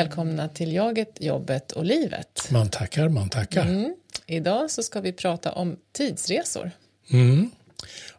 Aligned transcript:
välkomna 0.00 0.48
till 0.48 0.72
Jaget, 0.72 1.16
jobbet 1.20 1.72
och 1.72 1.84
livet. 1.84 2.48
Man 2.50 2.68
tackar, 2.68 3.08
man 3.08 3.28
tackar. 3.28 3.66
Mm. 3.66 3.94
Idag 4.26 4.70
så 4.70 4.82
ska 4.82 5.00
vi 5.00 5.12
prata 5.12 5.52
om 5.52 5.76
tidsresor. 5.92 6.70
Mm. 7.10 7.50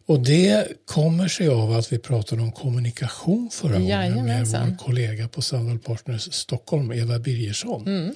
Och 0.06 0.20
det 0.20 0.68
kommer 0.86 1.28
sig 1.28 1.48
av 1.48 1.72
att 1.72 1.94
vi 1.94 2.00
pratade 2.00 2.42
om 2.42 2.52
kommunikation 2.52 3.50
förra 3.52 3.80
gången 3.80 4.26
med 4.26 4.48
vår 4.48 4.78
kollega 4.78 5.28
på 5.28 5.42
Sandal 5.42 5.80
Partners 5.80 6.34
Stockholm, 6.34 6.92
Eva 6.92 7.20
Birgersson. 7.20 7.88
Mm. 7.88 8.14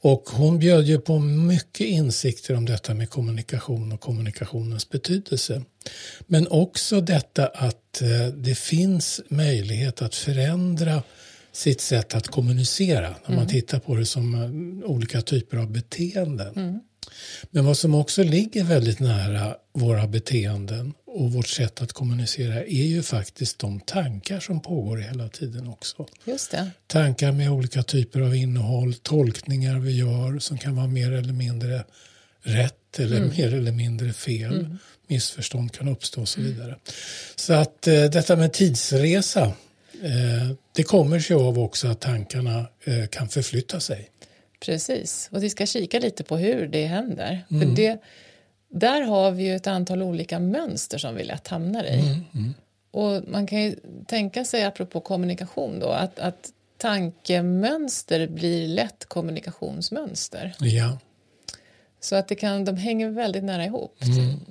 Och 0.00 0.30
hon 0.30 0.58
bjöd 0.58 0.84
ju 0.84 1.00
på 1.00 1.18
mycket 1.18 1.86
insikter 1.86 2.56
om 2.56 2.64
detta 2.64 2.94
med 2.94 3.10
kommunikation 3.10 3.92
och 3.92 4.00
kommunikationens 4.00 4.88
betydelse. 4.88 5.62
Men 6.26 6.48
också 6.48 7.00
detta 7.00 7.46
att 7.46 8.02
eh, 8.02 8.26
det 8.26 8.58
finns 8.58 9.20
möjlighet 9.28 10.02
att 10.02 10.14
förändra 10.14 11.02
sitt 11.52 11.80
sätt 11.80 12.14
att 12.14 12.28
kommunicera 12.28 13.14
när 13.26 13.36
man 13.36 13.48
tittar 13.48 13.78
på 13.78 13.94
det 13.94 14.06
som 14.06 14.34
eh, 14.34 14.90
olika 14.90 15.20
typer 15.20 15.56
av 15.56 15.70
beteenden. 15.70 16.80
Men 17.50 17.64
vad 17.64 17.78
som 17.78 17.94
också 17.94 18.22
ligger 18.22 18.64
väldigt 18.64 19.00
nära 19.00 19.56
våra 19.72 20.06
beteenden 20.06 20.94
och 21.06 21.32
vårt 21.32 21.48
sätt 21.48 21.82
att 21.82 21.92
kommunicera 21.92 22.64
är 22.64 22.86
ju 22.86 23.02
faktiskt 23.02 23.58
de 23.58 23.80
tankar 23.80 24.40
som 24.40 24.60
pågår 24.60 24.96
hela 24.96 25.28
tiden 25.28 25.68
också. 25.68 26.06
Just 26.24 26.50
det. 26.50 26.70
Tankar 26.86 27.32
med 27.32 27.50
olika 27.50 27.82
typer 27.82 28.20
av 28.20 28.34
innehåll, 28.34 28.94
tolkningar 28.94 29.78
vi 29.78 29.96
gör 29.96 30.38
som 30.38 30.58
kan 30.58 30.76
vara 30.76 30.86
mer 30.86 31.12
eller 31.12 31.32
mindre 31.32 31.84
rätt 32.42 32.98
eller 32.98 33.20
mer 33.20 33.54
eller 33.54 33.72
mindre 33.72 34.12
fel. 34.12 34.76
Missförstånd 35.06 35.72
kan 35.72 35.88
uppstå 35.88 36.20
och 36.20 36.28
så 36.28 36.40
vidare. 36.40 36.76
Så 37.36 37.52
att 37.52 37.86
eh, 37.86 38.04
detta 38.04 38.36
med 38.36 38.52
tidsresa, 38.52 39.52
det 40.76 40.82
kommer 40.82 41.18
sig 41.20 41.36
av 41.36 41.58
också 41.58 41.88
att 41.88 42.00
tankarna 42.00 42.66
eh, 42.84 43.06
kan 43.10 43.28
förflytta 43.28 43.80
sig. 43.80 44.08
Precis. 44.60 45.28
Och 45.32 45.42
vi 45.42 45.50
ska 45.50 45.66
kika 45.66 45.98
lite 45.98 46.24
på 46.24 46.36
hur 46.36 46.66
det 46.66 46.86
händer. 46.86 47.44
För 47.48 47.76
det, 47.76 48.02
där 48.70 49.02
har 49.02 49.30
vi 49.30 49.44
ju 49.44 49.56
ett 49.56 49.66
antal 49.66 50.02
olika 50.02 50.38
mönster 50.38 50.98
som 50.98 51.14
vi 51.14 51.24
lätt 51.24 51.48
hamnar 51.48 51.84
i. 51.84 52.20
Och 52.90 53.22
man 53.28 53.46
kan 53.46 53.62
ju 53.62 53.76
tänka 54.06 54.44
sig, 54.44 54.64
apropå 54.64 55.00
kommunikation 55.00 55.78
då, 55.80 55.88
att, 55.88 56.18
att 56.18 56.50
tankemönster 56.76 58.26
blir 58.26 58.68
lätt 58.68 59.04
kommunikationsmönster. 59.08 60.54
Ja, 60.58 60.98
Så 62.00 62.16
att 62.16 62.28
det 62.28 62.34
kan, 62.34 62.64
de 62.64 62.76
hänger 62.76 63.10
väldigt 63.10 63.44
nära 63.44 63.64
ihop. 63.64 63.98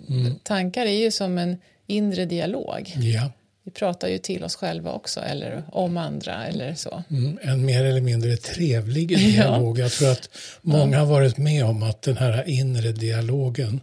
Mm, 0.09 0.39
Tankar 0.43 0.85
är 0.85 0.99
ju 0.99 1.11
som 1.11 1.37
en 1.37 1.57
inre 1.87 2.25
dialog. 2.25 2.93
ja. 2.95 3.31
Vi 3.63 3.71
pratar 3.71 4.07
ju 4.07 4.17
till 4.17 4.43
oss 4.43 4.55
själva 4.55 4.91
också, 4.91 5.19
eller 5.19 5.63
om 5.71 5.97
andra 5.97 6.45
eller 6.47 6.75
så. 6.75 7.03
Mm, 7.09 7.39
en 7.41 7.65
mer 7.65 7.83
eller 7.83 8.01
mindre 8.01 8.37
trevlig 8.37 9.07
dialog. 9.17 9.79
Jag 9.79 9.91
tror 9.91 10.11
att 10.11 10.29
många 10.61 10.99
har 10.99 11.05
varit 11.05 11.37
med 11.37 11.65
om 11.65 11.83
att 11.83 12.01
den 12.01 12.17
här 12.17 12.49
inre 12.49 12.91
dialogen 12.91 13.81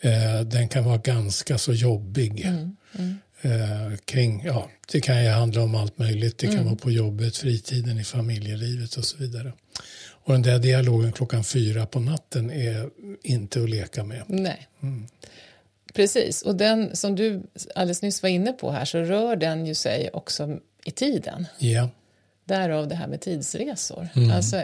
eh, 0.00 0.40
den 0.40 0.68
kan 0.68 0.84
vara 0.84 0.98
ganska 0.98 1.58
så 1.58 1.72
jobbig. 1.72 2.46
Eh, 3.44 3.96
kring, 4.04 4.42
ja, 4.44 4.70
det 4.92 5.00
kan 5.00 5.24
ju 5.24 5.30
handla 5.30 5.62
om 5.62 5.74
allt 5.74 5.98
möjligt. 5.98 6.38
Det 6.38 6.46
kan 6.46 6.64
vara 6.64 6.76
på 6.76 6.90
jobbet, 6.90 7.36
fritiden, 7.36 7.98
i 7.98 8.04
familjelivet 8.04 8.96
och 8.96 9.04
så 9.04 9.16
vidare. 9.16 9.52
Och 10.24 10.32
den 10.32 10.42
där 10.42 10.58
dialogen 10.58 11.12
klockan 11.12 11.44
fyra 11.44 11.86
på 11.86 12.00
natten 12.00 12.50
är 12.50 12.90
inte 13.22 13.62
att 13.62 13.70
leka 13.70 14.04
med. 14.04 14.22
Nej. 14.26 14.68
Precis, 15.92 16.42
och 16.42 16.56
den 16.56 16.96
som 16.96 17.16
du 17.16 17.42
alldeles 17.74 18.02
nyss 18.02 18.22
var 18.22 18.30
inne 18.30 18.52
på 18.52 18.70
här 18.70 18.84
så 18.84 18.98
rör 18.98 19.36
den 19.36 19.66
ju 19.66 19.74
sig 19.74 20.10
också 20.12 20.58
i 20.84 20.90
tiden. 20.90 21.46
Ja, 21.58 21.88
Därav 22.44 22.88
det 22.88 22.94
här 22.94 23.06
med 23.06 23.20
tidsresor. 23.20 24.08
Mm. 24.16 24.30
Alltså, 24.30 24.62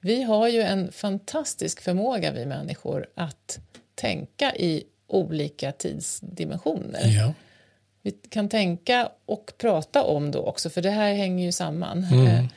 vi 0.00 0.22
har 0.22 0.48
ju 0.48 0.62
en 0.62 0.92
fantastisk 0.92 1.80
förmåga, 1.80 2.32
vi 2.32 2.46
människor, 2.46 3.06
att 3.14 3.58
tänka 3.94 4.56
i 4.56 4.84
olika 5.06 5.72
tidsdimensioner. 5.72 7.16
ja, 7.16 7.32
Vi 8.02 8.10
kan 8.10 8.48
tänka 8.48 9.08
och 9.26 9.52
prata 9.58 10.02
om 10.02 10.30
då 10.30 10.40
också, 10.40 10.70
för 10.70 10.82
det 10.82 10.90
här 10.90 11.14
hänger 11.14 11.44
ju 11.44 11.52
samman. 11.52 12.04
Mm. 12.12 12.48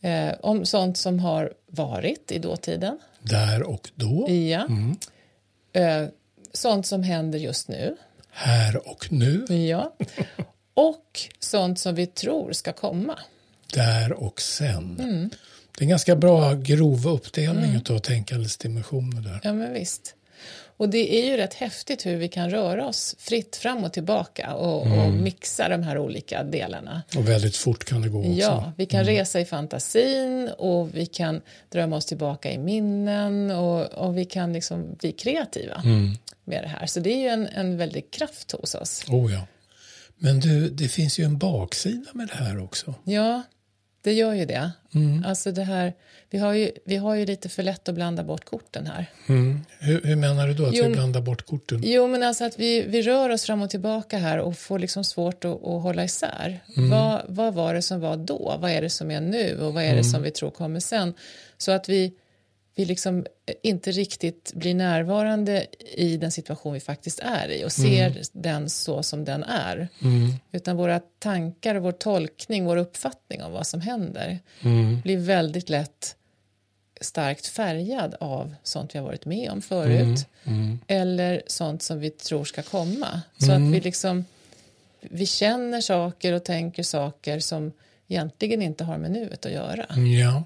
Eh, 0.00 0.28
eh, 0.28 0.34
om 0.40 0.64
sånt 0.64 0.96
som 0.98 1.18
har 1.18 1.52
varit 1.66 2.32
i 2.32 2.38
dåtiden. 2.38 2.98
där 3.20 3.62
och 3.62 3.90
då, 3.94 4.30
Ja. 4.30 4.66
Mm. 4.66 4.96
Eh, 5.72 6.08
sånt 6.52 6.86
som 6.86 7.02
händer 7.02 7.38
just 7.38 7.68
nu. 7.68 7.96
här 8.30 8.88
och 8.88 9.12
nu, 9.12 9.44
Ja. 9.48 9.94
Och 10.74 11.20
sånt 11.38 11.78
som 11.78 11.94
vi 11.94 12.06
tror 12.06 12.52
ska 12.52 12.72
komma. 12.72 13.18
där 13.74 14.12
och 14.12 14.40
sen. 14.40 14.96
Mm. 15.00 15.30
Det 15.78 15.80
är 15.80 15.84
en 15.84 15.88
ganska 15.88 16.16
bra 16.16 16.54
grov 16.54 17.06
uppdelning 17.08 17.82
av 17.90 17.98
tänkandets 17.98 18.56
dimensioner 18.56 19.20
där. 19.20 19.40
Ja, 19.42 19.52
men 19.52 19.72
visst. 19.72 20.14
Och 20.76 20.88
det 20.88 21.22
är 21.22 21.30
ju 21.30 21.36
rätt 21.36 21.54
häftigt 21.54 22.06
hur 22.06 22.16
vi 22.16 22.28
kan 22.28 22.50
röra 22.50 22.86
oss 22.88 23.16
fritt 23.18 23.56
fram 23.56 23.84
och 23.84 23.92
tillbaka 23.92 24.54
och, 24.54 24.82
och 24.82 25.10
mixa 25.12 25.68
de 25.68 25.82
här 25.82 25.98
olika 25.98 26.42
delarna. 26.42 27.02
Och 27.16 27.28
väldigt 27.28 27.56
fort 27.56 27.84
kan 27.84 28.02
det 28.02 28.08
gå 28.08 28.18
också. 28.18 28.30
Ja, 28.32 28.72
vi 28.76 28.86
kan 28.86 29.04
resa 29.04 29.40
i 29.40 29.44
fantasin 29.44 30.50
och 30.58 30.94
vi 30.96 31.06
kan 31.06 31.40
drömma 31.68 31.96
oss 31.96 32.06
tillbaka 32.06 32.52
i 32.52 32.58
minnen 32.58 33.50
och, 33.50 33.84
och 33.86 34.18
vi 34.18 34.24
kan 34.24 34.52
liksom 34.52 34.94
bli 34.94 35.12
kreativa 35.12 35.82
med 36.48 36.64
det 36.64 36.68
här. 36.68 36.86
Så 36.86 37.00
det 37.00 37.10
är 37.10 37.18
ju 37.18 37.28
en, 37.28 37.46
en 37.46 37.76
väldig 37.76 38.10
kraft 38.10 38.52
hos 38.52 38.74
oss. 38.74 39.04
Oh, 39.08 39.32
ja. 39.32 39.46
Men 40.16 40.40
du, 40.40 40.68
det 40.70 40.88
finns 40.88 41.18
ju 41.18 41.24
en 41.24 41.38
baksida 41.38 42.10
med 42.12 42.28
det 42.28 42.34
här 42.34 42.64
också. 42.64 42.94
Ja, 43.04 43.42
det 44.02 44.12
gör 44.12 44.32
ju 44.32 44.44
det. 44.44 44.70
Alltså 45.24 45.52
det 45.52 45.62
här, 45.62 45.94
vi, 46.30 46.38
har 46.38 46.52
ju, 46.52 46.72
vi 46.84 46.96
har 46.96 47.14
ju 47.14 47.26
lite 47.26 47.48
för 47.48 47.62
lätt 47.62 47.88
att 47.88 47.94
blanda 47.94 48.24
bort 48.24 48.44
korten 48.44 48.86
här. 48.86 49.06
Mm. 49.26 49.60
Hur, 49.78 50.02
hur 50.02 50.16
menar 50.16 50.48
du 50.48 50.54
då 50.54 50.66
att 50.66 50.74
Jo, 50.74 50.84
vi 50.84 50.94
blandar 50.94 51.20
bort 51.20 51.46
korten? 51.46 51.80
Jo, 51.84 52.06
men 52.06 52.22
alltså 52.22 52.44
att 52.44 52.58
vi, 52.58 52.82
vi 52.82 53.02
rör 53.02 53.30
oss 53.30 53.44
fram 53.44 53.62
och 53.62 53.70
tillbaka 53.70 54.18
här 54.18 54.38
och 54.38 54.58
får 54.58 54.78
liksom 54.78 55.04
svårt 55.04 55.44
att, 55.44 55.64
att 55.64 55.82
hålla 55.82 56.04
isär. 56.04 56.60
Vad, 56.76 57.22
vad 57.28 57.54
var 57.54 57.74
det 57.74 57.82
som 57.82 58.00
var 58.00 58.16
då? 58.16 58.56
Vad 58.60 58.70
är 58.70 58.82
det 58.82 58.90
som 58.90 59.10
är 59.10 59.20
nu? 59.20 59.60
Och 59.60 59.74
vad 59.74 59.82
är 59.82 59.96
det 59.96 60.04
som 60.04 60.22
vi 60.22 60.30
tror 60.30 60.50
kommer 60.50 60.80
sen? 60.80 61.14
Så 61.58 61.72
att 61.72 61.88
vi, 61.88 62.12
vi 62.78 62.84
liksom 62.84 63.26
inte 63.62 63.90
riktigt 63.90 64.52
blir 64.54 64.74
närvarande 64.74 65.66
i 65.96 66.16
den 66.16 66.32
situation 66.32 66.72
vi 66.72 66.80
faktiskt 66.80 67.20
är 67.20 67.48
i 67.48 67.64
och 67.64 67.72
ser 67.72 68.22
den 68.32 68.70
så 68.70 69.02
som 69.02 69.24
den 69.24 69.44
är. 69.44 69.88
Utan 70.52 70.76
våra 70.76 71.00
tankar 71.18 71.74
och 71.74 71.82
vår 71.82 71.92
tolkning, 71.92 72.64
vår 72.64 72.76
uppfattning 72.76 73.42
om 73.42 73.52
vad 73.52 73.66
som 73.66 73.80
händer 73.80 74.38
blir 75.02 75.16
väldigt 75.16 75.68
lätt 75.68 76.16
starkt 77.00 77.46
färgad 77.46 78.14
av 78.20 78.54
sånt 78.62 78.94
vi 78.94 78.98
har 78.98 79.06
varit 79.06 79.24
med 79.24 79.50
om 79.50 79.62
förut 79.62 80.26
eller 80.86 81.42
sånt 81.46 81.82
som 81.82 82.00
vi 82.00 82.10
tror 82.10 82.44
ska 82.44 82.62
komma. 82.62 83.22
Så 83.38 83.52
att 83.52 83.60
vi 83.60 83.80
liksom 83.80 84.24
vi 85.00 85.26
känner 85.26 85.80
saker 85.80 86.32
och 86.32 86.44
tänker 86.44 86.82
saker 86.82 87.40
som 87.40 87.72
egentligen 88.08 88.62
inte 88.62 88.84
har 88.84 88.98
med 88.98 89.10
nuet 89.10 89.46
att 89.46 89.52
göra. 89.52 89.86
Ja, 90.20 90.44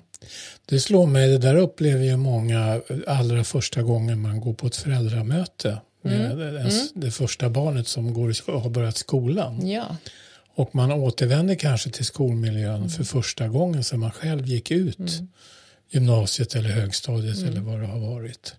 det 0.66 0.81
slår 0.81 1.06
mig, 1.06 1.28
det 1.28 1.39
där 1.39 1.57
upplever 1.57 2.04
ju 2.04 2.16
många 2.16 2.80
allra 3.07 3.45
första 3.45 3.83
gången 3.83 4.21
man 4.21 4.41
går 4.41 4.54
på 4.54 4.66
ett 4.66 4.77
föräldramöte 4.77 5.78
med 6.03 6.41
ens, 6.54 6.92
det 6.92 7.10
första 7.10 7.51
barnet 7.51 7.89
som 7.89 8.15
går 8.15 8.60
har 8.60 8.71
börjat 8.71 8.97
skolan. 8.97 9.66
Ja, 9.69 9.97
Och 10.54 10.74
man 10.74 10.92
återvänder 10.92 11.54
kanske 11.54 11.91
till 11.91 12.04
skolmiljön 12.04 12.91
för 12.91 13.04
första 13.04 13.48
gången 13.48 13.84
sedan 13.84 14.01
man 14.01 14.10
själv 14.10 14.47
gick 14.47 14.71
ut 14.71 15.22
gymnasiet 15.91 16.54
eller 16.54 16.71
högstadiet 16.71 17.42
eller 17.42 17.60
vad 17.60 17.80
det 17.80 17.86
har 17.86 17.98
varit. 17.98 18.54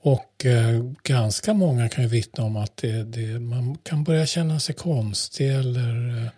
Och 0.00 0.46
eh, 0.46 0.82
ganska 1.02 1.54
många 1.54 1.88
kan 1.88 2.04
ju 2.04 2.10
vittna 2.10 2.44
om 2.44 2.56
att 2.56 2.76
det, 2.76 3.02
det, 3.02 3.40
man 3.40 3.78
kan 3.82 4.04
börja 4.04 4.26
känna 4.26 4.60
sig 4.60 4.74
konstig 4.74 5.50
eller 5.54 6.22
eh, 6.22 6.30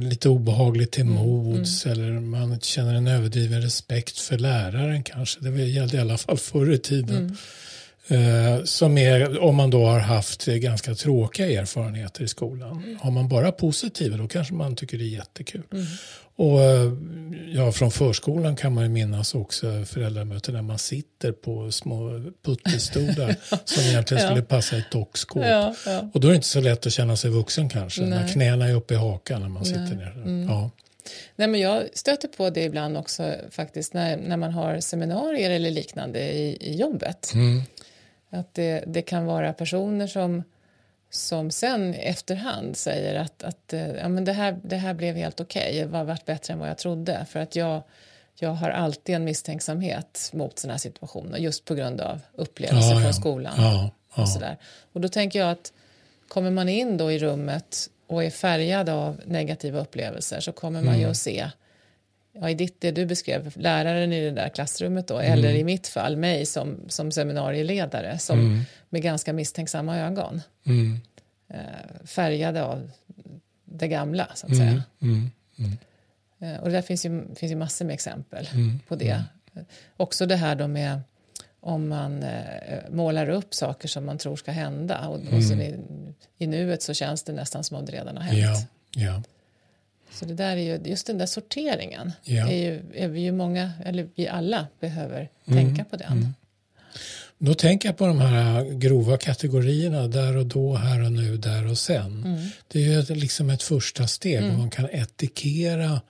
lite 0.00 0.28
obehaglig 0.28 0.90
till 0.90 1.04
mods 1.04 1.86
eller 1.86 2.20
man 2.20 2.60
känner 2.60 2.94
en 2.94 3.06
överdriven 3.06 3.62
respekt 3.62 4.18
för 4.18 4.38
läraren 4.38 5.02
kanske. 5.02 5.40
Det 5.40 5.64
gällde 5.64 5.96
i 5.96 6.00
alla 6.00 6.18
fall 6.18 6.38
förr 6.38 6.72
i 6.72 6.78
tiden. 6.78 7.26
Eh, 7.26 7.32
som 8.64 8.98
är, 8.98 9.38
om 9.38 9.56
man 9.56 9.70
då 9.70 9.84
har 9.84 10.00
haft 10.00 10.48
eh, 10.48 10.54
ganska 10.54 10.94
tråkiga 10.94 11.60
erfarenheter 11.60 12.24
i 12.24 12.28
skolan. 12.28 12.98
Har 13.00 13.10
man 13.10 13.28
bara 13.28 13.52
positiva 13.52 14.16
då 14.16 14.28
kanske 14.28 14.54
man 14.54 14.76
tycker 14.76 14.98
det 14.98 15.04
är 15.04 15.16
jättekul. 15.16 15.62
Och 16.36 16.60
eh, 16.60 16.92
ja, 17.54 17.72
från 17.72 17.90
förskolan 17.90 18.56
kan 18.56 18.74
man 18.74 18.84
ju 18.84 18.90
minnas 18.90 19.34
också 19.34 19.84
föräldramöten 19.84 20.54
när 20.54 20.62
man 20.62 20.78
sitter 20.78 21.32
på 21.32 21.72
små 21.72 22.30
puttestolar 22.44 23.36
som 23.64 23.82
egentligen 23.82 24.26
skulle 24.28 24.42
passa 24.42 24.76
i 24.76 24.78
ett 24.78 24.90
dockskåp. 24.90 25.44
ja, 25.44 25.74
ja. 25.86 26.10
Och 26.14 26.20
då 26.20 26.28
är 26.28 26.30
det 26.30 26.36
inte 26.36 26.48
så 26.48 26.60
lätt 26.60 26.86
att 26.86 26.92
känna 26.92 27.16
sig 27.16 27.30
vuxen 27.30 27.68
kanske, 27.68 28.02
när 28.02 28.20
Nej. 28.20 28.32
knäna 28.32 28.68
är 28.68 28.74
uppe 28.74 28.94
i 28.94 28.96
hakan 28.96 29.42
när 29.42 29.48
man 29.48 29.64
sitter 29.64 29.96
ner. 29.96 30.44
Ja. 30.48 30.70
Nej, 31.36 31.48
men 31.48 31.60
jag 31.60 31.82
stöter 31.92 32.28
på 32.28 32.50
det 32.50 32.64
ibland 32.64 32.96
också 32.96 33.34
faktiskt 33.50 33.94
när, 33.94 34.16
när 34.16 34.36
man 34.36 34.52
har 34.52 34.80
seminarier 34.80 35.50
eller 35.50 35.70
liknande 35.70 36.20
i, 36.20 36.56
i 36.60 36.76
jobbet. 36.76 37.32
Att 38.30 38.54
det, 38.54 38.84
det 38.86 39.02
kan 39.02 39.26
vara 39.26 39.52
personer 39.52 40.06
som, 40.06 40.42
som 41.10 41.50
sen 41.50 41.94
efterhand 41.94 42.76
säger 42.76 43.14
att, 43.14 43.42
att 43.42 43.72
eh, 43.72 43.90
ja, 43.90 44.08
men 44.08 44.24
det, 44.24 44.32
här, 44.32 44.58
det 44.62 44.76
här 44.76 44.94
blev 44.94 45.16
helt 45.16 45.40
okej, 45.40 45.80
det 45.80 45.86
var 45.86 46.04
varit 46.04 46.24
bättre 46.26 46.52
än 46.52 46.58
vad 46.60 46.68
jag 46.68 46.78
trodde 46.78 47.26
för 47.28 47.40
att 47.40 47.56
jag, 47.56 47.82
jag 48.34 48.50
har 48.50 48.70
alltid 48.70 49.14
en 49.14 49.24
misstänksamhet 49.24 50.30
mot 50.34 50.58
sådana 50.58 50.72
här 50.72 50.78
situationer 50.78 51.38
just 51.38 51.64
på 51.64 51.74
grund 51.74 52.00
av 52.00 52.20
upplevelser 52.34 52.88
Ja, 52.90 52.94
från 52.94 53.02
ja. 53.06 53.12
skolan. 53.12 53.54
Ja. 53.56 53.90
Och, 54.22 54.28
sådär. 54.28 54.56
och 54.92 55.00
då 55.00 55.08
tänker 55.08 55.38
jag 55.38 55.50
att 55.50 55.72
kommer 56.28 56.50
man 56.50 56.68
in 56.68 56.96
då 56.96 57.12
i 57.12 57.18
rummet 57.18 57.90
och 58.06 58.24
är 58.24 58.30
färgad 58.30 58.88
av 58.88 59.20
negativa 59.24 59.80
upplevelser 59.80 60.40
så 60.40 60.52
kommer 60.52 60.82
man 60.82 60.94
ju 60.94 61.00
Mm. 61.00 61.10
att 61.10 61.16
se 61.16 61.50
ja, 62.32 62.50
i 62.50 62.54
ditt, 62.54 62.80
det 62.80 62.90
du 62.90 63.06
beskrev, 63.06 63.52
läraren 63.56 64.12
i 64.12 64.20
det 64.20 64.30
där 64.30 64.48
klassrummet 64.48 65.08
då, 65.08 65.18
Mm. 65.18 65.32
eller 65.32 65.54
i 65.54 65.64
mitt 65.64 65.86
fall 65.88 66.16
mig 66.16 66.46
som, 66.46 66.80
som 66.88 67.12
seminarieledare 67.12 68.18
som 68.18 68.64
med 68.88 69.02
ganska 69.02 69.32
misstänksamma 69.32 69.98
ögon 69.98 70.42
Mm, 70.66 71.00
eh, 71.48 72.04
färgade 72.04 72.64
av 72.64 72.90
det 73.64 73.88
gamla 73.88 74.28
så 74.34 74.46
att 74.46 74.52
mm, 74.52 74.66
säga. 74.68 74.82
mm, 75.02 75.30
Eh, 76.42 76.56
och 76.60 76.68
det 76.68 76.72
där 76.74 76.82
finns 76.82 77.06
ju, 77.06 77.34
finns 77.34 77.52
ju 77.52 77.56
massor 77.56 77.84
med 77.84 77.94
exempel 77.94 78.48
Mm, 78.52 78.80
på 78.88 78.96
det. 78.96 79.24
Eh, 79.54 79.62
Också 79.96 80.26
det 80.26 80.36
här 80.36 80.54
då 80.54 80.68
med 80.68 81.00
om 81.60 81.88
man 81.88 82.22
eh, 82.22 82.78
målar 82.90 83.28
upp 83.30 83.54
saker 83.54 83.88
som 83.88 84.06
man 84.06 84.18
tror 84.18 84.36
ska 84.36 84.50
hända 84.52 85.08
och, 85.08 85.20
och 85.34 85.44
så 85.44 85.54
i, 85.54 85.74
i 86.38 86.46
nuet 86.46 86.82
så 86.82 86.94
känns 86.94 87.22
det 87.22 87.32
nästan 87.32 87.64
som 87.64 87.76
om 87.76 87.84
det 87.86 87.92
redan 87.92 88.16
har 88.16 88.24
hänt. 88.24 88.38
Mm. 88.38 88.50
ja, 88.50 88.62
ja. 88.96 89.22
Så 90.12 90.24
det 90.24 90.34
där 90.34 90.56
är 90.56 90.60
ju, 90.78 90.90
just 90.90 91.06
den 91.06 91.18
där 91.18 91.26
sorteringen 91.26 92.12
Ja. 92.24 92.48
är, 92.50 92.56
ju, 92.56 92.82
är 92.94 93.08
vi 93.08 93.20
ju 93.20 93.32
många, 93.32 93.72
eller 93.84 94.08
vi 94.14 94.28
alla 94.28 94.66
behöver 94.80 95.28
Mm, 95.46 95.64
tänka 95.66 95.84
på 95.84 95.96
den. 95.96 96.34
Då 97.38 97.54
tänker 97.54 97.88
jag 97.88 97.96
på 97.96 98.06
de 98.06 98.18
här 98.20 98.64
grova 98.64 99.16
kategorierna, 99.16 100.08
där 100.08 100.36
och 100.36 100.46
då, 100.46 100.74
här 100.74 101.04
och 101.04 101.12
nu, 101.12 101.36
där 101.36 101.66
och 101.70 101.78
sen. 101.78 102.22
Mm. 102.24 102.48
Det 102.68 102.78
är 102.78 102.82
ju 102.82 102.98
ett- 103.00 103.08
liksom 103.16 103.50
ett 103.50 103.62
första 103.62 104.06
steg 104.06 104.44
och 104.44 104.58
man 104.58 104.70
kan 104.70 104.88
etikera 104.92 106.00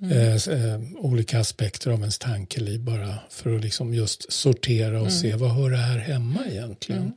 Mm. 0.00 0.12
eh, 0.18 0.34
eh, 0.34 0.80
olika 0.98 1.40
aspekter 1.40 1.90
av 1.90 2.00
ens 2.00 2.18
tankeliv 2.18 2.80
bara 2.80 3.14
för 3.30 3.56
att 3.56 3.62
liksom 3.62 3.94
just 3.94 4.32
sortera 4.32 4.90
och 5.00 5.06
Mm. 5.06 5.10
se 5.20 5.34
vad 5.34 5.50
hör 5.50 5.70
det 5.70 5.76
här 5.76 5.98
hemma 5.98 6.40
egentligen. 6.50 7.12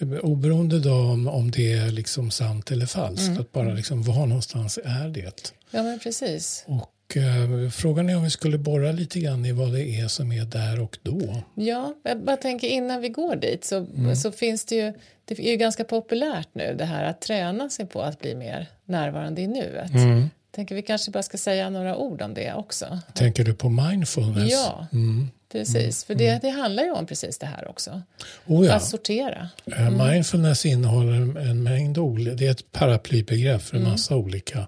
Eh, 0.00 0.08
Oberoende 0.24 0.78
då 0.80 0.92
om, 0.94 1.28
om 1.28 1.50
det 1.50 1.72
är 1.72 1.90
liksom 1.90 2.30
sant 2.30 2.70
eller 2.70 2.86
falskt, 2.86 3.26
Mm. 3.28 3.40
att 3.40 3.52
bara 3.52 3.72
liksom 3.74 4.02
var 4.02 4.26
någonstans 4.26 4.78
är 4.84 5.08
det? 5.08 5.52
Ja 5.70 5.82
men 5.82 5.98
precis. 5.98 6.64
Och 6.66 7.16
eh, 7.16 7.70
frågan 7.70 8.10
är 8.10 8.16
om 8.16 8.24
vi 8.24 8.30
skulle 8.30 8.58
borra 8.58 8.92
lite 8.92 9.20
grann 9.20 9.44
i 9.46 9.52
vad 9.52 9.72
det 9.72 9.84
är 10.00 10.08
som 10.08 10.32
är 10.32 10.44
där 10.44 10.80
och 10.80 10.98
då. 11.02 11.42
Ja, 11.54 11.94
jag 12.02 12.24
bara 12.24 12.36
tänker 12.36 12.68
innan 12.68 13.00
vi 13.00 13.08
går 13.08 13.36
dit 13.36 13.64
så, 13.64 13.76
Mm. 13.76 14.16
så 14.16 14.32
finns 14.32 14.64
det 14.64 14.74
ju, 14.76 14.92
det 15.24 15.38
är 15.38 15.50
ju 15.50 15.56
ganska 15.56 15.84
populärt 15.84 16.48
nu 16.52 16.74
det 16.78 16.84
här 16.84 17.04
att 17.04 17.20
träna 17.20 17.70
sig 17.70 17.86
på 17.86 18.02
att 18.02 18.20
bli 18.20 18.34
mer 18.34 18.66
närvarande 18.84 19.42
i 19.42 19.46
nuet. 19.46 19.90
Mm. 19.94 20.30
Tänker 20.50 20.74
vi 20.74 20.82
kanske 20.82 21.10
bara 21.10 21.22
ska 21.22 21.38
säga 21.38 21.70
några 21.70 21.96
ord 21.96 22.22
om 22.22 22.34
det 22.34 22.54
också. 22.54 22.98
Tänker 23.14 23.44
du 23.44 23.54
på 23.54 23.68
mindfulness? 23.68 24.52
Ja, 24.52 24.86
Mm. 24.92 25.28
Precis. 25.52 26.04
För 26.04 26.14
det, 26.14 26.38
det 26.42 26.48
handlar 26.50 26.82
ju 26.82 26.90
om 26.90 27.06
precis 27.06 27.38
det 27.38 27.46
här 27.46 27.68
också. 27.68 28.02
Oh 28.46 28.66
ja. 28.66 28.74
Att 28.74 28.84
sortera. 28.84 29.48
Eh, 29.76 29.90
Mindfulness 30.06 30.66
innehåller 30.66 31.12
en- 31.48 31.62
mängd 31.62 31.98
olika, 31.98 32.34
det 32.34 32.46
är 32.46 32.50
ett 32.50 32.72
paraplybegrepp 32.72 33.62
för 33.62 33.76
en 33.76 33.80
Mm. 33.82 33.92
massa 33.92 34.16
olika 34.16 34.66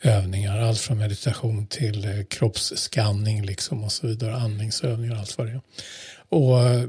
övningar. 0.00 0.58
Allt 0.60 0.78
från 0.78 0.98
meditation 0.98 1.66
till 1.66 2.04
eh, 2.04 2.24
kroppsskanning 2.30 3.44
liksom 3.46 3.84
och 3.84 3.92
så 3.92 4.06
vidare, 4.06 4.34
andningsövningar 4.34 5.14
och 5.14 5.20
allt 5.20 5.38
vad 5.38 5.46
det 5.46 5.52
är. 5.52 5.60
Och 6.28 6.60
eh, 6.68 6.82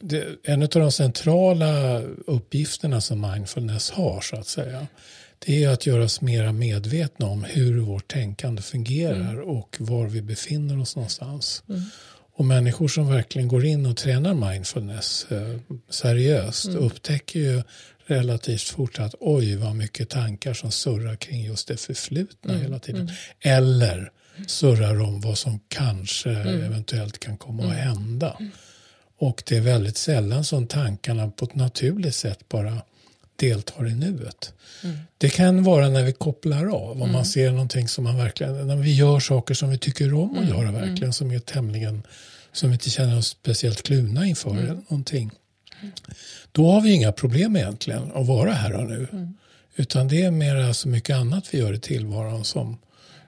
det, 0.00 0.24
en 0.44 0.62
av 0.62 0.68
de 0.68 0.92
centrala 0.92 2.00
uppgifterna 2.26 3.00
som 3.00 3.20
mindfulness 3.20 3.90
har 3.90 4.20
så 4.20 4.36
att 4.36 4.46
säga, 4.46 4.86
det 5.46 5.64
är 5.64 5.68
att 5.68 5.86
göra 5.86 6.04
oss 6.04 6.20
mera 6.20 6.52
medvetna 6.52 7.26
om 7.26 7.44
hur 7.44 7.78
vårt 7.80 8.08
tänkande 8.12 8.62
fungerar 8.62 9.40
och 9.40 9.76
var 9.80 10.06
vi 10.06 10.22
befinner 10.22 10.80
oss 10.80 10.96
någonstans. 10.96 11.62
Och 12.42 12.46
människor 12.46 12.88
som 12.88 13.08
verkligen 13.08 13.48
går 13.48 13.64
in 13.64 13.86
och 13.86 13.96
tränar 13.96 14.50
mindfulness 14.50 15.26
eh, 15.30 15.56
seriöst 15.90 16.68
upptäcker 16.68 17.40
ju 17.40 17.62
relativt 18.06 18.62
fort 18.62 18.98
att 18.98 19.14
oj 19.20 19.56
vad 19.56 19.76
mycket 19.76 20.10
tankar 20.10 20.54
som 20.54 20.70
surrar 20.70 21.16
kring 21.16 21.44
just 21.44 21.68
det 21.68 21.76
förflutna 21.76 22.58
hela 22.58 22.78
tiden. 22.78 23.10
Eller 23.40 24.10
surrar 24.46 25.00
om 25.00 25.20
vad 25.20 25.38
som 25.38 25.60
kanske 25.68 26.30
eventuellt 26.30 27.18
kan 27.18 27.36
komma 27.36 27.64
att 27.64 27.76
hända. 27.76 28.36
Och 29.18 29.42
det 29.46 29.56
är 29.56 29.60
väldigt 29.60 29.96
sällan 29.96 30.44
som 30.44 30.66
tankarna 30.66 31.30
på 31.30 31.44
ett 31.44 31.54
naturligt 31.54 32.14
sätt 32.14 32.48
bara 32.48 32.82
deltar 33.36 33.88
i 33.88 33.94
nuet. 33.94 34.52
Det 35.18 35.28
kan 35.28 35.62
vara 35.62 35.88
när 35.88 36.02
vi 36.02 36.12
kopplar 36.12 36.66
av, 36.66 37.02
om 37.02 37.12
man 37.12 37.24
ser 37.24 37.50
någonting 37.50 37.88
som 37.88 38.04
man 38.04 38.16
verkligen, 38.16 38.66
när 38.66 38.76
vi 38.76 38.94
gör 38.94 39.20
saker 39.20 39.54
som 39.54 39.70
vi 39.70 39.78
tycker 39.78 40.14
om 40.14 40.38
att 40.38 40.48
göra 40.48 40.72
verkligen, 40.72 41.12
som 41.12 41.30
är 41.30 41.38
tämligen, 41.38 42.02
som 42.52 42.68
vi 42.68 42.72
inte 42.72 42.90
känner 42.90 43.18
oss 43.18 43.26
speciellt 43.28 43.82
kluna 43.82 44.26
inför 44.26 44.50
eller 44.56 44.74
någonting. 44.74 45.30
Då 46.52 46.70
har 46.70 46.80
vi 46.80 46.92
inga 46.92 47.12
problem 47.12 47.56
egentligen 47.56 48.12
att 48.14 48.26
vara 48.26 48.52
här 48.52 48.72
och 48.74 48.86
nu. 48.90 49.28
Utan 49.76 50.08
det 50.08 50.22
är 50.22 50.30
mer 50.30 50.72
så 50.72 50.88
mycket 50.88 51.16
annat 51.16 51.54
vi 51.54 51.58
gör 51.58 51.72
i 51.72 51.78
tillvaron 51.80 52.44
som, 52.44 52.78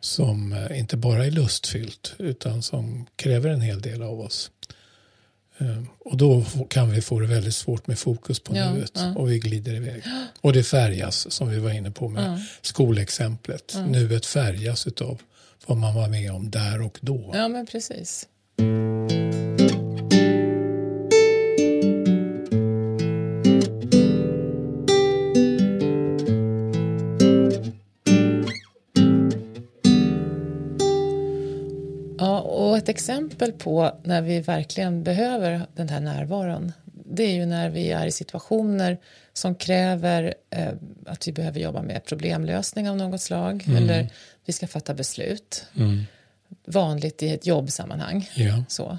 som 0.00 0.52
eh, 0.52 0.78
inte 0.78 0.96
bara 0.96 1.26
är 1.26 1.30
lustfyllt 1.30 2.14
utan 2.18 2.62
som 2.62 3.06
kräver 3.16 3.50
en 3.50 3.60
hel 3.60 3.80
del 3.80 4.02
av 4.02 4.20
oss. 4.20 4.50
Eh, 5.58 5.82
Och 5.98 6.16
då 6.16 6.44
kan 6.70 6.90
vi 6.90 7.00
få 7.00 7.20
det 7.20 7.26
väldigt 7.26 7.54
svårt 7.54 7.86
med 7.86 7.98
fokus 7.98 8.40
på 8.40 8.56
Ja, 8.56 8.72
nuet 8.72 8.92
ja. 8.94 9.14
och 9.14 9.30
vi 9.30 9.38
glider 9.38 9.74
iväg. 9.74 10.02
Och 10.40 10.52
det 10.52 10.62
färgas, 10.62 11.32
som 11.32 11.48
vi 11.50 11.58
var 11.58 11.70
inne 11.70 11.90
på 11.90 12.08
med 12.08 12.40
skolexemplet. 12.62 13.76
Nuet 13.88 14.26
färgas 14.26 14.86
utav 14.86 15.20
vad 15.66 15.78
man 15.78 15.94
var 15.94 16.08
med 16.08 16.32
om 16.32 16.50
där 16.50 16.82
och 16.82 16.98
då. 17.00 17.30
Ja, 17.34 17.48
men 17.48 17.66
precis. 17.66 18.26
Ett 32.84 32.88
exempel 32.88 33.52
på 33.52 33.96
när 34.02 34.22
vi 34.22 34.40
verkligen 34.40 35.02
behöver 35.02 35.66
den 35.74 35.88
här 35.88 36.00
närvaron 36.00 36.72
det 37.06 37.22
är 37.22 37.34
ju 37.34 37.46
när 37.46 37.70
vi 37.70 37.90
är 37.90 38.06
i 38.06 38.12
situationer 38.12 38.98
som 39.32 39.54
kräver 39.54 40.34
eh, 40.50 40.72
att 41.06 41.28
vi 41.28 41.32
behöver 41.32 41.60
jobba 41.60 41.82
med 41.82 42.04
problemlösning 42.04 42.90
av 42.90 42.96
något 42.96 43.20
slag 43.20 43.64
eller 43.68 44.08
vi 44.44 44.52
ska 44.52 44.66
fatta 44.66 44.94
beslut. 44.94 45.66
Vanligt 46.66 47.22
i 47.22 47.28
ett 47.28 47.46
jobbsammanhang. 47.46 48.30
Ja. 48.34 48.64
Så. 48.68 48.98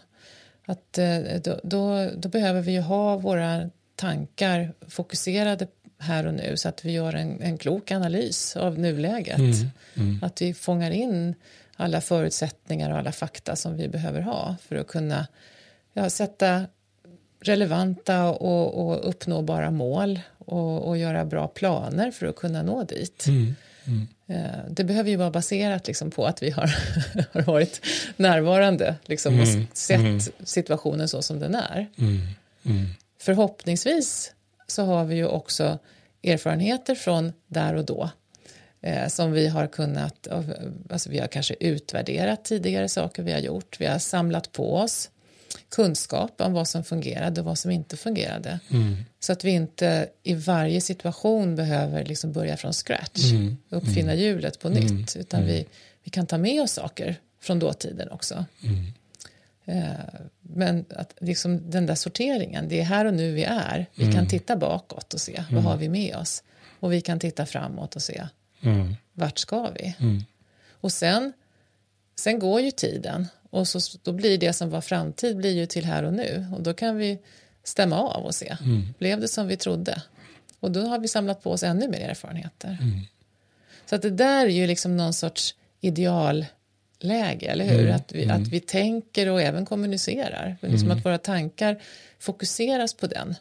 Att, 0.65 0.97
eh, 0.97 1.19
då, 1.43 1.59
då, 1.63 2.09
då 2.17 2.29
behöver 2.29 2.61
vi 2.61 2.71
ju 2.71 2.81
ha 2.81 3.17
våra 3.17 3.69
tankar 3.95 4.73
fokuserade 4.87 5.67
här 5.97 6.27
och 6.27 6.33
nu 6.33 6.57
så 6.57 6.69
att 6.69 6.85
vi 6.85 6.91
gör 6.91 7.13
en, 7.13 7.41
en 7.41 7.57
klok 7.57 7.91
analys 7.91 8.55
av 8.55 8.79
nuläget. 8.79 9.39
Att 10.21 10.41
vi 10.41 10.53
fångar 10.53 10.91
in 10.91 11.35
alla 11.75 12.01
förutsättningar 12.01 12.91
och 12.91 12.98
alla 12.98 13.12
fakta 13.12 13.55
som 13.55 13.77
vi 13.77 13.88
behöver 13.88 14.22
ha 14.22 14.55
för 14.67 14.75
att 14.75 14.88
kunna 14.88 15.27
ja, 15.94 16.10
sätta 16.10 16.65
relevanta 17.39 18.24
och, 18.29 18.88
och 18.88 19.10
uppnåbara 19.10 19.72
mål 19.72 20.20
och, 20.38 20.88
och 20.88 20.98
göra 20.98 21.25
bra 21.25 21.48
planer 21.48 22.12
för 22.12 22.25
att 22.25 22.36
kunna 22.36 22.63
nå 22.63 22.84
dit. 22.84 23.25
Eh, 24.27 24.60
Det 24.70 24.84
behöver 24.84 25.10
ju 25.10 25.15
vara 25.15 25.32
baserat 25.32 25.88
liksom 25.88 26.12
på 26.12 26.25
att 26.25 26.44
vi 26.44 26.50
har, 26.50 26.75
har 27.34 27.41
varit 27.41 27.82
närvarande 28.17 28.96
liksom, 29.05 29.39
och 29.39 29.48
sett 29.77 30.34
situationen 30.44 31.08
så 31.08 31.22
som 31.22 31.39
den 31.39 31.55
är. 31.55 31.88
Förhoppningsvis 33.20 34.32
så 34.67 34.86
har 34.86 35.05
vi 35.05 35.15
ju 35.15 35.25
också 35.25 35.79
erfarenheter 36.24 36.96
från 36.96 37.34
där 37.48 37.75
och 37.75 37.86
då 37.86 38.10
eh, 38.85 39.07
som 39.07 39.31
vi 39.31 39.47
har 39.47 39.67
kunnat, 39.67 40.27
alltså 40.89 41.09
vi 41.09 41.19
har 41.19 41.27
kanske 41.27 41.55
utvärderat 41.59 42.45
tidigare 42.45 42.89
saker 42.89 43.23
vi 43.23 43.31
har 43.31 43.39
gjort, 43.39 43.79
vi 43.79 43.85
har 43.85 43.99
samlat 43.99 44.51
på 44.51 44.75
oss 44.75 45.09
kunskap 45.69 46.41
om 46.41 46.53
vad 46.53 46.67
som 46.67 46.83
fungerade 46.83 47.41
och 47.41 47.45
vad 47.45 47.57
som 47.57 47.71
inte 47.71 47.97
fungerade. 47.97 48.59
Så 49.19 49.31
att 49.33 49.43
vi 49.43 49.51
inte 49.51 50.09
i 50.23 50.33
varje 50.33 50.81
situation 50.81 51.55
behöver 51.55 52.05
liksom 52.05 52.31
börja 52.31 52.57
från 52.57 52.73
scratch, 52.73 53.31
uppfinna 53.69 54.13
hjulet 54.15 54.59
på 54.59 54.69
nytt, 54.69 55.15
utan 55.15 55.45
vi, 55.45 55.65
vi 56.03 56.11
kan 56.11 56.25
ta 56.27 56.37
med 56.37 56.61
oss 56.61 56.71
saker 56.71 57.15
från 57.41 57.59
dåtiden 57.59 58.11
också. 58.11 58.45
Eh, 59.65 59.91
Men 60.41 60.85
att 60.89 61.13
liksom 61.19 61.69
den 61.71 61.85
där 61.85 61.95
sorteringen, 61.95 62.69
det 62.69 62.79
är 62.79 62.83
här 62.83 63.05
och 63.05 63.13
nu 63.13 63.31
vi 63.31 63.43
är. 63.43 63.85
Vi 63.95 64.11
kan 64.13 64.27
titta 64.27 64.55
bakåt 64.55 65.13
och 65.13 65.21
se 65.21 65.43
vad 65.51 65.63
har 65.63 65.77
vi 65.77 65.89
med 65.89 66.15
oss. 66.15 66.43
Och 66.79 66.93
vi 66.93 67.01
kan 67.01 67.19
titta 67.19 67.45
framåt 67.45 67.95
och 67.95 68.01
se 68.01 68.23
vart 69.13 69.38
ska 69.38 69.69
vi. 69.69 69.95
Och 70.71 70.91
sen, 70.91 71.33
sen 72.15 72.39
går 72.39 72.62
ju 72.62 72.71
tiden 72.71 73.27
och 73.50 73.67
så, 73.67 73.79
då 74.03 74.12
blir 74.12 74.38
det 74.38 74.53
som 74.53 74.69
var 74.69 74.81
framtid 74.81 75.38
blir 75.38 75.51
ju 75.51 75.65
till 75.65 75.85
här 75.85 76.03
och 76.03 76.13
nu. 76.13 76.47
Och 76.55 76.63
då 76.63 76.74
kan 76.74 76.97
vi 76.97 77.19
stämma 77.63 78.00
av 78.00 78.25
och 78.25 78.35
se, 78.35 78.57
blev 78.97 79.19
det 79.19 79.27
som 79.27 79.47
vi 79.47 79.57
trodde? 79.57 80.01
Och 80.59 80.71
då 80.71 80.81
har 80.81 81.00
vi 81.00 81.07
samlat 81.07 81.43
på 81.43 81.51
oss 81.51 81.63
ännu 81.63 81.88
mer 81.88 82.09
erfarenheter. 82.09 82.77
Så 83.85 83.95
att 83.95 84.01
det 84.01 84.09
där 84.09 84.45
är 84.45 84.50
ju 84.50 84.67
liksom 84.67 84.97
någon 84.97 85.13
sorts 85.13 85.55
idealläge 85.81 86.47
läge, 87.00 87.45
eller 87.45 87.65
hur? 87.65 87.89
Att, 87.89 88.12
vi, 88.12 88.29
att 88.29 88.47
vi 88.47 88.59
tänker 88.59 89.29
och 89.29 89.41
även 89.41 89.65
kommunicerar. 89.65 90.57
Liksom 90.62 90.91
Att 90.91 91.05
våra 91.05 91.17
tankar 91.17 91.81
fokuseras 92.19 92.93
på 92.93 93.07
den, 93.07 93.35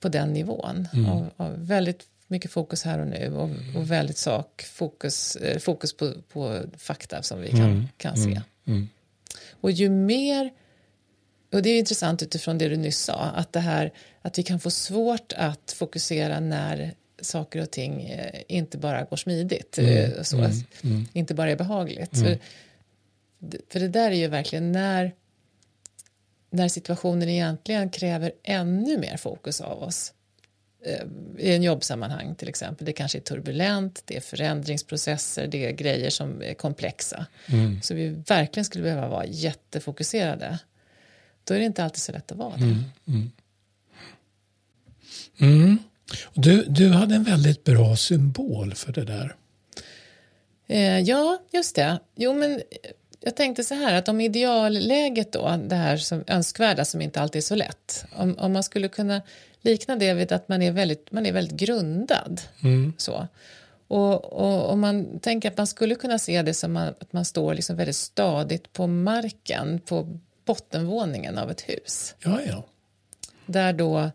på 0.00 0.08
den 0.08 0.32
nivån. 0.32 0.88
Och, 1.10 1.46
och 1.46 1.52
väldigt 1.56 2.06
mycket 2.34 2.50
fokus 2.50 2.82
här 2.82 2.98
och 2.98 3.06
nu 3.06 3.32
och, 3.36 3.50
och 3.76 3.90
väldigt 3.90 4.16
sak, 4.16 4.62
fokus, 4.62 5.36
eh, 5.36 5.58
fokus 5.58 5.96
på, 5.96 6.12
på 6.32 6.62
fakta 6.78 7.22
som 7.22 7.40
vi 7.40 7.50
kan, 7.50 7.88
kan 7.96 8.16
se. 8.16 8.40
Och 9.60 9.70
ju 9.70 9.88
mer, 9.90 10.50
och 11.52 11.62
det 11.62 11.70
är 11.70 11.78
intressant 11.78 12.22
utifrån 12.22 12.58
det 12.58 12.68
du 12.68 12.76
nyss 12.76 12.98
sa, 12.98 13.14
att 13.14 13.52
det 13.52 13.60
här 13.60 13.92
att 14.22 14.38
vi 14.38 14.42
kan 14.42 14.60
få 14.60 14.70
svårt 14.70 15.32
att 15.36 15.72
fokusera 15.72 16.40
när 16.40 16.94
saker 17.20 17.62
och 17.62 17.70
ting 17.70 18.02
eh, 18.02 18.42
inte 18.48 18.78
bara 18.78 19.04
går 19.04 19.16
smidigt, 19.16 19.78
eh, 19.78 20.22
så, 20.22 20.50
inte 21.12 21.34
bara 21.34 21.50
är 21.50 21.56
behagligt. 21.56 22.18
För, 22.18 22.38
för 23.68 23.80
det 23.80 23.88
där 23.88 24.10
är 24.10 24.14
ju 24.16 24.28
verkligen 24.28 24.72
när, 24.72 25.12
när 26.50 26.68
situationen 26.68 27.28
egentligen 27.28 27.90
kräver 27.90 28.32
ännu 28.42 28.98
mer 28.98 29.16
fokus 29.16 29.60
av 29.60 29.82
oss 29.82 30.12
i 31.38 31.54
en 31.54 31.62
jobbsammanhang 31.62 32.34
till 32.34 32.48
exempel. 32.48 32.86
Det 32.86 32.92
kanske 32.92 33.18
är 33.18 33.22
turbulent, 33.22 34.02
det 34.04 34.16
är 34.16 34.20
förändringsprocesser, 34.20 35.46
det 35.46 35.66
är 35.66 35.72
grejer 35.72 36.10
som 36.10 36.42
är 36.42 36.54
komplexa. 36.54 37.26
Mm. 37.46 37.82
Så 37.82 37.94
vi 37.94 38.08
verkligen 38.08 38.64
skulle 38.64 38.84
behöva 38.84 39.08
vara 39.08 39.26
jättefokuserade. 39.26 40.58
Då 41.44 41.54
är 41.54 41.58
det 41.58 41.64
inte 41.64 41.84
alltid 41.84 42.02
så 42.02 42.12
lätt 42.12 42.32
att 42.32 42.38
vara 42.38 42.56
det. 42.56 42.84
Mm. 45.38 45.78
Du, 46.34 46.64
du 46.64 46.88
hade 46.88 47.14
en 47.14 47.24
väldigt 47.24 47.64
bra 47.64 47.96
symbol 47.96 48.74
för 48.74 48.92
det 48.92 49.04
där. 49.04 49.36
Eh, 50.66 51.00
ja, 51.00 51.42
just 51.52 51.76
det. 51.76 51.98
Jo, 52.14 52.34
men 52.34 52.52
eh, 52.52 52.60
jag 53.20 53.36
tänkte 53.36 53.64
så 53.64 53.74
här 53.74 53.94
att 53.94 54.08
om 54.08 54.20
idealläget 54.20 55.32
då, 55.32 55.60
det 55.68 55.76
här 55.76 55.96
som 55.96 56.24
önskvärda 56.26 56.84
som 56.84 57.00
inte 57.00 57.20
alltid 57.20 57.38
är 57.38 57.42
så 57.42 57.54
lätt, 57.54 58.04
om, 58.12 58.38
om 58.38 58.52
man 58.52 58.62
skulle 58.62 58.88
kunna 58.88 59.22
likna 59.64 59.96
det 59.96 60.14
vid 60.14 60.32
att 60.32 60.48
man 60.48 60.62
är 60.62 60.72
väldigt, 60.72 61.12
man 61.12 61.26
är 61.26 61.32
väldigt 61.32 61.56
grundad. 61.56 62.40
Så. 62.96 63.28
Och, 63.88 64.32
och 64.70 64.78
man 64.78 65.20
tänker 65.20 65.50
att 65.50 65.56
man 65.56 65.66
skulle 65.66 65.94
kunna 65.94 66.18
se 66.18 66.42
det 66.42 66.54
som 66.54 66.76
att 66.76 67.12
man 67.12 67.24
står 67.24 67.54
liksom 67.54 67.76
väldigt 67.76 67.96
stadigt 67.96 68.72
på 68.72 68.86
marken, 68.86 69.80
på 69.80 70.18
bottenvåningen 70.44 71.38
av 71.38 71.50
ett 71.50 71.60
hus. 71.60 72.14
Ja, 72.24 72.40
ja. 72.46 72.64
Där 73.46 73.72
då 73.72 74.10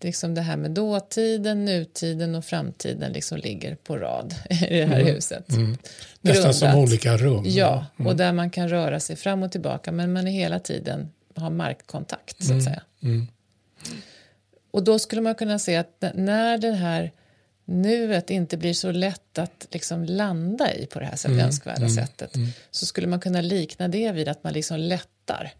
liksom 0.00 0.34
det 0.34 0.40
här 0.40 0.56
med 0.56 0.70
dåtiden, 0.70 1.64
nutiden 1.64 2.34
och 2.34 2.44
framtiden 2.44 3.12
liksom 3.12 3.38
ligger 3.38 3.74
på 3.74 3.96
rad 3.96 4.34
i 4.50 4.78
det 4.78 4.86
här 4.86 5.04
huset. 5.04 5.46
Nästan 6.20 6.54
som 6.54 6.74
olika 6.74 7.16
rum. 7.16 7.44
Ja, 7.46 7.86
och 7.96 8.16
där 8.16 8.32
man 8.32 8.50
kan 8.50 8.68
röra 8.68 9.00
sig 9.00 9.16
fram 9.16 9.42
och 9.42 9.52
tillbaka 9.52 9.92
men 9.92 10.12
man 10.12 10.26
är 10.26 10.32
hela 10.32 10.58
tiden 10.58 11.10
har 11.34 11.50
markkontakt 11.50 12.44
så 12.44 12.56
att 12.56 12.64
säga. 12.64 12.82
Och 14.74 14.84
då 14.84 14.98
skulle 14.98 15.20
man 15.20 15.34
kunna 15.34 15.58
se 15.58 15.76
att 15.76 16.04
när 16.14 16.58
det 16.58 16.72
här 16.72 17.12
nuet 17.64 18.30
inte 18.30 18.56
blir 18.56 18.74
så 18.74 18.90
lätt 18.92 19.38
att 19.38 19.66
liksom 19.70 20.04
landa 20.04 20.74
i 20.74 20.86
på 20.86 20.98
det 21.00 21.06
här 21.06 21.16
sätt, 21.16 21.30
önskvärda 21.30 21.88
sättet 21.88 22.32
så 22.70 22.86
skulle 22.86 23.06
man 23.06 23.20
kunna 23.20 23.40
likna 23.40 23.88
det 23.88 24.12
vid 24.12 24.28
att 24.28 24.44
man 24.44 24.52
liksom 24.52 24.78
lättar 24.80 25.52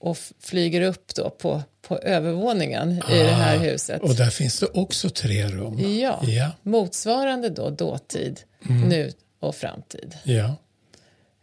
och 0.00 0.18
flyger 0.40 0.80
upp 0.80 1.14
då 1.14 1.30
på, 1.30 1.62
på 1.82 1.98
övervåningen 1.98 2.92
i 2.92 3.18
det 3.18 3.24
här 3.34 3.58
huset. 3.58 4.02
Och 4.02 4.14
där 4.14 4.30
finns 4.30 4.60
det 4.60 4.66
också 4.66 5.10
tre 5.10 5.46
rum. 5.48 5.98
Ja, 6.00 6.20
Ja. 6.22 6.50
motsvarande 6.62 7.48
då 7.48 7.70
dåtid, 7.70 8.40
nu 8.88 9.12
och 9.40 9.54
framtid. 9.54 10.16
ja. 10.24 10.56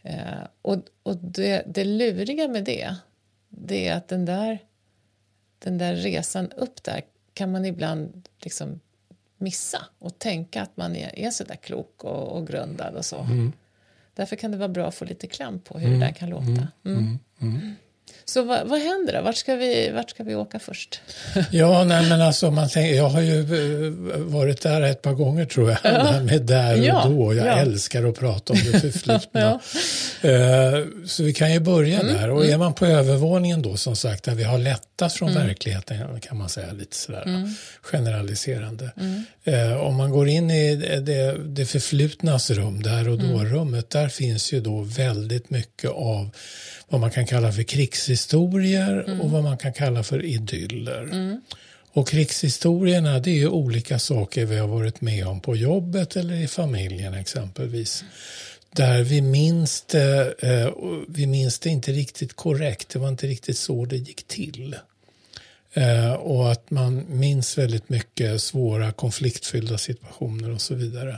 Eh, 0.03 0.17
och 0.61 0.77
och 1.03 1.17
det, 1.17 1.63
det 1.67 1.83
luriga 1.83 2.47
med 2.47 2.63
det, 2.63 2.95
det 3.49 3.87
är 3.87 3.95
att 3.97 4.07
den 4.07 4.25
där, 4.25 4.59
den 5.63 5.77
där 5.77 5.95
resan 5.95 6.51
upp 6.51 6.83
där 6.83 7.01
kan 7.33 7.51
man 7.51 7.65
ibland 7.65 8.29
liksom 8.39 8.79
missa 9.37 9.85
och 9.99 10.19
tänka 10.19 10.61
att 10.61 10.77
man 10.77 10.95
är, 10.95 11.19
är 11.19 11.31
så 11.31 11.43
där 11.43 11.55
klok 11.55 12.03
och, 12.03 12.37
och 12.37 12.47
grundad 12.47 12.95
och 12.95 13.05
så. 13.05 13.27
Därför 14.13 14.35
kan 14.35 14.51
det 14.51 14.57
vara 14.57 14.69
bra 14.69 14.87
att 14.87 14.95
få 14.95 15.05
lite 15.05 15.27
kläm 15.27 15.59
på 15.59 15.79
hur 15.79 15.89
det 15.89 15.99
där 15.99 16.11
kan 16.11 16.29
låta. 16.29 16.67
Mm. 16.85 17.17
Så 18.25 18.43
vad, 18.43 18.67
vad 18.67 18.79
händer 18.79 19.13
då? 19.13 19.21
Vart 19.21 19.35
ska, 19.35 19.55
vi, 19.55 19.89
vart 19.93 20.09
ska 20.09 20.23
vi 20.23 20.35
åka 20.35 20.59
först? 20.59 21.01
Ja, 21.51 21.83
nej, 21.83 22.09
men 22.09 22.21
alltså, 22.21 22.51
man 22.51 22.69
tänker, 22.69 22.95
jag 22.97 23.09
har 23.09 23.21
ju 23.21 23.39
eh, 23.39 24.17
varit 24.17 24.61
där 24.61 24.81
ett 24.81 25.01
par 25.01 25.13
gånger 25.13 25.45
tror 25.45 25.69
jag, 25.69 25.77
här 25.91 26.19
med 26.23 26.41
där 26.41 26.79
och 26.79 26.85
Ja, 26.85 27.05
då. 27.09 27.33
Jag 27.33 27.47
ja. 27.47 27.51
älskar 27.51 28.03
att 28.09 28.19
prata 28.19 28.53
om 28.53 28.59
det 28.71 28.79
förflutna. 28.79 29.59
Eh, 30.23 30.85
Så 31.05 31.23
vi 31.23 31.33
kan 31.33 31.53
ju 31.53 31.59
börja 31.59 31.99
Mm, 31.99 32.13
där. 32.13 32.29
Och 32.29 32.45
är 32.45 32.57
man 32.57 32.73
på 32.73 32.85
övervåningen 32.85 33.61
då, 33.61 33.77
som 33.77 33.95
sagt, 33.95 34.23
där 34.23 34.35
vi 34.35 34.43
har 34.43 34.57
lättat 34.57 35.13
från 35.13 35.29
Mm. 35.29 35.47
verkligheten, 35.47 36.19
kan 36.21 36.37
man 36.37 36.49
säga 36.49 36.71
lite 36.73 36.95
sådär 36.97 37.49
generaliserande. 37.81 38.91
Mm. 38.97 39.23
Eh, 39.43 39.77
Om 39.81 39.95
man 39.95 40.11
går 40.11 40.27
in 40.27 40.51
i 40.51 40.75
det, 40.75 41.37
det 41.45 41.65
förflutnas 41.65 42.49
rum, 42.49 42.81
där 42.83 43.07
och 43.09 43.15
Mm. 43.19 43.31
då-rummet, 43.31 43.89
där 43.89 44.07
finns 44.07 44.53
ju 44.53 44.61
då 44.61 44.81
väldigt 44.81 45.49
mycket 45.49 45.89
av 45.91 46.29
vad 46.91 47.01
man 47.01 47.11
kan 47.11 47.25
kalla 47.25 47.51
för 47.51 47.63
krigshistorier 47.63 49.03
Mm. 49.07 49.21
och 49.21 49.31
vad 49.31 49.43
man 49.43 49.57
kan 49.57 49.73
kalla 49.73 50.03
för 50.03 50.25
idyller. 50.25 51.37
Och 51.93 52.07
krigshistorierna 52.07 53.19
det 53.19 53.31
är 53.31 53.35
ju 53.35 53.47
olika 53.47 53.99
saker 53.99 54.45
vi 54.45 54.57
har 54.57 54.67
varit 54.67 55.01
med 55.01 55.27
om 55.27 55.39
på 55.39 55.55
jobbet 55.55 56.15
eller 56.15 56.35
i 56.35 56.47
familjen 56.47 57.13
exempelvis. 57.13 58.03
Där 58.75 59.03
vi 59.03 59.21
minns 59.21 59.81
det, 59.81 60.33
eh, 60.39 60.69
vi 61.07 61.27
minns 61.27 61.59
det 61.59 61.69
inte 61.69 61.91
riktigt 61.91 62.33
korrekt, 62.35 62.89
det 62.89 62.99
var 62.99 63.09
inte 63.09 63.27
riktigt 63.27 63.57
så 63.57 63.85
det 63.85 63.97
gick 63.97 64.27
till. 64.27 64.75
Eh, 65.73 66.13
och 66.13 66.51
att 66.51 66.71
man 66.71 67.05
minns 67.09 67.57
väldigt 67.57 67.89
mycket 67.89 68.41
svåra 68.41 68.91
konfliktfyllda 68.91 69.77
situationer 69.77 70.51
och 70.51 70.61
så 70.61 70.75
vidare. 70.75 71.17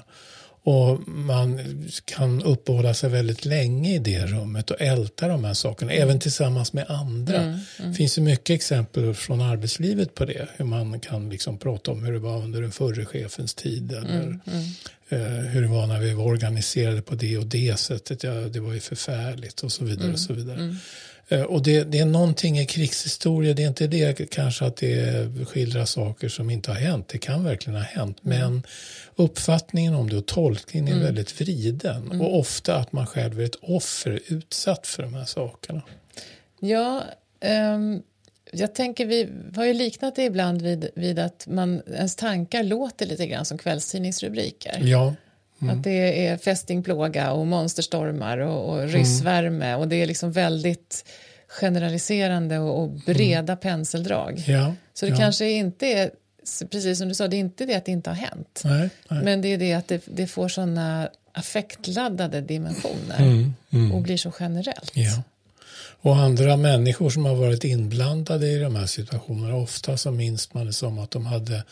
Och 0.65 1.07
man 1.07 1.59
kan 2.05 2.43
uppehålla 2.43 2.93
sig 2.93 3.09
väldigt 3.09 3.45
länge 3.45 3.95
i 3.95 3.99
det 3.99 4.25
rummet 4.25 4.71
och 4.71 4.81
älta 4.81 5.27
de 5.27 5.43
här 5.43 5.53
sakerna, 5.53 5.91
även 5.91 6.19
tillsammans 6.19 6.73
med 6.73 6.85
andra. 6.89 7.59
Det 7.77 7.93
finns 7.93 8.17
ju 8.17 8.21
mycket 8.21 8.49
exempel 8.49 9.13
från 9.13 9.41
arbetslivet 9.41 10.15
på 10.15 10.25
det, 10.25 10.47
hur 10.57 10.65
man 10.65 10.99
kan 10.99 11.29
liksom 11.29 11.57
prata 11.57 11.91
om 11.91 12.03
hur 12.03 12.13
det 12.13 12.19
var 12.19 12.37
under 12.37 12.61
den 12.61 12.71
förre 12.71 13.05
chefens 13.05 13.53
tid 13.53 13.91
eller 13.91 14.39
eh, 15.09 15.19
hur 15.19 15.61
det 15.61 15.67
var 15.67 15.87
när 15.87 15.99
vi 15.99 16.13
var 16.13 16.25
organiserade 16.25 17.01
på 17.01 17.15
det 17.15 17.37
och 17.37 17.45
det 17.45 17.79
sättet. 17.79 18.23
Ja, 18.23 18.31
det 18.33 18.59
var 18.59 18.73
ju 18.73 18.79
förfärligt 18.79 19.61
och 19.61 19.71
så 19.71 19.85
vidare. 19.85 20.11
och 20.13 20.19
så 20.19 20.33
vidare. 20.33 20.75
Eh, 21.33 21.41
Och 21.41 21.63
det, 21.63 21.83
det 21.83 21.99
är 21.99 22.05
någonting 22.05 22.59
i 22.59 22.65
krigshistoria, 22.65 23.53
det 23.53 23.63
är 23.63 23.67
inte 23.67 23.87
det 23.87 24.29
kanske 24.31 24.65
att 24.65 24.77
det 24.77 25.27
skildrar 25.47 25.85
saker 25.85 26.29
som 26.29 26.49
inte 26.49 26.71
har 26.71 26.77
hänt, 26.77 27.07
det 27.07 27.17
kan 27.17 27.43
verkligen 27.43 27.79
ha 27.79 27.85
hänt, 27.85 28.17
men 28.21 28.63
uppfattningen 29.15 29.93
om 29.95 30.09
det 30.09 30.17
och 30.17 30.25
tolkningen 30.25 30.97
är 30.97 31.03
väldigt 31.03 31.41
vriden. 31.41 32.21
Och 32.21 32.39
ofta 32.39 32.75
att 32.75 32.91
man 32.91 33.07
själv 33.07 33.39
är 33.41 33.45
ett 33.45 33.55
offer 33.61 34.19
utsatt 34.27 34.87
för 34.87 35.03
de 35.03 35.13
här 35.13 35.25
sakerna. 35.25 35.81
Ja, 36.59 37.03
ehm, 37.39 38.01
jag 38.51 38.75
tänker 38.75 39.05
vi 39.05 39.29
har 39.55 39.65
ju 39.65 39.73
liknat 39.73 40.15
det 40.15 40.23
ibland 40.23 40.61
vid, 40.61 40.89
vid 40.95 41.19
att 41.19 41.47
man, 41.47 41.81
ens 41.87 42.15
tankar 42.15 42.63
låter 42.63 43.05
lite 43.05 43.27
grann 43.27 43.45
som 43.45 43.57
kvällstidningsrubriker. 43.57 44.79
Ja, 44.81 45.13
Att 45.69 45.83
det 45.83 46.27
är 46.27 46.37
fästingplåga 46.37 47.31
och 47.31 47.47
monsterstormar 47.47 48.37
och, 48.37 48.69
och 48.69 48.89
ryssvärme 48.89 49.75
och 49.75 49.87
det 49.87 49.95
är 49.95 50.05
liksom 50.05 50.31
väldigt 50.31 51.05
generaliserande 51.47 52.59
och, 52.59 52.83
och 52.83 52.89
breda 52.89 53.55
penseldrag. 53.55 54.43
ja. 54.47 54.75
Så 54.93 55.05
det 55.05 55.11
ja. 55.11 55.17
kanske 55.17 55.49
inte 55.49 55.87
är, 55.87 56.11
precis 56.71 56.97
som 56.97 57.07
du 57.07 57.13
sa, 57.15 57.27
det 57.27 57.35
är 57.35 57.39
inte 57.39 57.65
det 57.65 57.75
att 57.75 57.85
det 57.85 57.91
inte 57.91 58.09
har 58.09 58.17
hänt. 58.17 58.61
Nej, 58.65 58.89
nej. 59.09 59.23
Men 59.23 59.41
det 59.41 59.47
är 59.47 59.57
det 59.57 59.73
att 59.73 59.87
det, 59.87 60.03
det 60.05 60.27
får 60.27 60.47
sådana 60.47 61.09
affektladdade 61.31 62.41
dimensioner 62.41 63.19
Mm, 63.19 63.53
mm. 63.71 63.91
och 63.91 64.01
blir 64.01 64.17
så 64.17 64.33
generellt. 64.39 64.91
Ja. 64.93 65.23
Och 66.01 66.15
andra 66.15 66.57
människor 66.57 67.09
som 67.09 67.25
har 67.25 67.35
varit 67.35 67.63
inblandade 67.63 68.47
i 68.47 68.59
de 68.59 68.75
här 68.75 68.85
situationerna, 68.85 69.55
ofta 69.55 69.97
så 69.97 70.11
minns 70.11 70.53
man 70.53 70.65
det 70.65 70.73
som 70.73 70.99
att 70.99 71.11
de 71.11 71.25
hade 71.25 71.63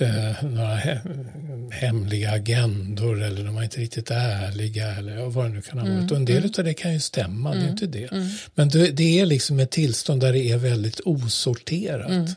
eh, 0.00 0.44
några 0.44 0.76
he- 0.76 1.70
hemliga 1.72 2.30
agendor 2.30 3.22
eller 3.22 3.44
de 3.44 3.54
var 3.54 3.62
inte 3.62 3.80
riktigt 3.80 4.10
ärliga 4.10 4.86
eller 4.96 5.16
vad 5.26 5.44
det 5.44 5.48
nu 5.48 5.60
kan 5.62 5.78
ha 5.78 5.94
varit. 5.94 6.10
och 6.10 6.16
en 6.16 6.24
del 6.24 6.44
av 6.58 6.64
det 6.64 6.74
kan 6.74 6.92
ju 6.92 7.00
stämma, 7.00 7.54
det 7.54 7.60
är 7.60 7.68
inte 7.70 7.86
det. 7.86 8.08
Men 8.54 8.68
det, 8.68 8.90
det 8.90 9.20
är 9.20 9.26
liksom 9.26 9.60
ett 9.60 9.70
tillstånd 9.70 10.20
där 10.20 10.32
det 10.32 10.50
är 10.50 10.56
väldigt 10.58 11.00
osorterat. 11.04 12.28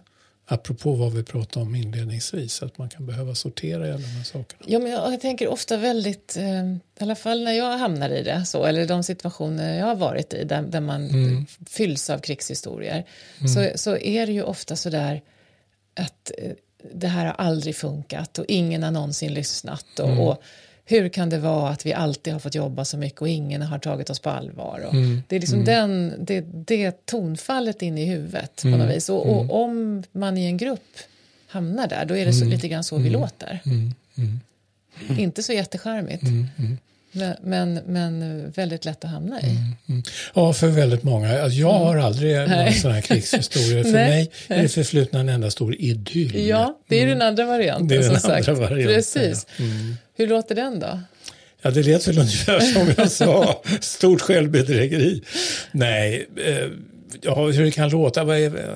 Apropå 0.45 0.93
vad 0.93 1.13
vi 1.13 1.23
pratade 1.23 1.65
om 1.65 1.75
inledningsvis, 1.75 2.63
att 2.63 2.77
man 2.77 2.89
kan 2.89 3.05
behöva 3.05 3.35
sortera 3.35 3.87
i 3.87 3.91
alla 3.91 3.99
de 3.99 4.05
här 4.07 4.23
sakerna. 4.23 4.63
Ja, 4.67 4.79
men 4.79 4.91
jag, 4.91 5.13
jag 5.13 5.21
tänker 5.21 5.47
ofta 5.47 5.77
väldigt, 5.77 6.37
eh, 6.37 6.63
i 6.65 6.79
alla 6.99 7.15
fall 7.15 7.43
när 7.43 7.51
jag 7.53 7.77
hamnar 7.77 8.09
i 8.09 8.23
det, 8.23 8.45
så, 8.45 8.65
eller 8.65 8.87
de 8.87 9.03
situationer 9.03 9.79
jag 9.79 9.85
har 9.85 9.95
varit 9.95 10.33
i 10.33 10.43
där, 10.43 10.61
där 10.61 10.81
man 10.81 11.09
Mm. 11.09 11.45
fylls 11.69 12.09
av 12.09 12.19
krigshistorier, 12.19 13.03
så, 13.53 13.71
så 13.75 13.97
är 13.97 14.25
det 14.25 14.33
ju 14.33 14.43
ofta 14.43 14.75
så 14.75 14.89
där 14.89 15.21
att 15.95 16.31
eh, 16.37 16.51
det 16.93 17.07
här 17.07 17.25
har 17.25 17.33
aldrig 17.33 17.75
funkat 17.75 18.39
och 18.39 18.45
ingen 18.47 18.83
har 18.83 18.91
någonsin 18.91 19.33
lyssnat 19.33 19.99
och, 19.99 20.09
Mm. 20.09 20.19
och 20.19 20.41
hur 20.85 21.09
kan 21.09 21.29
det 21.29 21.39
vara 21.39 21.69
att 21.69 21.85
vi 21.85 21.93
alltid 21.93 22.33
har 22.33 22.39
fått 22.39 22.55
jobba 22.55 22.85
så 22.85 22.97
mycket 22.97 23.21
och 23.21 23.29
ingen 23.29 23.61
har 23.61 23.79
tagit 23.79 24.09
oss 24.09 24.19
på 24.19 24.29
allvar? 24.29 24.83
Och 24.87 24.93
mm. 24.93 25.23
Det 25.27 25.35
är 25.35 25.39
liksom 25.39 25.61
mm. 25.61 25.65
den, 25.65 26.25
det, 26.25 26.41
det 26.41 27.05
tonfallet 27.05 27.81
inne 27.81 28.01
i 28.01 28.05
huvudet 28.05 28.61
på 28.61 28.67
något 28.67 28.75
mm. 28.75 28.87
vis. 28.93 29.09
Och, 29.09 29.29
och, 29.29 29.41
mm. 29.41 29.51
om 29.51 30.03
man 30.11 30.37
i 30.37 30.45
en 30.45 30.57
grupp 30.57 30.97
hamnar 31.47 31.87
där, 31.87 32.05
då 32.05 32.17
är 32.17 32.25
det 32.25 32.33
så, 32.33 32.45
lite 32.45 32.67
grann 32.67 32.83
så 32.83 32.97
vi 32.97 33.09
låter. 33.09 33.59
Inte 35.17 35.43
så 35.43 35.53
jättecharmigt. 35.53 36.23
Men, 37.41 37.79
men 37.85 38.51
väldigt 38.51 38.85
lätt 38.85 39.05
att 39.05 39.11
hamna 39.11 39.41
i. 39.41 39.49
Mm, 39.49 39.75
mm. 39.89 40.03
Ja, 40.33 40.53
för 40.53 40.67
väldigt 40.67 41.03
många. 41.03 41.41
Alltså, 41.41 41.59
jag 41.59 41.73
har 41.73 41.93
mm. 41.93 42.05
aldrig 42.05 42.35
Nej. 42.35 42.65
någon 42.65 42.73
sån 42.73 42.91
här 42.91 43.01
krigshistoria. 43.01 43.83
För 43.83 43.91
mig 43.91 44.31
är 44.47 44.61
det 44.61 44.69
förflutna 44.69 45.19
en 45.19 45.29
enda 45.29 45.51
stor 45.51 45.75
idyll. 45.79 46.47
Ja, 46.47 46.79
det 46.87 47.01
är 47.01 47.07
den 47.07 47.21
andra 47.21 47.45
varianten. 47.45 47.87
Det 47.87 47.95
är 47.95 47.99
den 47.99 48.09
andra 48.09 48.19
sagt. 48.19 48.47
varianten. 48.47 48.95
Precis. 48.95 49.47
Ja. 49.57 49.63
Mm. 49.65 49.95
Hur 50.15 50.27
låter 50.27 50.55
den 50.55 50.79
då? 50.79 50.99
Ja, 51.61 51.71
det 51.71 51.83
lät 51.83 52.07
väl 52.07 52.19
ungefär 52.19 52.59
som 52.59 52.93
jag 52.97 53.11
sa. 53.11 53.61
Stort 53.81 54.21
självbedrägeri. 54.21 55.21
Nej, 55.71 56.27
eh, 56.45 56.67
ja, 57.21 57.47
hur 57.47 57.63
det 57.63 57.71
kan 57.71 57.89
låta. 57.89 58.25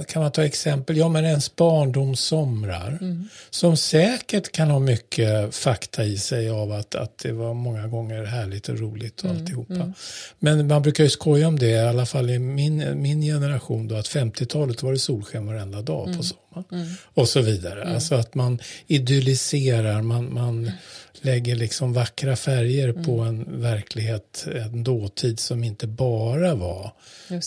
Kan 0.07 0.21
man 0.21 0.31
ta 0.31 0.45
exempel? 0.45 0.97
Ja, 0.97 1.09
men 1.09 1.25
ens 1.25 1.55
barndomssomrar. 1.55 2.97
Mm. 3.01 3.29
Som 3.49 3.77
säkert 3.77 4.51
kan 4.51 4.69
ha 4.69 4.79
mycket 4.79 5.55
fakta 5.55 6.03
i 6.03 6.17
sig 6.17 6.49
av 6.49 6.71
att, 6.71 6.95
att 6.95 7.17
det 7.17 7.31
var 7.31 7.53
många 7.53 7.87
gånger 7.87 8.23
härligt 8.23 8.69
och 8.69 8.79
roligt 8.79 9.19
och 9.19 9.29
mm. 9.29 9.37
alltihopa. 9.37 9.73
Mm. 9.73 9.93
Men 10.39 10.67
man 10.67 10.81
brukar 10.81 11.03
ju 11.03 11.09
skoja 11.09 11.47
om 11.47 11.59
det, 11.59 11.69
i 11.69 11.79
alla 11.79 12.05
fall 12.05 12.29
i 12.29 12.39
min, 12.39 13.01
min 13.01 13.21
generation, 13.21 13.87
då, 13.87 13.95
att 13.95 14.07
50-talet 14.07 14.83
var 14.83 14.91
det 14.91 14.99
solsken 14.99 15.45
varenda 15.45 15.81
dag 15.81 16.05
på 16.05 16.09
mm. 16.09 16.23
sommaren. 16.23 16.65
Mm. 16.71 16.87
Och 17.13 17.29
så 17.29 17.41
vidare. 17.41 17.81
Mm. 17.81 17.95
Alltså 17.95 18.15
att 18.15 18.35
man 18.35 18.59
idylliserar, 18.87 20.01
man, 20.01 20.33
man 20.33 20.71
lägger 21.21 21.55
liksom 21.55 21.93
vackra 21.93 22.35
färger 22.35 22.89
mm. 22.89 23.03
på 23.03 23.19
en 23.19 23.61
verklighet, 23.61 24.47
en 24.55 24.83
dåtid 24.83 25.39
som 25.39 25.63
inte 25.63 25.87
bara 25.87 26.55
var 26.55 26.91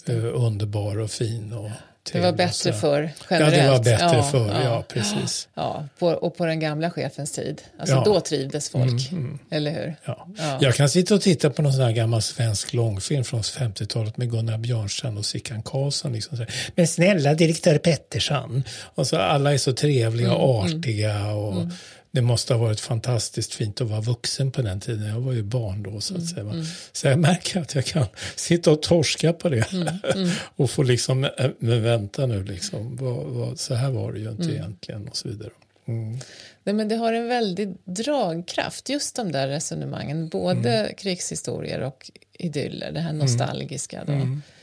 uh, 0.09 0.45
underbar 0.47 0.99
och 0.99 1.11
fin. 1.11 1.53
Och 1.53 1.71
det 2.13 2.21
var 2.21 2.33
bättre 2.33 2.73
förr, 2.73 3.11
generellt. 3.31 3.57
Ja, 3.57 3.63
det 3.63 3.71
var 3.71 3.79
bättre 3.79 4.17
ja, 4.17 4.23
förr, 4.23 4.49
ja, 4.49 4.65
ja 4.65 4.85
precis. 4.89 5.49
Ja, 5.55 5.89
på, 5.99 6.07
och 6.07 6.37
på 6.37 6.47
den 6.47 6.61
gamla 6.61 6.91
chefens 6.91 7.33
tid. 7.33 7.63
Alltså 7.79 7.95
ja. 7.95 8.03
då 8.05 8.21
trivdes 8.21 8.71
folk, 8.71 9.11
mm, 9.13 9.25
mm. 9.25 9.39
eller 9.51 9.71
hur? 9.71 9.97
Ja. 10.05 10.29
ja. 10.39 10.59
Jag 10.61 10.75
kan 10.75 10.89
sitta 10.89 11.15
och 11.15 11.21
titta 11.21 11.51
på 11.51 11.63
någon 11.63 11.73
sån 11.73 11.83
här 11.83 11.93
gammal 11.93 12.23
svensk 12.23 12.73
långfilm 12.73 13.25
från 13.25 13.43
50-talet 13.43 14.17
med 14.17 14.31
Gunnar 14.31 14.59
Björnstrand 14.59 15.19
och 15.19 15.27
Sickan 15.27 15.63
Karlsson. 15.63 16.13
Liksom 16.13 16.37
så 16.37 16.45
Men 16.75 16.87
snälla 16.87 17.35
direktör 17.35 17.79
Pettersson. 17.79 18.65
Och 18.95 19.07
så 19.07 19.17
alla 19.17 19.53
är 19.53 19.59
så 19.59 19.73
trevliga 19.73 20.35
och 20.35 20.61
mm, 20.61 20.67
mm. 20.67 20.79
artiga. 20.81 21.33
och 21.33 21.53
mm 21.53 21.71
det 22.11 22.23
måste 22.23 22.55
ha 22.55 22.61
varit 22.61 22.81
fantastiskt 22.81 23.55
fint 23.55 23.81
att 23.81 23.89
vara 23.89 24.01
vuxen 24.01 24.51
på 24.51 24.63
den 24.63 24.81
tiden. 24.81 25.09
Jag 25.09 25.21
var 25.21 25.33
ju 25.33 25.43
barn 25.43 25.83
då 25.83 26.01
så 26.01 26.15
att 26.15 26.19
mm, 26.19 26.29
säga. 26.29 26.41
Mm. 26.41 26.65
Så 26.93 27.07
jag 27.07 27.19
märker 27.19 27.61
att 27.61 27.75
jag 27.75 27.85
kan 27.85 28.07
sitta 28.37 28.71
och 28.71 28.83
torska 28.83 29.33
på 29.33 29.49
det. 29.49 29.73
Mm, 29.73 29.89
mm. 30.15 30.31
och 30.57 30.71
få 30.71 30.83
liksom, 30.83 31.25
äh, 31.25 31.51
men 31.59 31.83
vänta 31.83 32.27
nu 32.27 32.45
liksom, 32.45 32.97
vad, 32.97 33.27
vad, 33.27 33.59
så 33.59 33.75
här 33.75 33.91
var 33.91 34.13
det 34.13 34.19
ju 34.19 34.31
inte 34.31 34.43
mm. 34.43 34.55
egentligen 34.55 35.09
och 35.09 35.17
så 35.17 35.29
vidare. 35.29 35.51
Mm. 35.87 36.19
Nej, 36.65 36.75
men 36.75 36.89
det 36.89 36.97
har 36.97 37.13
en 37.13 37.29
väldig 37.29 37.75
dragkraft, 37.85 38.89
just 38.89 39.17
de 39.17 39.33
där 39.33 39.49
resonemangen, 39.49 40.29
både 40.29 40.95
krigshistorier 40.97 41.81
och 41.81 42.11
idyller, 42.33 42.93
det 42.93 43.01
här 43.01 43.13
nostalgiska. 43.13 44.05
Då. 44.07 44.13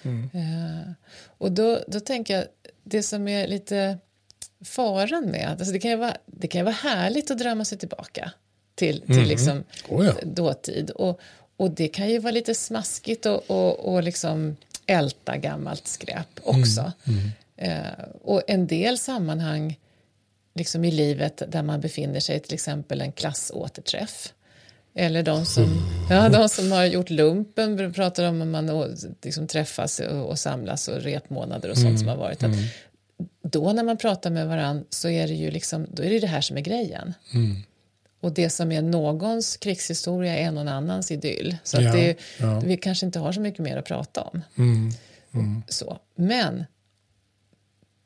Eh, 0.09 0.91
och 1.37 1.51
då, 1.51 1.79
då 1.87 1.99
tänker 1.99 2.35
jag, 2.35 2.45
det 2.83 3.03
som 3.03 3.27
är 3.27 3.47
lite 3.47 3.97
faran 4.65 5.25
med. 5.25 5.55
Alltså 5.59 5.73
det, 5.73 5.79
kan 5.79 5.91
ju 5.91 5.97
vara, 5.97 6.17
det 6.25 6.47
kan 6.47 6.59
ju 6.59 6.65
vara 6.65 6.75
härligt 6.75 7.31
att 7.31 7.37
drömma 7.37 7.65
sig 7.65 7.77
tillbaka 7.77 8.31
till, 8.75 9.01
till 9.01 9.11
mm. 9.11 9.27
liksom 9.27 9.63
oh 9.89 10.05
ja. 10.05 10.13
dåtid. 10.23 10.89
Och, 10.89 11.19
och 11.57 11.71
det 11.71 11.87
kan 11.87 12.09
ju 12.09 12.19
vara 12.19 12.31
lite 12.31 12.55
smaskigt 12.55 13.25
och, 13.25 13.51
och, 13.51 13.93
och 13.93 14.03
liksom 14.03 14.57
älta 14.85 15.37
gammalt 15.37 15.87
skräp 15.87 16.39
också. 16.43 16.91
Mm. 17.03 17.19
Mm. 17.55 17.81
Eh, 17.81 18.05
och 18.23 18.41
en 18.47 18.67
del 18.67 18.97
sammanhang 18.97 19.79
liksom 20.55 20.85
i 20.85 20.91
livet 20.91 21.43
där 21.47 21.63
man 21.63 21.81
befinner 21.81 22.19
sig, 22.19 22.39
till 22.39 22.53
exempel 22.53 23.01
en 23.01 23.11
klassåterträff. 23.11 24.33
Eller 24.95 25.23
de 25.23 25.45
som, 25.45 25.81
ja, 26.09 26.29
de 26.29 26.49
som 26.49 26.71
har 26.71 26.85
gjort 26.85 27.09
lumpen 27.09 27.93
pratar 27.93 28.23
om 28.29 28.41
att 28.41 28.47
man 28.47 28.95
liksom 29.23 29.47
träffas 29.47 29.99
och, 29.99 30.29
och 30.29 30.39
samlas 30.39 30.87
och 30.87 31.01
repmånader 31.01 31.69
och 31.69 31.77
sånt 31.77 31.87
mm. 31.87 31.97
som 31.97 32.07
har 32.07 32.15
varit. 32.15 32.43
Att 32.43 32.53
mm 32.53 32.67
då 33.41 33.73
när 33.73 33.83
man 33.83 33.97
pratar 33.97 34.29
med 34.29 34.47
varandra 34.47 34.85
så 34.89 35.09
är 35.09 35.27
det 35.27 35.33
ju 35.33 35.51
liksom, 35.51 35.87
då 35.91 36.03
är 36.03 36.09
det 36.09 36.19
det 36.19 36.27
här 36.27 36.41
som 36.41 36.57
är 36.57 36.61
grejen. 36.61 37.13
Mm. 37.33 37.55
Och 38.19 38.33
det 38.33 38.49
som 38.49 38.71
är 38.71 38.81
någons 38.81 39.57
krigshistoria 39.57 40.37
är 40.37 40.51
någon 40.51 40.67
annans 40.67 41.11
idyll. 41.11 41.57
Så 41.63 41.81
ja, 41.81 41.91
det, 41.91 42.17
ja. 42.39 42.59
vi 42.59 42.77
kanske 42.77 43.05
inte 43.05 43.19
har 43.19 43.31
så 43.31 43.41
mycket 43.41 43.59
mer 43.59 43.77
att 43.77 43.85
prata 43.85 44.21
om. 44.21 44.41
Mm. 44.57 44.91
Mm. 45.33 45.63
Så. 45.67 45.99
Men 46.15 46.65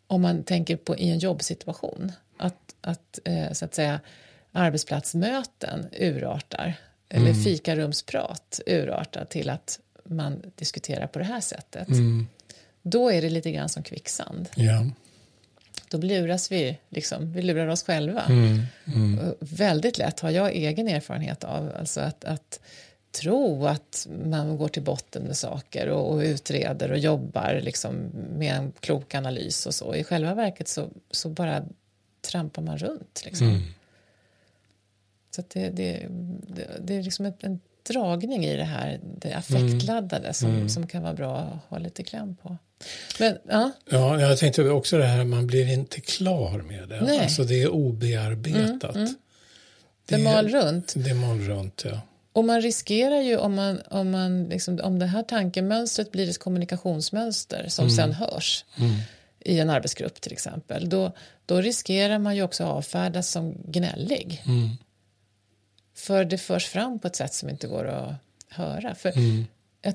om 0.07 0.21
man 0.21 0.43
tänker 0.43 0.75
på 0.75 0.97
i 0.97 1.09
en 1.09 1.19
jobbsituation, 1.19 2.11
att, 2.37 2.75
att, 2.81 3.19
eh, 3.25 3.51
så 3.51 3.65
att 3.65 3.75
säga, 3.75 3.99
arbetsplatsmöten 4.51 5.85
urartar, 5.99 6.73
eller 7.09 7.29
mm. 7.29 7.43
fikarumsprat 7.43 8.61
urartar 8.65 9.25
till 9.25 9.49
att 9.49 9.79
man 10.03 10.41
diskuterar 10.55 11.07
på 11.07 11.19
det 11.19 11.25
här 11.25 11.41
sättet. 11.41 11.87
Mm. 11.87 12.27
Då 12.81 13.11
är 13.11 13.21
det 13.21 13.29
lite 13.29 13.51
grann 13.51 13.69
som 13.69 13.83
kvicksand. 13.83 14.49
Ja 14.55 14.85
då 15.91 15.97
luras 15.97 16.51
vi, 16.51 16.77
liksom, 16.89 17.33
vi 17.33 17.41
lurar 17.41 17.67
oss 17.67 17.83
själva. 17.83 18.21
Mm, 18.21 18.61
mm. 18.85 19.35
Väldigt 19.39 19.97
lätt 19.97 20.19
har 20.19 20.29
jag 20.29 20.51
egen 20.51 20.87
erfarenhet 20.87 21.43
av, 21.43 21.71
alltså 21.79 22.01
att, 22.01 22.25
att 22.25 22.59
tro 23.11 23.65
att 23.65 24.07
man 24.25 24.57
går 24.57 24.67
till 24.67 24.83
botten 24.83 25.23
med 25.23 25.37
saker 25.37 25.87
och, 25.89 26.13
och 26.13 26.19
utreder 26.19 26.91
och 26.91 26.97
jobbar 26.97 27.59
liksom 27.63 27.93
med 28.37 28.55
en 28.55 28.71
klok 28.79 29.15
analys 29.15 29.65
och 29.65 29.75
så. 29.75 29.95
I 29.95 30.03
själva 30.03 30.33
verket 30.33 30.67
så, 30.67 30.89
så 31.11 31.29
bara 31.29 31.63
trampar 32.21 32.61
man 32.61 32.77
runt. 32.77 33.21
Liksom. 33.25 33.47
Mm. 33.47 33.61
Så 35.35 35.43
det, 35.47 35.69
det, 35.69 36.07
det, 36.47 36.67
det, 36.79 36.95
är 36.95 37.03
liksom 37.03 37.25
ett, 37.25 37.43
en 37.43 37.59
dragning 37.83 38.45
i 38.45 38.55
det 38.55 38.63
här, 38.63 38.99
det 39.17 39.33
affektladdade 39.33 40.33
som, 40.33 40.49
mm. 40.49 40.69
som 40.69 40.87
kan 40.87 41.03
vara 41.03 41.13
bra 41.13 41.37
att 41.37 41.69
ha 41.69 41.77
lite 41.77 42.03
kläm 42.03 42.35
på. 42.35 42.57
Men, 43.19 43.37
ja. 43.49 43.71
ja, 43.89 44.21
jag 44.21 44.37
tänkte 44.37 44.69
också 44.69 44.97
det 44.97 45.05
här, 45.05 45.23
man 45.23 45.47
blir 45.47 45.73
inte 45.73 46.01
klar 46.01 46.61
med 46.61 46.89
det. 46.89 47.01
Nej. 47.01 47.19
Alltså 47.19 47.43
det 47.43 47.61
är 47.61 47.69
obearbetat. 47.69 48.95
Mm, 48.95 49.07
mm. 49.07 49.15
Det, 50.05 50.15
det 50.15 50.23
mal 50.23 50.49
runt. 50.49 50.93
Det 50.95 51.13
mal 51.13 51.39
runt, 51.39 51.83
ja. 51.85 52.01
Och 52.33 52.45
man 52.45 52.61
riskerar 52.61 53.21
ju 53.21 53.37
om, 53.37 53.55
man, 53.55 53.81
om, 53.89 54.11
man 54.11 54.43
liksom, 54.43 54.79
om 54.83 54.99
det 54.99 55.05
här 55.05 55.23
tankemönstret 55.23 56.11
blir 56.11 56.29
ett 56.29 56.39
kommunikationsmönster 56.39 57.65
som 57.67 57.85
mm. 57.85 57.95
sen 57.95 58.13
hörs 58.13 58.65
mm. 58.77 58.91
i 59.39 59.59
en 59.59 59.69
arbetsgrupp 59.69 60.21
till 60.21 60.31
exempel, 60.31 60.89
då, 60.89 61.11
då 61.45 61.61
riskerar 61.61 62.19
man 62.19 62.35
ju 62.35 62.43
också 62.43 62.65
avfärdas 62.65 63.29
som 63.29 63.55
gnällig. 63.65 64.43
Mm. 64.45 64.69
För 65.93 66.25
det 66.25 66.37
förs 66.37 66.65
fram 66.65 66.99
på 66.99 67.07
ett 67.07 67.15
sätt 67.15 67.33
som 67.33 67.49
inte 67.49 67.67
går 67.67 67.87
att 67.87 68.13
höra. 68.49 68.95
För 68.95 69.17
mm. 69.17 69.45
Jag 69.81 69.93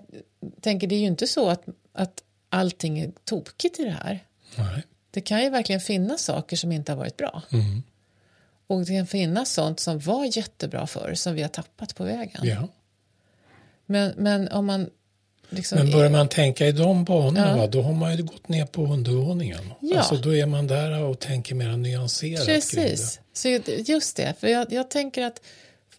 tänker, 0.61 0.87
det 0.87 0.95
är 0.95 1.01
ju 1.01 1.07
inte 1.07 1.27
så 1.27 1.49
att, 1.49 1.65
att 1.93 2.23
allting 2.49 2.99
är 2.99 3.13
tokigt 3.25 3.81
i 3.81 3.85
det 3.85 3.91
här. 3.91 4.25
Nej. 4.57 4.83
Det 5.11 5.21
kan 5.21 5.43
ju 5.43 5.51
verkligen 5.51 5.81
finnas 5.81 6.23
saker 6.23 6.57
som 6.57 6.73
inte 6.73 6.93
har 6.93 6.97
varit 6.97 7.17
bra. 7.17 7.43
Mm. 7.53 7.83
Och 8.67 8.81
det 8.81 8.97
kan 8.97 9.07
finnas 9.07 9.53
sånt 9.53 9.81
som 9.81 9.99
var 9.99 10.37
jättebra 10.37 10.87
förr 10.87 11.15
som 11.15 11.35
vi 11.35 11.43
har 11.43 11.49
tappat 11.49 11.95
på 11.95 12.05
vägen. 12.05 12.41
Ja. 12.43 12.69
Men, 13.87 14.13
men 14.17 14.49
om 14.49 14.67
man 14.67 14.91
Liksom 15.51 15.79
men 15.79 15.91
börjar 15.91 16.11
man 16.11 16.29
tänka 16.29 16.67
i 16.67 16.73
de 16.73 17.05
banorna, 17.05 17.59
ja. 17.59 17.67
då 17.67 17.83
har 17.83 17.93
man 17.93 18.17
ju 18.17 18.23
gått 18.23 18.49
ner 18.49 18.67
på 18.67 18.85
undervåningen. 18.85 19.73
Ja. 19.81 19.99
Alltså, 19.99 20.17
då 20.17 20.37
är 20.37 20.47
man 20.47 20.67
där 20.67 21.03
och 21.03 21.19
tänker 21.19 21.55
mer 21.55 21.77
nyanserat. 21.77 22.47
Precis, 22.47 23.21
Så 23.33 23.49
just 23.87 24.17
det. 24.17 24.35
För 24.41 24.49
jag, 24.49 24.73
jag, 24.73 24.91
tänker 24.91 25.23
att 25.23 25.41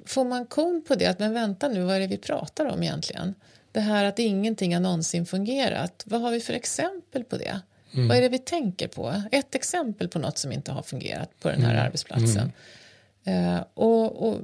får 0.05 0.25
man 0.25 0.45
kon 0.45 0.83
på 0.87 0.95
det, 0.95 1.05
att 1.05 1.19
men 1.19 1.33
vänta 1.33 1.67
nu, 1.67 1.83
vad 1.83 1.95
är 1.95 1.99
det 1.99 2.07
vi 2.07 2.17
pratar 2.17 2.65
om 2.65 2.83
egentligen? 2.83 3.35
Det 3.71 3.79
här 3.79 4.05
att 4.05 4.19
ingenting 4.19 4.73
har 4.73 4.81
någonsin 4.81 5.25
fungerat. 5.25 6.03
Vad 6.05 6.21
har 6.21 6.31
vi 6.31 6.39
för 6.39 6.53
exempel 6.53 7.23
på 7.23 7.37
det? 7.37 7.61
Mm. 7.91 8.07
Vad 8.07 8.17
är 8.17 8.21
det 8.21 8.29
vi 8.29 8.39
tänker 8.39 8.87
på? 8.87 9.21
Ett 9.31 9.55
exempel 9.55 10.09
på 10.09 10.19
något 10.19 10.37
som 10.37 10.51
inte 10.51 10.71
har 10.71 10.81
fungerat 10.81 11.29
på 11.39 11.49
den 11.49 11.61
här 11.61 11.73
mm. 11.73 11.85
arbetsplatsen. 11.85 12.51
Mm. 13.23 13.55
Uh, 13.55 13.63
och, 13.73 14.27
och, 14.27 14.39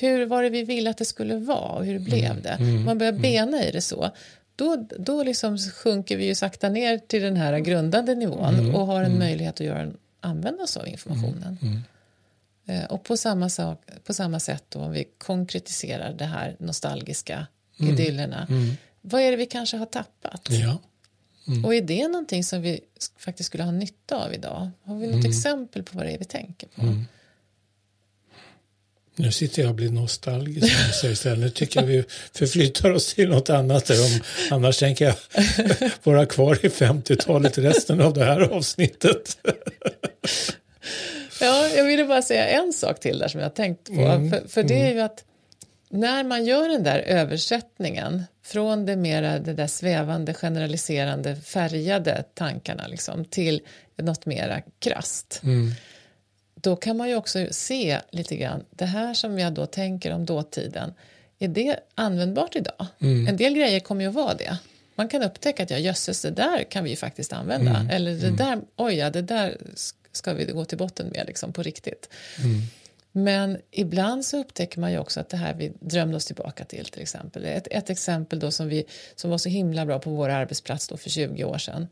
hur 0.00 0.26
var 0.26 0.42
det 0.42 0.50
vi 0.50 0.62
ville 0.62 0.90
att 0.90 0.98
det 0.98 1.04
skulle 1.04 1.36
vara 1.36 1.72
och 1.72 1.84
hur 1.84 1.98
blev 1.98 2.30
mm. 2.30 2.42
det? 2.42 2.48
Mm. 2.48 2.76
Om 2.76 2.84
man 2.84 2.98
börjar 2.98 3.12
mm. 3.12 3.22
bena 3.22 3.64
i 3.64 3.70
det 3.70 3.80
så, 3.80 4.10
då, 4.56 4.86
då 4.98 5.22
liksom 5.22 5.58
sjunker 5.58 6.16
vi 6.16 6.26
ju 6.26 6.34
sakta 6.34 6.68
ner 6.68 6.98
till 6.98 7.22
den 7.22 7.36
här 7.36 7.58
grundande 7.58 8.14
nivån 8.14 8.74
och 8.74 8.86
har 8.86 9.02
en 9.02 9.18
möjlighet 9.18 9.54
att 9.54 9.66
göra, 9.66 9.92
använda 10.20 10.62
oss 10.62 10.76
av 10.76 10.88
informationen. 10.88 11.58
Uh, 12.70 12.84
och 12.84 13.04
på 13.04 13.16
samma, 13.16 13.48
sak, 13.48 13.82
på 14.04 14.14
samma 14.14 14.40
sätt 14.40 14.64
då, 14.68 14.78
om 14.78 14.92
vi 14.92 15.04
konkretiserar 15.18 16.12
det 16.12 16.24
här 16.24 16.56
nostalgiska 16.58 17.46
mm. 17.80 17.94
idyllerna. 17.94 18.46
Mm. 18.50 18.76
Vad 19.00 19.20
är 19.20 19.30
det 19.30 19.36
vi 19.36 19.46
kanske 19.46 19.76
har 19.76 19.86
tappat? 19.86 20.48
Ja. 20.50 20.78
Mm. 21.48 21.64
Och 21.64 21.74
är 21.74 21.80
det 21.80 22.08
någonting 22.08 22.44
som 22.44 22.62
vi 22.62 22.80
faktiskt 23.18 23.46
skulle 23.46 23.64
ha 23.64 23.70
nytta 23.70 24.24
av 24.24 24.34
idag? 24.34 24.70
Har 24.82 24.96
vi 24.96 25.06
något 25.06 25.14
mm. 25.14 25.30
exempel 25.30 25.82
på 25.82 25.98
vad 25.98 26.06
det 26.06 26.12
är 26.12 26.18
vi 26.18 26.24
tänker 26.24 26.66
på? 26.66 26.82
Mm. 26.82 27.04
Nu 29.18 29.32
sitter 29.32 29.62
jag 29.62 29.68
och 29.68 29.74
blir 29.74 29.90
nostalgisk. 29.90 30.74
Nu 31.24 31.50
tycker 31.50 31.80
jag 31.80 31.86
vi 31.86 32.04
förflyttar 32.32 32.90
oss 32.90 33.14
till 33.14 33.28
något 33.28 33.50
annat. 33.50 33.90
Om, 33.90 34.20
annars 34.50 34.78
tänker 34.78 35.04
jag 35.04 35.16
vara 36.02 36.26
kvar 36.26 36.58
i 36.62 36.68
50-talet 36.68 37.58
resten 37.58 38.00
av 38.00 38.14
det 38.14 38.24
här 38.24 38.40
avsnittet. 38.40 39.38
ja, 41.40 41.68
jag 41.68 41.84
ville 41.84 42.04
bara 42.04 42.22
säga 42.22 42.48
en 42.48 42.72
sak 42.72 43.00
till 43.00 43.18
där 43.18 43.28
som 43.28 43.40
jag 43.40 43.54
tänkt 43.54 43.86
på. 43.86 44.00
Mm, 44.00 44.30
för, 44.30 44.48
för, 44.48 44.62
det 44.62 44.74
är 44.74 44.84
mm. 44.84 44.96
ju 44.96 45.00
att 45.00 45.24
när 45.88 46.24
man 46.24 46.44
gör 46.44 46.68
den 46.68 46.82
där 46.82 46.98
översättningen 46.98 48.24
från 48.44 48.86
det 48.86 48.96
mera 48.96 49.38
det 49.38 49.52
där 49.52 49.66
svävande, 49.66 50.34
generaliserande, 50.34 51.36
färgade 51.36 52.24
tankarna 52.34 52.86
liksom, 52.86 53.24
till 53.24 53.60
något 53.96 54.26
mera 54.26 54.62
krast. 54.78 55.40
Mm 55.44 55.72
då 56.66 56.76
kan 56.76 56.96
man 56.96 57.08
ju 57.08 57.16
också 57.16 57.46
se 57.50 58.00
lite 58.10 58.36
grann, 58.36 58.64
det 58.70 58.84
här 58.84 59.14
som 59.14 59.38
jag 59.38 59.52
då 59.52 59.66
tänker 59.66 60.12
om 60.12 60.26
dåtiden, 60.26 60.94
är 61.38 61.48
det 61.48 61.80
användbart 61.94 62.56
idag? 62.56 62.86
Mm. 62.98 63.26
En 63.26 63.36
del 63.36 63.54
grejer 63.54 63.80
kommer 63.80 64.02
ju 64.02 64.08
att 64.08 64.14
vara 64.14 64.34
det. 64.34 64.58
Man 64.94 65.08
kan 65.08 65.22
upptäcka 65.22 65.62
att 65.62 65.70
ja, 65.70 65.78
jösses, 65.78 66.22
det 66.22 66.30
där 66.30 66.64
kan 66.70 66.84
vi 66.84 66.90
ju 66.90 66.96
faktiskt 66.96 67.32
använda. 67.32 67.70
Mm. 67.70 67.90
Eller 67.90 68.10
det 68.10 68.26
mm. 68.26 68.36
där, 68.36 68.60
oj 68.76 68.94
ja, 68.94 69.10
det 69.10 69.22
där 69.22 69.56
ska 70.16 70.34
vi 70.34 70.44
gå 70.44 70.64
till 70.64 70.78
botten 70.78 71.08
med 71.08 71.24
liksom, 71.26 71.52
på 71.52 71.62
riktigt. 71.62 72.08
Mm. 72.38 72.60
Men 73.12 73.58
ibland 73.70 74.24
så 74.24 74.40
upptäcker 74.40 74.80
man 74.80 74.92
ju 74.92 74.98
också 74.98 75.20
att 75.20 75.28
det 75.28 75.36
här 75.36 75.54
vi 75.54 75.72
drömde 75.80 76.16
oss 76.16 76.26
tillbaka 76.26 76.64
till 76.64 76.84
till 76.84 77.02
exempel. 77.02 77.44
Ett, 77.44 77.68
ett 77.70 77.90
exempel 77.90 78.38
då 78.38 78.50
som, 78.50 78.68
vi, 78.68 78.84
som 79.14 79.30
var 79.30 79.38
så 79.38 79.48
himla 79.48 79.86
bra 79.86 79.98
på 79.98 80.10
vår 80.10 80.28
arbetsplats 80.28 80.88
då 80.88 80.96
för 80.96 81.10
20 81.10 81.44
år 81.44 81.58
sedan 81.58 81.86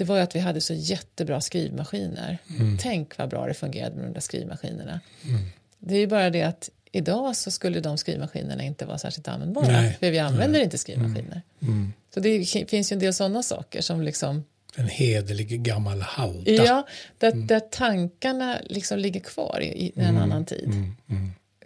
det 0.00 0.04
var 0.04 0.16
ju 0.16 0.22
att 0.22 0.36
vi 0.36 0.40
hade 0.40 0.60
så 0.60 0.74
jättebra 0.74 1.40
skrivmaskiner. 1.40 2.38
Mm. 2.58 2.78
Tänk 2.80 3.18
vad 3.18 3.28
bra 3.28 3.46
det 3.46 3.54
fungerade 3.54 3.96
med 3.96 4.04
de 4.04 4.12
där 4.12 4.20
skrivmaskinerna. 4.20 5.00
Mm. 5.24 5.40
Det 5.78 5.94
är 5.94 5.98
ju 5.98 6.06
bara 6.06 6.30
det 6.30 6.42
att 6.42 6.70
idag 6.92 7.36
så 7.36 7.50
skulle 7.50 7.80
de 7.80 7.98
skrivmaskinerna 7.98 8.62
inte 8.62 8.86
vara 8.86 8.98
särskilt 8.98 9.28
användbara. 9.28 9.66
Nej. 9.66 9.96
För 10.00 10.10
vi 10.10 10.18
använder 10.18 10.48
Nej. 10.48 10.62
inte 10.62 10.78
skrivmaskiner. 10.78 11.42
Mm. 11.60 11.74
mm. 11.74 11.92
Så 12.14 12.20
det 12.20 12.44
finns 12.68 12.92
ju 12.92 12.94
en 12.94 13.00
del 13.00 13.14
sådana 13.14 13.42
saker 13.42 13.80
som 13.80 14.02
liksom 14.02 14.44
en 14.76 14.88
hederlig 14.88 15.62
gammal 15.62 16.00
halta. 16.00 16.50
Ja, 16.50 16.86
där, 17.18 17.32
mm. 17.32 17.46
där 17.46 17.60
tankarna 17.60 18.58
liksom 18.66 18.98
ligger 18.98 19.20
kvar 19.20 19.60
i, 19.62 19.92
en 19.96 20.04
mm. 20.04 20.22
annan 20.22 20.44
tid. 20.44 20.74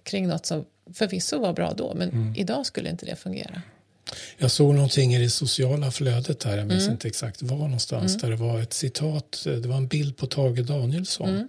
Kring 0.02 0.28
något 0.28 0.46
som 0.46 0.64
förvisso 0.94 1.38
var 1.38 1.52
bra 1.52 1.72
då, 1.76 1.94
men 1.94 2.34
idag 2.36 2.66
skulle 2.66 2.90
inte 2.90 3.06
det 3.06 3.16
fungera. 3.16 3.62
Jag 4.38 4.50
såg 4.50 4.74
någonting 4.74 5.14
i 5.14 5.18
det 5.18 5.30
sociala 5.30 5.90
flödet 5.90 6.44
här, 6.44 6.56
jag 6.56 6.66
minns 6.66 6.82
mm. 6.82 6.92
inte 6.92 7.08
exakt 7.08 7.42
var 7.42 7.56
någonstans, 7.56 8.14
mm. 8.14 8.20
där 8.20 8.30
det 8.30 8.36
var 8.36 8.60
ett 8.60 8.72
citat, 8.72 9.42
det 9.44 9.68
var 9.68 9.76
en 9.76 9.86
bild 9.86 10.16
på 10.16 10.26
Tage 10.26 10.64
Danielsson. 10.64 11.28
Mm. 11.28 11.48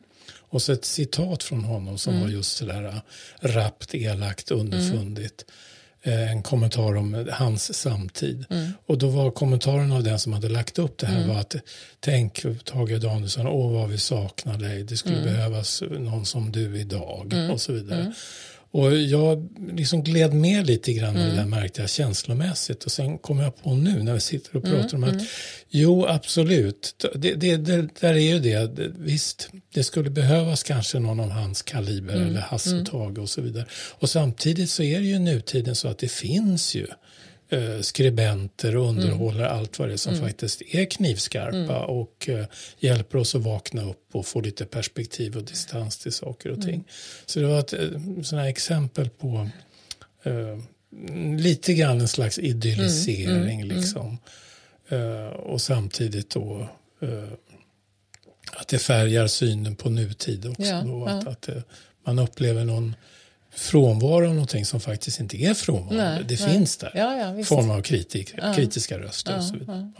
Och 0.55 0.61
så 0.61 0.71
ett 0.73 0.85
citat 0.85 1.43
från 1.43 1.63
honom 1.63 1.97
som 1.97 2.13
mm. 2.13 2.23
var 2.25 2.31
just 2.31 2.57
sådär 2.57 2.83
äh, 2.85 2.99
rappt, 3.47 3.95
elakt, 3.95 4.51
underfundigt. 4.51 5.45
Mm. 6.05 6.27
En 6.27 6.43
kommentar 6.43 6.95
om 6.95 7.27
hans 7.31 7.73
samtid. 7.77 8.45
Mm. 8.49 8.71
Och 8.85 8.97
då 8.97 9.07
var 9.07 9.31
kommentaren 9.31 9.91
av 9.91 10.03
den 10.03 10.19
som 10.19 10.33
hade 10.33 10.49
lagt 10.49 10.79
upp 10.79 10.97
det 10.97 11.07
här 11.07 11.17
mm. 11.17 11.29
var 11.29 11.39
att 11.39 11.55
tänk 11.99 12.45
Tage 12.65 12.99
Danielsson, 13.01 13.47
åh 13.47 13.73
vad 13.73 13.89
vi 13.89 13.97
saknar 13.97 14.57
dig, 14.57 14.83
det 14.83 14.97
skulle 14.97 15.21
behövas 15.21 15.83
någon 15.89 16.25
som 16.25 16.51
du 16.51 16.79
idag 16.79 17.33
och 17.51 17.61
så 17.61 17.73
vidare. 17.73 18.13
Och 18.75 18.97
jag 18.97 19.49
liksom 19.73 20.03
gled 20.03 20.33
med 20.33 20.67
lite 20.67 20.93
grann 20.93 21.15
mm. 21.15 21.27
i 21.27 21.29
det 21.29 21.35
där 21.35 21.45
märkte 21.45 21.81
jag 21.81 21.89
känslomässigt. 21.89 22.83
Och 22.83 22.91
sen 22.91 23.17
kom 23.17 23.39
jag 23.39 23.63
på 23.63 23.73
nu 23.73 24.03
när 24.03 24.13
vi 24.13 24.19
sitter 24.19 24.55
och 24.55 24.63
pratar 24.63 24.97
mm. 24.97 25.03
om 25.03 25.03
att 25.03 25.15
mm. 25.15 25.25
jo, 25.69 26.05
absolut, 26.05 27.05
det, 27.15 27.33
det, 27.33 27.57
det, 27.57 27.99
där 27.99 28.13
är 28.13 28.33
ju 28.33 28.39
det. 28.39 28.91
Visst, 28.97 29.49
det 29.73 29.83
skulle 29.83 30.09
behövas 30.09 30.63
kanske 30.63 30.99
någon 30.99 31.19
av 31.19 31.29
hans 31.29 31.61
kaliber 31.61 32.15
mm. 32.15 32.27
eller 32.27 32.41
Hasse 32.41 32.69
och 32.69 32.73
mm. 32.73 32.85
Tage 32.85 33.19
och 33.19 33.29
så 33.29 33.41
vidare. 33.41 33.65
Och 33.71 34.09
samtidigt 34.09 34.69
så 34.69 34.83
är 34.83 34.99
det 34.99 35.05
ju 35.05 35.19
nutiden 35.19 35.75
så 35.75 35.87
att 35.87 35.97
det 35.97 36.11
finns 36.11 36.75
ju 36.75 36.87
skribenter 37.81 38.75
och 38.75 38.89
underhållare, 38.89 39.47
mm. 39.47 39.59
allt 39.59 39.79
vad 39.79 39.87
det 39.87 39.93
är 39.93 39.97
som 39.97 40.13
mm. 40.13 40.25
faktiskt 40.25 40.61
är 40.61 40.85
knivskarpa 40.85 41.57
mm. 41.57 41.83
och 41.83 42.29
eh, 42.29 42.45
hjälper 42.79 43.17
oss 43.17 43.35
att 43.35 43.41
vakna 43.41 43.89
upp 43.89 44.09
och 44.11 44.25
få 44.25 44.41
lite 44.41 44.65
perspektiv 44.65 45.37
och 45.37 45.43
distans 45.43 45.97
till 45.97 46.11
saker 46.11 46.51
och 46.51 46.61
ting. 46.61 46.83
Så 47.25 47.39
det 47.39 47.45
var 47.45 47.59
ett 47.59 47.73
eh, 47.73 47.89
sådana 48.23 48.49
exempel 48.49 49.09
på 49.09 49.49
eh, 50.23 50.59
lite 51.37 51.73
grann 51.73 52.01
en 52.01 52.07
slags 52.07 52.39
idyllisering 52.39 53.63
liksom. 53.63 54.17
Uh, 54.91 55.27
och 55.27 55.61
samtidigt 55.61 56.29
då 56.29 56.69
uh, 57.03 57.33
att 58.51 58.67
det 58.67 58.79
färgar 58.79 59.27
synen 59.27 59.75
på 59.75 59.89
nutid 59.89 60.45
också. 60.45 60.63
Ja, 60.63 60.81
då, 60.81 61.05
att, 61.05 61.23
ja. 61.25 61.31
att 61.31 61.49
uh, 61.49 61.61
man 62.05 62.19
upplever 62.19 62.65
någon 62.65 62.95
frånvaro 63.55 64.27
av 64.27 64.33
någonting 64.33 64.65
som 64.65 64.79
faktiskt 64.79 65.19
inte 65.19 65.37
är 65.37 65.53
frånvaro. 65.53 65.97
Nej, 65.97 66.23
det 66.27 66.39
nej. 66.39 66.53
finns 66.53 66.77
där. 66.77 66.91
Ja, 66.95 67.17
ja, 67.17 67.43
form 67.43 67.71
av 67.71 67.81
kritik, 67.81 68.33
ja. 68.37 68.53
kritiska 68.53 68.99
röster 68.99 69.37
och 69.37 69.43
så 69.43 69.57
vidare. 69.57 69.91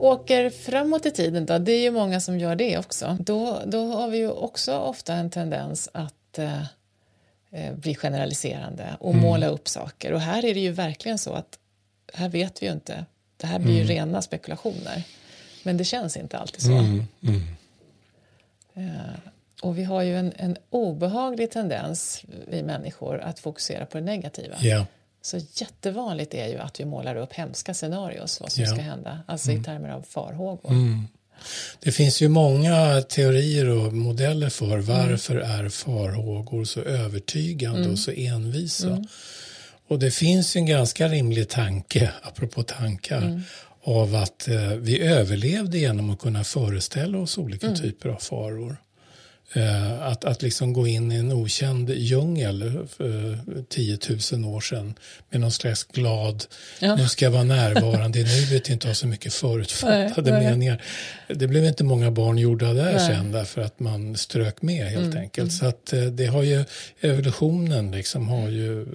Åker 0.00 0.50
framåt 0.50 1.06
i 1.06 1.10
tiden 1.10 1.46
då, 1.46 1.58
det 1.58 1.72
är 1.72 1.80
ju 1.80 1.90
många 1.90 2.20
som 2.20 2.38
gör 2.38 2.56
det 2.56 2.78
också. 2.78 3.16
Då, 3.20 3.62
då 3.66 3.86
har 3.86 4.08
vi 4.08 4.18
ju 4.18 4.30
också 4.30 4.78
ofta 4.78 5.14
en 5.14 5.30
tendens 5.30 5.88
att 5.92 6.38
eh, 6.38 6.62
eh, 7.50 7.74
bli 7.74 7.94
generaliserande 7.94 8.96
och 9.00 9.14
mm. 9.14 9.22
måla 9.22 9.46
upp 9.46 9.68
saker. 9.68 10.12
Och 10.12 10.20
här 10.20 10.44
är 10.44 10.54
det 10.54 10.60
ju 10.60 10.72
verkligen 10.72 11.18
så 11.18 11.32
att 11.32 11.58
här 12.14 12.28
vet 12.28 12.62
vi 12.62 12.66
ju 12.66 12.72
inte. 12.72 13.04
Det 13.36 13.46
här 13.46 13.58
blir 13.58 13.72
ju 13.72 13.82
mm. 13.82 13.88
rena 13.88 14.22
spekulationer. 14.22 15.02
Men 15.62 15.76
det 15.76 15.84
känns 15.84 16.16
inte 16.16 16.38
alltid 16.38 16.62
så. 16.62 16.72
Mm. 16.72 17.04
mm. 17.22 17.42
Eh, 18.74 19.30
och 19.62 19.78
vi 19.78 19.84
har 19.84 20.02
ju 20.02 20.16
en, 20.16 20.32
en 20.36 20.56
obehaglig 20.70 21.50
tendens, 21.50 22.24
vi 22.48 22.62
människor, 22.62 23.20
att 23.20 23.38
fokusera 23.38 23.86
på 23.86 23.98
det 23.98 24.04
negativa. 24.04 24.56
Yeah. 24.62 24.84
Så 25.22 25.40
jättevanligt 25.54 26.34
är 26.34 26.48
ju 26.48 26.58
att 26.58 26.80
vi 26.80 26.84
målar 26.84 27.16
upp 27.16 27.32
hemska 27.32 27.74
scenarios 27.74 28.40
vad 28.40 28.52
som 28.52 28.62
yeah. 28.62 28.74
ska 28.74 28.82
hända, 28.82 29.18
alltså 29.26 29.50
mm. 29.50 29.62
i 29.62 29.64
termer 29.64 29.88
av 29.88 30.02
farhågor. 30.02 30.70
Mm. 30.70 31.06
Det 31.80 31.92
finns 31.92 32.22
ju 32.22 32.28
många 32.28 33.02
teorier 33.02 33.68
och 33.68 33.92
modeller 33.92 34.50
för 34.50 34.78
varför 34.78 35.36
mm. 35.36 35.50
är 35.50 35.68
farhågor 35.68 36.64
så 36.64 36.80
övertygande 36.80 37.80
mm. 37.80 37.92
och 37.92 37.98
så 37.98 38.10
envisa. 38.10 38.88
Mm. 38.88 39.06
Och 39.88 39.98
det 39.98 40.10
finns 40.10 40.56
en 40.56 40.66
ganska 40.66 41.08
rimlig 41.08 41.48
tanke, 41.48 42.12
apropå 42.22 42.62
tankar, 42.62 43.42
av 43.82 44.14
att 44.14 44.48
eh, 44.48 44.68
vi 44.68 45.00
överlevde 45.00 45.78
genom 45.78 46.10
att 46.10 46.18
kunna 46.18 46.44
föreställa 46.44 47.18
oss 47.18 47.38
olika 47.38 47.74
typer 47.74 48.08
av 48.08 48.16
faror. 48.16 48.76
Eh, 49.52 50.02
att, 50.02 50.24
att 50.24 50.42
liksom 50.42 50.72
gå 50.72 50.86
in 50.86 51.12
i 51.12 51.16
en 51.16 51.32
okänd 51.32 51.90
djungel 51.90 52.86
för 52.96 53.38
10 53.68 53.98
000 54.32 54.44
år 54.54 54.60
sedan 54.60 54.94
med 55.30 55.40
någon 55.40 55.52
slags 55.52 55.84
glad, 55.84 56.44
ja. 56.80 56.96
nu 56.96 57.08
ska 57.08 57.24
jag 57.24 57.32
vara 57.32 57.44
närvarande 57.44 58.18
i 58.18 58.24
nuet, 58.24 58.68
inte 58.68 58.86
ha 58.86 58.94
så 58.94 59.06
mycket 59.06 59.34
förutfattade 59.34 60.30
nej, 60.30 60.44
meningar. 60.44 60.82
Det 61.28 61.46
blev 61.46 61.64
inte 61.64 61.84
många 61.84 62.10
barn 62.10 62.38
gjorda 62.38 62.72
där 62.72 62.92
nej. 62.92 63.06
sen 63.06 63.32
därför 63.32 63.60
att 63.60 63.80
man 63.80 64.16
strök 64.16 64.62
med 64.62 64.86
helt 64.86 65.04
mm, 65.04 65.18
enkelt. 65.18 65.38
Mm. 65.38 65.50
Så 65.50 65.66
att 65.66 65.92
eh, 65.92 66.02
det 66.02 66.26
har 66.26 66.42
ju, 66.42 66.64
evolutionen 67.00 67.90
liksom 67.90 68.28
har 68.28 68.48
ju 68.48 68.86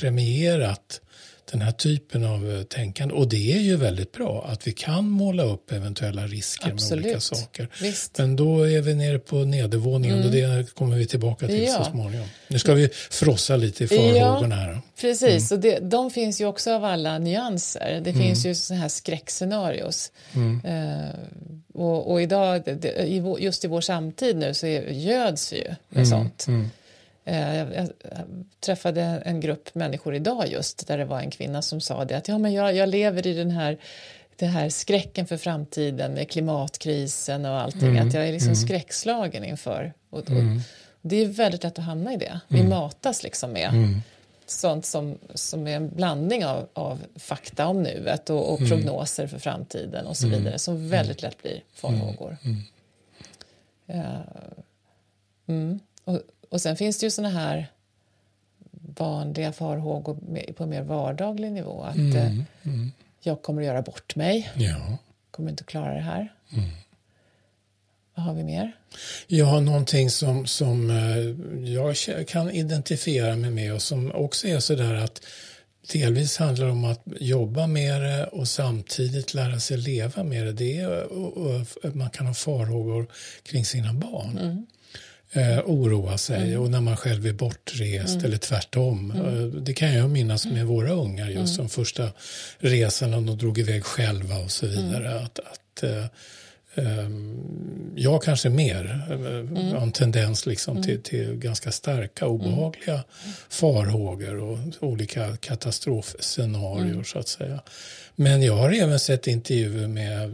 premierat 0.00 1.00
den 1.50 1.62
här 1.62 1.72
typen 1.72 2.24
av 2.24 2.50
eh, 2.50 2.62
tänkande. 2.62 3.14
Och 3.14 3.28
det 3.28 3.52
är 3.52 3.60
ju 3.60 3.76
väldigt 3.76 4.12
bra 4.12 4.46
att 4.48 4.66
vi 4.66 4.72
kan 4.72 5.10
måla 5.10 5.42
upp 5.42 5.72
eventuella 5.72 6.26
risker 6.26 6.70
Absolut. 6.70 7.04
med 7.04 7.10
olika 7.10 7.20
saker. 7.20 7.68
Visst. 7.80 8.18
Men 8.18 8.36
då 8.36 8.68
är 8.68 8.80
vi 8.80 8.94
nere 8.94 9.18
på 9.18 9.36
nedervåningen 9.36 10.16
mm. 10.16 10.26
och 10.26 10.32
det 10.32 10.74
kommer 10.74 10.96
vi 10.96 11.06
tillbaka 11.06 11.46
till 11.46 11.64
ja. 11.64 11.84
så 11.84 11.90
småningom. 11.90 12.26
Nu 12.48 12.58
ska 12.58 12.74
vi 12.74 12.88
frossa 13.10 13.56
lite 13.56 13.84
i 13.84 13.88
farhågorna 13.88 14.54
här. 14.54 14.72
Ja, 14.72 14.80
precis, 15.00 15.50
mm. 15.50 15.58
och 15.58 15.62
det, 15.62 15.90
de 15.90 16.10
finns 16.10 16.40
ju 16.40 16.46
också 16.46 16.72
av 16.72 16.84
alla 16.84 17.18
nyanser. 17.18 18.00
Det 18.04 18.10
mm. 18.10 18.22
finns 18.22 18.46
ju 18.46 18.54
sådana 18.54 18.82
här 18.82 18.88
skräckscenarios. 18.88 20.12
Mm. 20.34 20.64
Uh, 20.64 21.10
och, 21.74 22.10
och, 22.10 22.22
idag, 22.22 22.62
just 23.38 23.64
i 23.64 23.68
vår 23.68 23.80
samtid 23.80 24.36
nu, 24.36 24.54
så 24.54 24.66
göds 24.66 25.52
vi 25.52 25.56
ju 25.56 25.68
med 25.88 26.06
mm. 26.06 26.06
sånt. 26.06 26.46
Eh, 27.28 27.56
jag, 27.56 27.88
träffade 28.60 29.02
en 29.02 29.40
grupp 29.40 29.74
människor 29.74 30.14
idag 30.14 30.48
just 30.48 30.86
där 30.86 30.98
det 30.98 31.04
var 31.04 31.20
en 31.20 31.30
kvinna 31.30 31.62
som 31.62 31.80
sa 31.80 32.04
det 32.04 32.16
att 32.16 32.28
ja, 32.28 32.38
men 32.38 32.52
jag, 32.52 32.76
jag 32.76 32.88
lever 32.88 33.26
i 33.26 33.34
den 33.34 33.50
här, 33.50 33.78
den 34.36 34.48
här 34.48 34.68
skräcken 34.68 35.26
för 35.26 35.36
framtiden 35.36 36.14
med 36.14 36.30
klimatkrisen 36.30 37.44
och 37.44 37.60
allting. 37.60 37.88
Mm, 37.88 38.08
att 38.08 38.14
jag 38.14 38.28
är 38.28 38.32
liksom 38.32 38.52
mm. 38.52 38.56
skräckslagen 38.56 39.44
inför. 39.44 39.92
Och, 40.10 40.18
och, 40.18 40.30
mm. 40.30 40.60
Det 41.02 41.16
är 41.16 41.26
väldigt 41.26 41.62
lätt 41.62 41.78
att 41.78 41.84
hamna 41.84 42.12
i 42.12 42.16
det. 42.16 42.40
Vi 42.48 42.58
mm. 42.58 42.70
matas 42.70 43.22
liksom 43.22 43.52
med 43.52 43.68
mm. 43.68 44.00
sånt 44.46 44.86
som, 44.86 45.18
som 45.34 45.66
är 45.66 45.76
en 45.76 45.88
blandning 45.88 46.46
av, 46.46 46.68
av 46.72 46.98
fakta 47.16 47.66
om 47.66 47.82
nuet 47.82 48.30
och, 48.30 48.52
och 48.52 48.60
mm. 48.60 48.70
prognoser 48.70 49.26
för 49.26 49.38
framtiden 49.38 50.06
och 50.06 50.16
så 50.16 50.28
vidare 50.28 50.58
som 50.58 50.88
väldigt 50.88 51.22
lätt 51.22 51.42
blir 51.42 51.62
farhågor. 51.74 52.36
Ja. 52.42 52.52
Och, 56.04 56.20
Och 56.48 56.60
sen 56.60 56.76
finns 56.76 56.98
det 56.98 57.06
ju 57.06 57.10
såna 57.10 57.28
här 57.28 57.66
vanliga 58.98 59.52
farhågor 59.52 60.52
på 60.52 60.66
mer 60.66 60.82
vardaglig 60.82 61.52
nivå. 61.52 61.82
Att 61.82 61.96
mm, 61.96 62.16
eh, 62.16 62.32
mm. 62.62 62.92
jag 63.20 63.42
kommer 63.42 63.62
att 63.62 63.66
göra 63.66 63.82
bort 63.82 64.16
mig. 64.16 64.50
Ja. 64.56 64.98
Kommer 65.30 65.50
inte 65.50 65.62
att 65.62 65.66
klara 65.66 65.94
det 65.94 66.00
här. 66.00 66.32
Mm. 66.52 66.68
Vad 68.14 68.24
har 68.24 68.34
vi 68.34 68.44
mer? 68.44 68.72
Ja, 69.26 69.60
någonting 69.60 70.10
som, 70.10 70.46
som 70.46 70.90
eh, 70.90 71.72
jag 71.72 71.96
kan 72.28 72.50
identifiera 72.50 73.36
mig 73.36 73.50
med 73.50 73.74
och 73.74 73.82
som 73.82 74.12
också 74.12 74.48
är 74.48 74.60
så 74.60 74.74
där 74.74 74.94
att 74.94 75.24
delvis 75.92 76.36
handlar 76.36 76.68
om 76.68 76.84
att 76.84 77.02
jobba 77.20 77.66
med 77.66 78.02
det 78.02 78.26
och 78.26 78.48
samtidigt 78.48 79.34
lära 79.34 79.60
sig 79.60 79.76
leva 79.76 80.22
med 80.22 80.46
det. 80.46 80.52
det 80.52 80.78
är, 80.78 81.94
man 81.96 82.10
kan 82.10 82.26
ha 82.26 82.34
farhågor 82.34 83.06
kring 83.42 83.64
sina 83.64 83.92
barn. 83.92 84.66
Mm. 85.32 85.58
Eh, 85.58 85.64
oroa 85.66 86.18
sig 86.18 86.48
mm. 86.48 86.60
och 86.60 86.70
när 86.70 86.80
man 86.80 86.96
själv 86.96 87.26
är 87.26 87.32
bortrest 87.32 88.14
mm. 88.14 88.24
eller 88.24 88.36
tvärtom. 88.36 89.10
Mm. 89.10 89.26
Eh, 89.26 89.46
det 89.46 89.74
kan 89.74 89.94
jag 89.94 90.10
minnas 90.10 90.46
med 90.46 90.66
våra 90.66 90.92
ungar 90.92 91.26
just 91.26 91.36
mm. 91.36 91.46
som 91.46 91.68
första 91.68 92.10
resan 92.58 93.14
och 93.14 93.22
de 93.22 93.38
drog 93.38 93.58
iväg 93.58 93.84
själva 93.84 94.38
och 94.38 94.50
så 94.50 94.66
vidare. 94.66 95.10
Mm. 95.10 95.24
Att, 95.24 95.38
att 95.38 95.82
eh, 95.82 96.04
Ehm, 96.78 97.92
jag 97.96 98.22
kanske 98.22 98.48
mer 98.48 99.02
mm. 99.10 99.56
har 99.56 99.80
en 99.80 99.92
tendens 99.92 100.46
liksom 100.46 100.76
mm. 100.76 100.82
till, 100.84 101.02
till 101.02 101.34
ganska 101.34 101.72
starka 101.72 102.26
obehagliga 102.26 102.92
mm. 102.92 103.04
farhågor 103.48 104.38
och 104.38 104.58
olika 104.80 105.36
katastrofscenarier 105.36 106.92
mm. 106.92 107.04
så 107.04 107.18
att 107.18 107.28
säga. 107.28 107.60
Men 108.20 108.42
jag 108.42 108.56
har 108.56 108.72
även 108.72 108.98
sett 108.98 109.26
intervjuer 109.26 109.88
med 109.88 110.30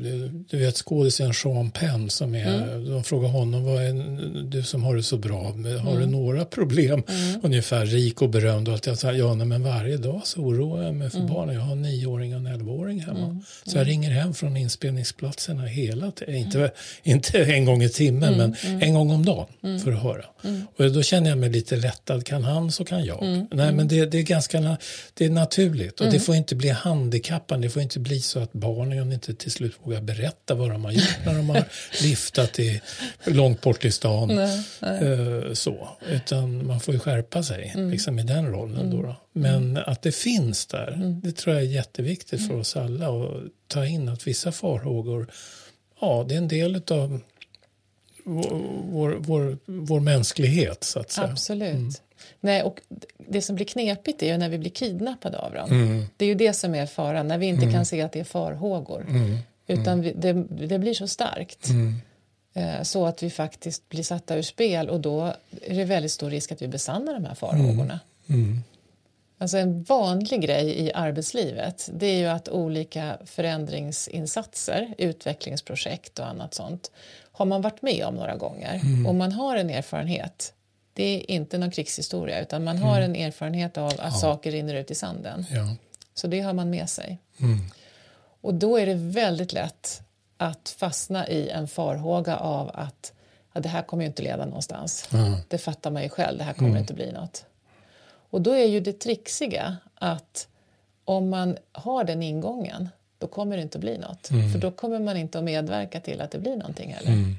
du 0.50 0.58
vet 0.58 0.76
skådisen 0.76 1.34
Sean 1.34 1.70
Penn 1.70 2.10
som 2.10 2.34
är, 2.34 2.64
mm. 2.64 2.90
de 2.90 3.04
frågar 3.04 3.28
honom 3.28 3.64
vad 3.64 3.82
är 3.82 3.92
du 4.50 4.62
som 4.62 4.84
har 4.84 4.96
det 4.96 5.02
så 5.02 5.16
bra, 5.16 5.42
har 5.42 5.90
mm. 5.90 6.00
du 6.00 6.06
några 6.06 6.44
problem? 6.44 7.02
Mm. 7.08 7.40
Ungefär 7.42 7.86
rik 7.86 8.22
och 8.22 8.30
berömd 8.30 8.68
och 8.68 8.74
allt. 8.74 8.86
Jag 8.86 8.98
säger, 8.98 9.18
ja 9.18 9.34
men 9.34 9.62
varje 9.62 9.96
dag 9.96 10.20
så 10.24 10.40
oroar 10.40 10.82
jag 10.82 10.94
mig 10.94 11.10
för 11.10 11.18
mm. 11.18 11.32
barnen. 11.32 11.54
Jag 11.54 11.62
har 11.62 11.72
en 11.72 11.82
nioåring 11.82 12.34
och 12.34 12.40
en 12.40 12.46
elvaåring 12.46 13.00
hemma. 13.00 13.24
Mm. 13.24 13.42
Så 13.64 13.78
jag 13.78 13.88
ringer 13.88 14.10
hem 14.10 14.34
från 14.34 14.56
inspelningsplatserna 14.56 15.62
hela 15.62 16.10
tiden, 16.10 16.34
inte, 16.34 16.58
mm. 16.58 16.70
inte 17.02 17.44
en 17.44 17.64
gång 17.64 17.82
i 17.82 17.88
timmen 17.88 18.36
men 18.36 18.80
en 18.82 18.94
gång 18.94 19.10
om 19.10 19.24
dagen 19.24 19.80
för 19.84 19.92
att 19.92 20.02
höra. 20.02 20.24
Och 20.76 20.92
då 20.92 21.02
känner 21.02 21.28
jag 21.28 21.38
mig 21.38 21.50
lite 21.50 21.76
lättad, 21.76 22.26
kan 22.26 22.44
han 22.44 22.72
så 22.72 22.84
kan 22.84 23.04
jag. 23.04 23.46
Nej 23.50 23.72
men 23.72 23.88
det, 23.88 24.06
det, 24.06 24.18
är 24.18 24.22
ganska 24.22 24.76
det 25.14 25.24
är 25.24 25.30
naturligt 25.30 26.00
och 26.00 26.12
det 26.12 26.20
får 26.20 26.34
inte 26.34 26.54
bli 26.54 26.68
handikappande 26.68 27.70
får 27.74 27.82
inte 27.82 28.00
bli 28.00 28.20
så 28.20 28.38
att 28.38 28.52
barnen 28.52 29.12
inte 29.12 29.34
till 29.34 29.50
slut 29.50 29.74
vågar 29.82 30.00
berätta 30.00 30.54
vad 30.54 30.70
de 30.70 30.84
har 30.84 30.92
gjort 30.92 31.18
när 31.26 31.34
de 31.34 31.50
har 31.50 31.64
liftat 32.02 32.58
i, 32.58 32.80
långt 33.24 33.60
bort 33.60 33.84
i 33.84 33.90
stan. 33.90 34.28
Nej, 34.28 34.64
nej. 34.82 35.04
Uh, 35.04 35.54
så. 35.54 35.88
Utan 36.08 36.66
man 36.66 36.80
får 36.80 36.94
ju 36.94 37.00
skärpa 37.00 37.42
sig 37.42 37.72
mm. 37.74 37.90
liksom, 37.90 38.18
i 38.18 38.22
den 38.22 38.46
rollen. 38.46 38.80
Mm. 38.80 38.90
Då, 38.90 39.02
då. 39.02 39.16
Men 39.32 39.70
mm. 39.70 39.82
att 39.86 40.02
det 40.02 40.12
finns 40.12 40.66
där, 40.66 40.92
mm. 40.92 41.20
det 41.20 41.32
tror 41.32 41.54
jag 41.54 41.64
är 41.64 41.68
jätteviktigt 41.68 42.40
för 42.40 42.48
mm. 42.48 42.60
oss 42.60 42.76
alla 42.76 43.08
att 43.08 43.42
ta 43.68 43.86
in 43.86 44.08
att 44.08 44.26
vissa 44.26 44.52
farhågor, 44.52 45.26
ja 46.00 46.24
det 46.28 46.34
är 46.34 46.38
en 46.38 46.48
del 46.48 46.82
av 46.90 47.20
vår, 48.24 49.16
vår, 49.18 49.58
vår, 49.66 50.00
mänsklighet 50.00 50.84
så 50.84 51.00
att 51.00 51.10
säga. 51.10 51.26
Absolut. 51.26 52.02
Mm. 52.24 52.40
Nej, 52.40 52.62
och 52.62 52.80
det 53.28 53.42
som 53.42 53.56
blir 53.56 53.66
knepigt 53.66 54.22
är 54.22 54.26
ju 54.26 54.36
när 54.36 54.48
vi 54.48 54.58
blir 54.58 54.70
kidnappade 54.70 55.38
av 55.38 55.52
dem. 55.52 55.70
Mm. 55.70 56.04
Det 56.16 56.24
är 56.24 56.28
ju 56.28 56.34
det 56.34 56.52
som 56.52 56.74
är 56.74 56.86
faran, 56.86 57.28
när 57.28 57.38
vi 57.38 57.46
inte 57.46 57.62
mm. 57.62 57.74
kan 57.74 57.86
se 57.86 58.02
att 58.02 58.12
det 58.12 58.20
är 58.20 58.24
farhågor. 58.24 59.06
Mm. 59.08 59.38
Utan 59.66 60.00
vi, 60.00 60.12
det, 60.12 60.32
det, 60.66 60.78
blir 60.78 60.94
så 60.94 61.08
starkt. 61.08 61.68
Mm. 61.68 61.94
Eh, 62.54 62.82
så 62.82 63.06
att 63.06 63.22
vi 63.22 63.30
faktiskt 63.30 63.88
blir 63.88 64.02
satta 64.02 64.36
ur 64.36 64.42
spel 64.42 64.88
och 64.88 65.00
då 65.00 65.34
är 65.62 65.74
det 65.74 65.84
väldigt 65.84 66.12
stor 66.12 66.30
risk 66.30 66.52
att 66.52 66.62
vi 66.62 66.68
besannar 66.68 67.14
de 67.14 67.24
här 67.24 67.34
farhågorna. 67.34 68.00
Mm. 68.26 68.44
Mm. 68.44 68.62
Alltså 69.38 69.58
en 69.58 69.82
vanlig 69.82 70.42
grej 70.42 70.80
i 70.80 70.92
arbetslivet 70.92 71.90
det 71.92 72.06
är 72.06 72.18
ju 72.18 72.26
att 72.26 72.48
olika 72.48 73.18
förändringsinsatser, 73.24 74.94
utvecklingsprojekt 74.98 76.18
och 76.18 76.26
annat 76.26 76.54
sånt 76.54 76.90
har 77.32 77.44
man 77.44 77.62
varit 77.62 77.82
med 77.82 78.04
om 78.04 78.14
några 78.14 78.36
gånger 78.36 78.80
mm. 78.84 79.06
och 79.06 79.14
man 79.14 79.32
har 79.32 79.56
en 79.56 79.70
erfarenhet 79.70 80.53
det 80.94 81.02
är 81.02 81.30
inte 81.30 81.58
någon 81.58 81.70
krigshistoria 81.70 82.40
utan 82.40 82.64
man 82.64 82.78
har 82.78 83.00
mm. 83.00 83.10
en 83.10 83.26
erfarenhet 83.26 83.78
av 83.78 83.86
att 83.86 83.98
ja. 83.98 84.10
saker 84.10 84.52
rinner 84.52 84.74
ut 84.74 84.90
i 84.90 84.94
sanden. 84.94 85.46
Ja. 85.50 85.76
Så 86.14 86.26
det 86.26 86.40
har 86.40 86.52
man 86.52 86.70
med 86.70 86.90
sig. 86.90 87.18
Mm. 87.40 87.58
Och 88.40 88.54
då 88.54 88.76
är 88.76 88.86
det 88.86 88.94
väldigt 88.94 89.52
lätt 89.52 90.02
att 90.36 90.74
fastna 90.78 91.28
i 91.28 91.48
en 91.48 91.68
farhåga 91.68 92.36
av 92.36 92.70
att 92.74 93.12
ja, 93.52 93.60
det 93.60 93.68
här 93.68 93.82
kommer 93.82 94.02
ju 94.02 94.06
inte 94.06 94.22
leda 94.22 94.46
någonstans. 94.46 95.08
Mm. 95.12 95.34
Det 95.48 95.58
fattar 95.58 95.90
man 95.90 96.02
ju 96.02 96.08
själv, 96.08 96.38
det 96.38 96.44
här 96.44 96.52
kommer 96.52 96.70
mm. 96.70 96.80
inte 96.80 96.94
bli 96.94 97.12
något. 97.12 97.44
Och 98.30 98.40
då 98.40 98.52
är 98.52 98.66
ju 98.66 98.80
det 98.80 98.92
trixiga 98.92 99.76
att 99.94 100.48
om 101.04 101.28
man 101.28 101.56
har 101.72 102.04
den 102.04 102.22
ingången 102.22 102.88
då 103.18 103.26
kommer 103.26 103.56
det 103.56 103.62
inte 103.62 103.78
att 103.78 103.80
bli 103.80 103.98
något. 103.98 104.30
Mm. 104.30 104.52
För 104.52 104.58
då 104.58 104.70
kommer 104.70 104.98
man 104.98 105.16
inte 105.16 105.38
att 105.38 105.44
medverka 105.44 106.00
till 106.00 106.20
att 106.20 106.30
det 106.30 106.38
blir 106.38 106.56
någonting 106.56 106.92
heller. 106.92 107.34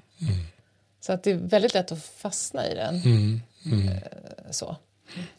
Mm. 1.05 1.11
Så 1.11 1.11
att 1.11 1.23
det 1.23 1.31
är 1.31 1.49
väldigt 1.49 1.73
lätt 1.73 1.91
att 1.91 2.03
fastna 2.03 2.71
i 2.71 2.75
den. 2.75 2.95
Mm, 2.95 3.41
mm. 3.65 3.87
Eh, 3.87 3.97
så. 4.51 4.75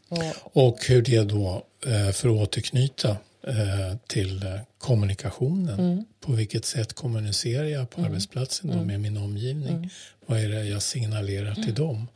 Och, 0.08 0.66
och, 0.66 0.86
hur 0.88 1.02
det 1.02 1.22
då, 1.22 1.64
eh, 1.86 2.12
för 2.12 2.28
att 2.28 2.34
återknyta 2.34 3.16
eh, 3.46 3.96
till 4.06 4.44
kommunikationen. 4.78 5.80
Mm. 5.80 6.04
På 6.20 6.32
vilket 6.32 6.64
sätt 6.64 6.92
kommunicerar 6.92 7.64
jag 7.64 7.90
på 7.90 8.00
mm. 8.00 8.10
arbetsplatsen 8.10 8.70
mm. 8.70 8.86
med 8.86 9.00
min 9.00 9.16
omgivning? 9.16 9.76
Mm. 9.76 9.88
Vad 10.26 10.40
är 10.40 10.48
det 10.48 10.64
jag 10.64 10.82
signalerar 10.82 11.54
till 11.54 11.74
dem? 11.74 12.08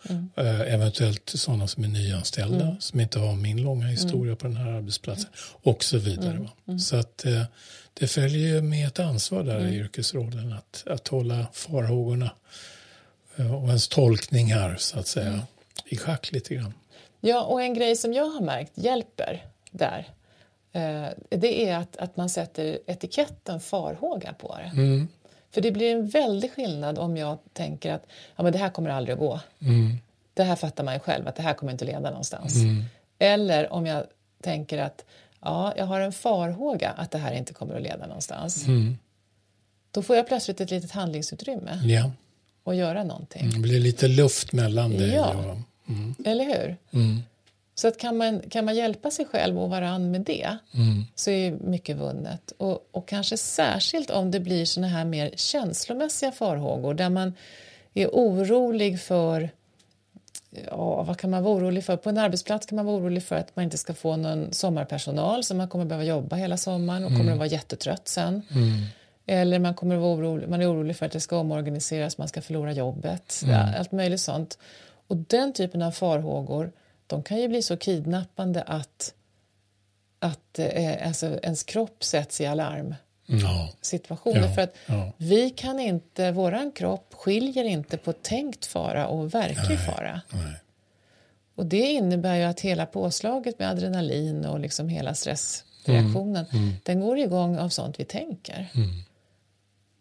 Eventuellt 0.66 1.28
sådana 1.34 1.66
som 1.66 1.84
är 1.84 1.88
nyanställda 1.88 2.76
som 2.80 3.00
inte 3.00 3.18
har 3.18 3.36
min 3.36 3.62
långa 3.62 3.86
historia 3.86 4.36
på 4.36 4.46
den 4.46 4.56
här 4.56 4.70
arbetsplatsen 4.70 5.30
och 5.62 5.84
så 5.84 5.98
vidare. 5.98 6.48
Så 6.80 6.96
att 6.96 7.24
det 7.94 8.06
följer 8.06 8.62
med 8.62 8.86
ett 8.88 8.98
ansvar 8.98 9.42
där 9.42 9.68
i 9.68 9.74
yrkesrollen 9.74 10.52
att, 10.52 10.84
att 10.86 11.08
hålla 11.08 11.46
farhågorna 11.52 12.30
och 13.36 13.68
ens 13.68 13.88
tolkningar 13.88 14.76
så 14.78 14.98
att 14.98 15.06
säga 15.06 15.28
mm. 15.28 15.40
i 15.84 15.96
schack 15.96 16.32
lite 16.32 16.54
grann. 16.54 16.74
Ja, 17.20 17.44
och 17.44 17.62
en 17.62 17.74
grej 17.74 17.96
som 17.96 18.12
jag 18.12 18.26
har 18.26 18.40
märkt 18.40 18.72
hjälper 18.74 19.46
där 19.70 20.08
eh, 20.72 21.06
det 21.28 21.68
är 21.68 21.76
att, 21.76 21.96
att 21.96 22.16
man 22.16 22.28
sätter 22.28 22.78
etiketten 22.86 23.60
farhåga 23.60 24.32
på 24.32 24.56
det. 24.56 24.80
Mm. 24.80 25.08
För 25.50 25.60
det 25.60 25.72
blir 25.72 25.92
en 25.92 26.08
väldig 26.08 26.52
skillnad 26.52 26.98
om 26.98 27.16
jag 27.16 27.38
tänker 27.52 27.92
att 27.92 28.06
ja, 28.36 28.42
men 28.42 28.52
det 28.52 28.58
här 28.58 28.70
kommer 28.70 28.90
aldrig 28.90 29.12
att 29.12 29.18
gå. 29.18 29.40
Mm. 29.58 29.96
Det 30.34 30.42
här 30.42 30.56
fattar 30.56 30.84
man 30.84 30.94
ju 30.94 31.00
själv 31.00 31.28
att 31.28 31.36
det 31.36 31.42
här 31.42 31.54
kommer 31.54 31.72
inte 31.72 31.84
leda 31.84 32.10
någonstans. 32.10 32.56
Mm. 32.56 32.84
Eller 33.18 33.72
om 33.72 33.86
jag 33.86 34.04
tänker 34.42 34.78
att 34.78 35.04
ja, 35.40 35.74
jag 35.76 35.84
har 35.84 36.00
en 36.00 36.12
farhåga 36.12 36.90
att 36.90 37.10
det 37.10 37.18
här 37.18 37.32
inte 37.32 37.52
kommer 37.52 37.74
att 37.74 37.82
leda 37.82 38.06
någonstans. 38.06 38.66
Mm. 38.66 38.98
Då 39.90 40.02
får 40.02 40.16
jag 40.16 40.26
plötsligt 40.26 40.60
ett 40.60 40.70
litet 40.70 40.90
handlingsutrymme. 40.90 41.80
Ja 41.84 42.10
och 42.70 42.76
göra 42.76 43.04
någonting. 43.04 43.42
Mm, 43.42 43.54
det 43.54 43.60
blir 43.60 43.80
lite 43.80 44.08
luft 44.08 44.52
mellan 44.52 44.90
dig 44.90 45.14
ja. 45.14 45.34
och... 45.34 45.90
Mm. 45.92 46.14
Eller 46.24 46.44
hur? 46.44 46.76
Mm. 46.90 47.22
Så 47.74 47.88
att 47.88 47.98
kan, 47.98 48.16
man, 48.16 48.40
kan 48.40 48.64
man 48.64 48.76
hjälpa 48.76 49.10
sig 49.10 49.24
själv 49.24 49.58
och 49.58 49.70
varann 49.70 50.10
med 50.10 50.20
det 50.20 50.56
mm. 50.74 51.04
så 51.14 51.30
är 51.30 51.50
mycket 51.50 51.96
vunnet. 51.96 52.52
Och, 52.56 52.88
och 52.90 53.08
kanske 53.08 53.36
särskilt 53.36 54.10
om 54.10 54.30
det 54.30 54.40
blir 54.40 54.64
såna 54.64 54.88
här 54.88 55.04
mer 55.04 55.30
känslomässiga 55.36 56.32
farhågor 56.32 56.94
där 56.94 57.10
man 57.10 57.32
är 57.94 58.06
orolig 58.06 59.00
för 59.00 59.50
Ja, 60.66 61.02
vad 61.02 61.18
kan 61.18 61.30
man 61.30 61.42
vara 61.42 61.54
orolig 61.54 61.84
för? 61.84 61.96
På 61.96 62.08
en 62.08 62.18
arbetsplats 62.18 62.66
kan 62.66 62.76
man 62.76 62.86
vara 62.86 62.96
orolig 62.96 63.22
för 63.22 63.36
att 63.36 63.56
man 63.56 63.64
inte 63.64 63.78
ska 63.78 63.94
få 63.94 64.16
någon 64.16 64.52
sommarpersonal 64.52 65.44
så 65.44 65.54
man 65.54 65.68
kommer 65.68 65.84
behöva 65.84 66.04
jobba 66.04 66.36
hela 66.36 66.56
sommaren 66.56 67.04
och 67.04 67.10
mm. 67.10 67.20
kommer 67.20 67.32
att 67.32 67.38
vara 67.38 67.48
jättetrött 67.48 68.08
sen. 68.08 68.42
Mm. 68.50 68.84
Eller 69.26 69.58
man, 69.58 69.74
kommer 69.74 69.94
att 69.94 70.00
vara 70.00 70.14
orolig, 70.14 70.48
man 70.48 70.60
är 70.60 70.72
orolig 70.72 70.96
för 70.96 71.06
att 71.06 71.12
det 71.12 71.20
ska 71.20 71.38
omorganiseras, 71.38 72.18
man 72.18 72.28
ska 72.28 72.42
förlora 72.42 72.72
jobbet. 72.72 73.40
Mm. 73.44 73.54
Ja, 73.54 73.78
allt 73.78 73.92
möjligt 73.92 74.20
sånt. 74.20 74.58
Och 75.06 75.16
den 75.16 75.52
typen 75.52 75.82
av 75.82 75.90
farhågor 75.90 76.72
de 77.06 77.22
kan 77.22 77.38
ju 77.38 77.48
bli 77.48 77.62
så 77.62 77.76
kidnappande 77.76 78.62
att, 78.62 79.14
att 80.18 80.58
eh, 80.58 81.06
alltså, 81.06 81.38
ens 81.42 81.62
kropp 81.62 82.04
sätts 82.04 82.40
i 82.40 82.46
alarmsituationer. 82.46 84.40
Ja. 84.40 84.54
För 84.54 84.62
att 84.62 84.74
ja. 84.86 85.12
vi 85.16 85.50
kan 85.50 85.80
inte, 85.80 86.32
våran 86.32 86.72
kropp 86.72 87.14
skiljer 87.14 87.64
inte 87.64 87.96
på 87.96 88.12
tänkt 88.12 88.66
fara 88.66 89.06
och 89.06 89.34
verklig 89.34 89.78
Nej. 89.78 89.86
fara. 89.86 90.20
Nej. 90.28 90.54
Och 91.54 91.66
det 91.66 91.86
innebär 91.86 92.36
ju 92.36 92.42
att 92.42 92.60
hela 92.60 92.86
påslaget 92.86 93.58
med 93.58 93.70
adrenalin 93.70 94.44
och 94.44 94.60
liksom 94.60 94.88
hela 94.88 95.14
stressreaktionen, 95.14 96.46
mm. 96.52 96.64
Mm. 96.64 96.74
den 96.82 97.00
går 97.00 97.18
igång 97.18 97.58
av 97.58 97.68
sånt 97.68 98.00
vi 98.00 98.04
tänker. 98.04 98.70
Mm 98.74 99.02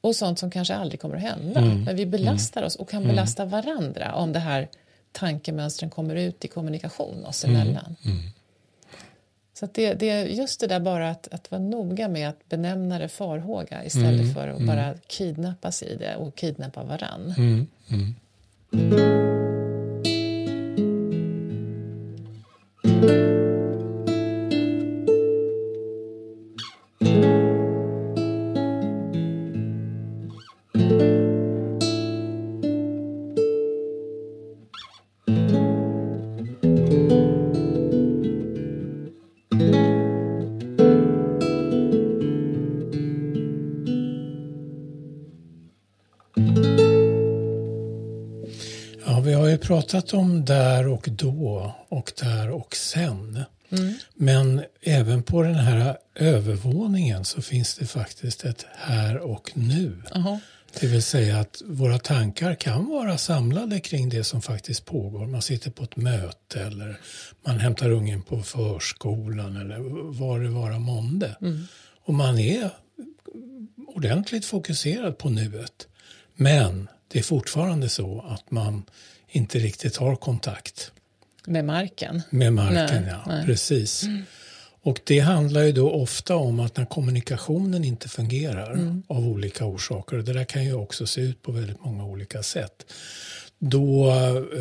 och 0.02 0.16
sånt 0.16 0.40
som 0.40 0.52
kanske 0.52 0.76
aldrig 0.76 1.00
kommer 1.00 1.16
att 1.16 1.22
hända. 1.22 1.60
Mm. 1.60 1.84
Men 1.84 1.96
vi 1.96 2.06
belastar 2.06 2.64
oss 2.64 2.76
och 2.76 2.90
kan 2.90 3.04
mm. 3.04 3.16
belasta 3.16 3.46
varandra 3.46 4.14
om 4.16 4.34
det 4.34 4.40
här 4.40 4.68
tankemönstren 5.12 5.90
kommer 5.90 6.16
ut 6.16 6.46
i 6.46 6.48
kommunikation 6.48 7.26
oss 7.26 7.46
mm. 7.46 7.56
emellan. 7.56 7.96
Mm. 8.06 8.18
Så 9.54 9.68
det, 9.74 9.94
det, 9.94 10.10
är 10.10 10.26
just 10.26 10.60
det 10.60 10.68
där 10.68 10.80
bara 10.80 11.10
att, 11.10 11.28
att 11.32 11.52
vara 11.52 11.62
noga 11.62 12.08
med 12.08 12.30
att 12.30 12.50
benämna 12.50 13.00
det 13.00 13.10
farhåga 13.10 13.86
istället 13.86 14.22
mm. 14.22 14.34
för 14.34 14.48
att 14.48 14.62
bara 14.62 14.94
kidnappas 15.08 15.84
i 15.84 15.96
det 15.96 16.16
och 16.16 16.36
kidnappa 16.36 16.84
varann. 16.84 17.34
Pratat 49.70 50.14
om 50.14 50.46
där 50.46 50.88
och 50.88 51.10
då 51.12 51.76
och 51.90 52.12
där 52.22 52.50
och 52.50 52.76
sen. 52.76 53.44
Mm. 53.70 53.94
Men 54.16 54.64
även 54.82 55.24
på 55.24 55.42
den 55.42 55.56
här 55.56 55.98
övervåningen 56.16 57.26
så 57.26 57.42
finns 57.42 57.76
det 57.76 57.86
faktiskt 57.86 58.46
ett 58.46 58.66
här 58.76 59.18
och 59.18 59.52
nu. 59.54 60.04
Aha. 60.16 60.40
Det 60.80 60.88
vill 60.88 61.04
säga 61.04 61.40
att 61.40 61.62
våra 61.66 62.00
tankar 62.00 62.56
kan 62.56 62.86
vara 62.86 63.18
samlade 63.18 63.80
kring 63.80 64.10
det 64.10 64.24
som 64.24 64.42
faktiskt 64.42 64.86
pågår. 64.86 65.26
Man 65.26 65.42
sitter 65.42 65.72
på 65.72 65.84
ett 65.84 65.96
möte 65.96 66.62
eller 66.62 67.00
man 67.46 67.60
hämtar 67.60 67.90
ungen 67.90 68.22
på 68.22 68.42
förskolan 68.44 69.56
eller 69.56 69.80
vad 70.20 70.42
det 70.42 70.50
vara 70.50 70.80
månde. 70.80 71.36
Mm. 71.42 71.68
Och 72.06 72.14
man 72.14 72.40
är 72.40 72.70
ordentligt 73.88 74.46
fokuserad 74.46 75.18
på 75.18 75.30
nuet. 75.30 75.88
Men 76.36 76.88
det 77.08 77.20
är 77.20 77.24
fortfarande 77.24 77.90
så 77.90 78.26
att 78.30 78.52
man 78.52 78.84
inte 79.32 79.60
riktigt 79.60 79.98
har 79.98 80.16
kontakt. 80.16 80.92
Med 81.46 81.66
marken? 81.66 82.22
Med 82.30 82.54
marken, 82.54 83.04
nej, 83.04 83.12
ja. 83.12 83.24
Nej. 83.28 83.46
Precis. 83.46 84.04
Mm. 84.04 84.24
Och 84.82 85.00
det 85.04 85.20
handlar 85.20 85.64
ju 85.64 85.72
då 85.72 85.92
ofta 85.92 86.36
om 86.36 86.60
att 86.60 86.78
när 86.78 86.86
kommunikationen 86.86 87.84
inte 87.84 88.10
fungerar 88.10 88.72
mm. 88.74 89.04
av 89.08 89.28
olika 89.28 89.66
orsaker, 89.66 90.18
och 90.18 90.24
det 90.24 90.34
där 90.34 90.44
kan 90.44 90.66
ju 90.66 90.74
också 90.74 91.08
se 91.08 91.22
ut 91.22 91.42
på 91.42 91.52
väldigt 91.52 91.84
många 91.84 92.06
olika 92.06 92.44
sätt. 92.44 92.94
Då, 93.60 94.14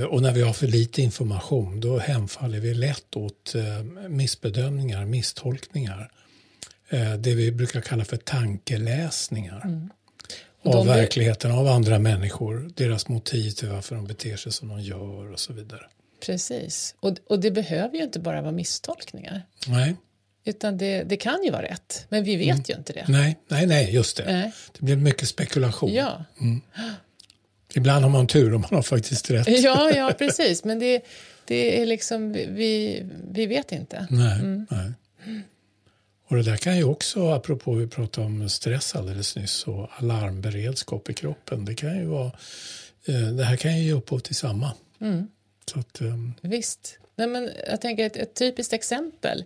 och 0.08 0.22
när 0.22 0.32
vi 0.32 0.42
har 0.42 0.52
för 0.52 0.66
lite 0.66 1.02
information, 1.02 1.80
då 1.80 1.98
hemfaller 1.98 2.60
vi 2.60 2.74
lätt 2.74 3.16
åt 3.16 3.54
eh, 3.54 4.08
missbedömningar, 4.08 5.04
misstolkningar. 5.04 6.10
Eh, 6.88 7.14
det 7.14 7.34
vi 7.34 7.52
brukar 7.52 7.80
kalla 7.80 8.04
för 8.04 8.16
tankeläsningar. 8.16 9.62
Mm. 9.64 9.90
Av 10.62 10.86
verkligheten, 10.86 11.52
av 11.52 11.66
andra 11.66 11.98
människor, 11.98 12.70
deras 12.74 13.08
motiv 13.08 13.50
till 13.50 13.68
varför 13.68 13.96
de 13.96 14.06
beter 14.06 14.36
sig 14.36 14.52
som 14.52 14.68
de 14.68 14.80
gör 14.80 15.32
och 15.32 15.38
så 15.38 15.52
vidare. 15.52 15.82
Precis, 16.26 16.94
och, 17.00 17.16
och 17.26 17.40
det 17.40 17.50
behöver 17.50 17.96
ju 17.96 18.02
inte 18.02 18.20
bara 18.20 18.42
vara 18.42 18.52
misstolkningar. 18.52 19.42
Nej. 19.66 19.96
Utan 20.44 20.78
det, 20.78 21.02
det 21.02 21.16
kan 21.16 21.44
ju 21.44 21.50
vara 21.50 21.62
rätt, 21.62 22.06
men 22.08 22.24
vi 22.24 22.36
vet 22.36 22.48
mm. 22.48 22.64
ju 22.68 22.74
inte 22.74 22.92
det. 22.92 23.04
Nej, 23.08 23.38
nej, 23.48 23.66
nej 23.66 23.94
just 23.94 24.16
det. 24.16 24.32
Nej. 24.32 24.52
Det 24.72 24.84
blir 24.84 24.96
mycket 24.96 25.28
spekulation. 25.28 25.92
Ja. 25.94 26.24
Mm. 26.40 26.60
Ibland 27.74 28.04
har 28.04 28.10
man 28.10 28.26
tur 28.26 28.54
och 28.54 28.60
man 28.60 28.70
har 28.72 28.82
faktiskt 28.82 29.30
rätt. 29.30 29.48
Ja, 29.62 29.90
ja 29.90 30.12
precis. 30.18 30.64
Men 30.64 30.78
det, 30.78 31.02
det 31.44 31.82
är 31.82 31.86
liksom, 31.86 32.32
vi, 32.32 33.02
vi 33.30 33.46
vet 33.46 33.72
inte. 33.72 34.06
Nej, 34.10 34.38
mm. 34.38 34.66
nej. 34.70 34.92
Och 36.28 36.36
det 36.36 36.42
där 36.42 36.56
kan 36.56 36.76
ju 36.76 36.84
också, 36.84 37.28
apropå 37.28 37.74
vi 37.74 37.86
pratade 37.86 38.26
om 38.26 38.48
stress 38.48 38.94
alldeles 38.94 39.36
nyss 39.36 39.64
och 39.64 39.88
alarmberedskap 39.96 41.10
i 41.10 41.14
kroppen. 41.14 41.64
Det 41.64 41.74
kan 41.74 41.98
ju 41.98 42.04
vara, 42.04 42.32
eh, 43.06 43.28
det 43.36 43.44
här 43.44 43.56
kan 43.56 43.78
ju 43.78 43.84
ge 43.84 43.92
upphov 43.92 44.18
till 44.18 44.36
samma. 44.36 44.72
Mm. 45.00 45.28
Så 45.72 45.78
att, 45.78 46.00
um... 46.00 46.34
Visst. 46.40 46.98
Nej, 47.16 47.26
men 47.26 47.50
jag 47.68 47.80
tänker 47.80 48.06
ett, 48.06 48.16
ett 48.16 48.34
typiskt 48.34 48.72
exempel 48.72 49.44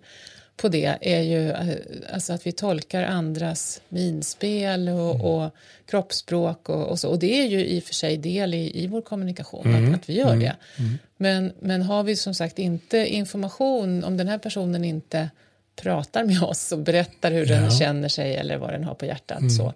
på 0.56 0.68
det 0.68 0.98
är 1.00 1.20
ju 1.20 1.50
eh, 1.50 1.76
alltså 2.12 2.32
att 2.32 2.46
vi 2.46 2.52
tolkar 2.52 3.02
andras 3.02 3.80
minspel 3.88 4.88
och, 4.88 5.14
mm. 5.14 5.20
och 5.20 5.54
kroppsspråk 5.86 6.68
och, 6.68 6.86
och, 6.86 6.98
så. 6.98 7.08
Och 7.08 7.18
det 7.18 7.40
är 7.40 7.46
ju 7.46 7.66
i 7.66 7.80
och 7.80 7.84
för 7.84 7.94
sig 7.94 8.16
del 8.16 8.54
i, 8.54 8.82
i 8.84 8.86
vår 8.86 9.02
kommunikation, 9.02 9.66
mm. 9.66 9.88
att, 9.88 10.00
att, 10.00 10.08
vi 10.08 10.14
gör 10.14 10.32
mm. 10.32 10.40
det. 10.40 10.56
Mm. 10.78 10.98
Men, 11.16 11.52
men 11.60 11.82
har 11.82 12.02
vi 12.02 12.16
som 12.16 12.34
sagt 12.34 12.58
inte 12.58 13.06
information, 13.06 14.04
om 14.04 14.16
den 14.16 14.28
här 14.28 14.38
personen 14.38 14.84
inte 14.84 15.30
pratar 15.76 16.24
med 16.24 16.42
oss 16.42 16.72
och 16.72 16.78
berättar 16.78 17.32
hur 17.32 17.46
ja. 17.46 17.60
den 17.60 17.70
känner 17.70 18.08
sig 18.08 18.36
eller 18.36 18.58
vad 18.58 18.72
den 18.72 18.84
har 18.84 18.94
på 18.94 19.06
hjärtat 19.06 19.40
mm. 19.40 19.50
så, 19.50 19.72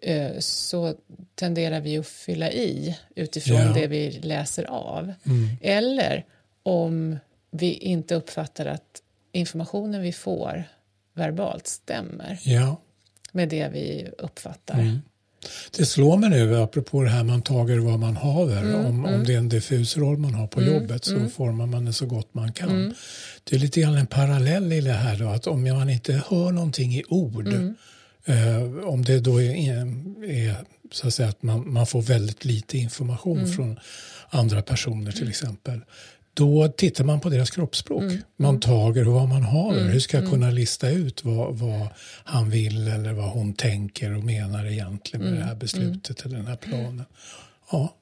eh, 0.00 0.38
så 0.38 0.94
tenderar 1.34 1.80
vi 1.80 1.98
att 1.98 2.06
fylla 2.06 2.50
i 2.50 2.98
utifrån 3.14 3.60
ja. 3.60 3.72
det 3.72 3.86
vi 3.86 4.10
läser 4.10 4.64
av. 4.64 5.12
Mm. 5.26 5.48
Eller 5.60 6.24
om 6.62 7.18
vi 7.50 7.72
inte 7.72 8.14
uppfattar 8.14 8.66
att 8.66 9.02
informationen 9.32 10.02
vi 10.02 10.12
får 10.12 10.64
verbalt 11.14 11.66
stämmer 11.66 12.38
ja. 12.42 12.80
med 13.32 13.48
det 13.48 13.68
vi 13.68 14.08
uppfattar. 14.18 14.78
Mm. 14.78 15.02
Det 15.76 15.86
slår 15.86 16.16
mig 16.16 16.30
nu, 16.30 16.56
apropå 16.56 17.02
det 17.02 17.10
här 17.10 17.24
man 17.24 17.42
tager 17.42 17.78
vad 17.78 17.98
man 17.98 18.16
haver, 18.16 18.62
mm, 18.62 18.86
om, 18.86 18.98
mm. 18.98 19.14
om 19.14 19.24
det 19.24 19.34
är 19.34 19.38
en 19.38 19.48
diffus 19.48 19.96
roll 19.96 20.18
man 20.18 20.34
har 20.34 20.46
på 20.46 20.60
mm, 20.60 20.74
jobbet 20.74 21.04
så 21.04 21.16
mm. 21.16 21.30
formar 21.30 21.66
man 21.66 21.84
det 21.84 21.92
så 21.92 22.06
gott 22.06 22.34
man 22.34 22.52
kan. 22.52 22.70
Mm. 22.70 22.94
Det 23.44 23.56
är 23.56 23.60
lite 23.60 23.80
grann 23.80 23.94
en 23.94 24.06
parallell 24.06 24.72
i 24.72 24.80
det 24.80 24.92
här 24.92 25.16
då, 25.18 25.28
att 25.28 25.46
om 25.46 25.62
man 25.62 25.90
inte 25.90 26.22
hör 26.28 26.52
någonting 26.52 26.94
i 26.94 27.04
ord, 27.08 27.48
mm. 27.48 27.74
eh, 28.24 28.84
om 28.84 29.04
det 29.04 29.20
då 29.20 29.42
är, 29.42 29.54
är, 30.24 30.56
så 30.92 31.06
att 31.06 31.14
säga 31.14 31.28
att 31.28 31.42
man, 31.42 31.72
man 31.72 31.86
får 31.86 32.02
väldigt 32.02 32.44
lite 32.44 32.78
information 32.78 33.46
från 33.46 33.78
andra 34.28 34.62
personer 34.62 35.12
till 35.12 35.28
exempel, 35.28 35.80
då 36.34 36.68
tittar 36.68 37.04
man 37.04 37.20
på 37.20 37.28
deras 37.28 37.50
kroppsspråk. 37.50 38.02
Mm. 38.02 38.18
Man 38.36 38.48
mm. 38.48 38.60
tager 38.60 39.04
vad 39.04 39.28
man 39.28 39.42
har. 39.42 39.72
Mm. 39.72 39.88
Hur 39.88 40.00
ska 40.00 40.16
jag 40.16 40.24
mm. 40.24 40.32
kunna 40.32 40.50
lista 40.50 40.90
ut 40.90 41.24
vad, 41.24 41.58
vad, 41.58 41.88
han 42.24 42.50
vill 42.50 42.88
eller 42.88 43.12
vad 43.12 43.30
hon 43.30 43.54
tänker 43.54 44.16
och 44.16 44.24
menar 44.24 44.66
egentligen 44.66 45.20
med 45.20 45.32
mm. 45.32 45.40
det 45.40 45.46
här 45.46 45.54
beslutet 45.54 46.24
eller 46.24 46.36
den 46.36 46.46
här 46.46 46.56
planen. 46.56 47.04
Ja. 47.72 47.96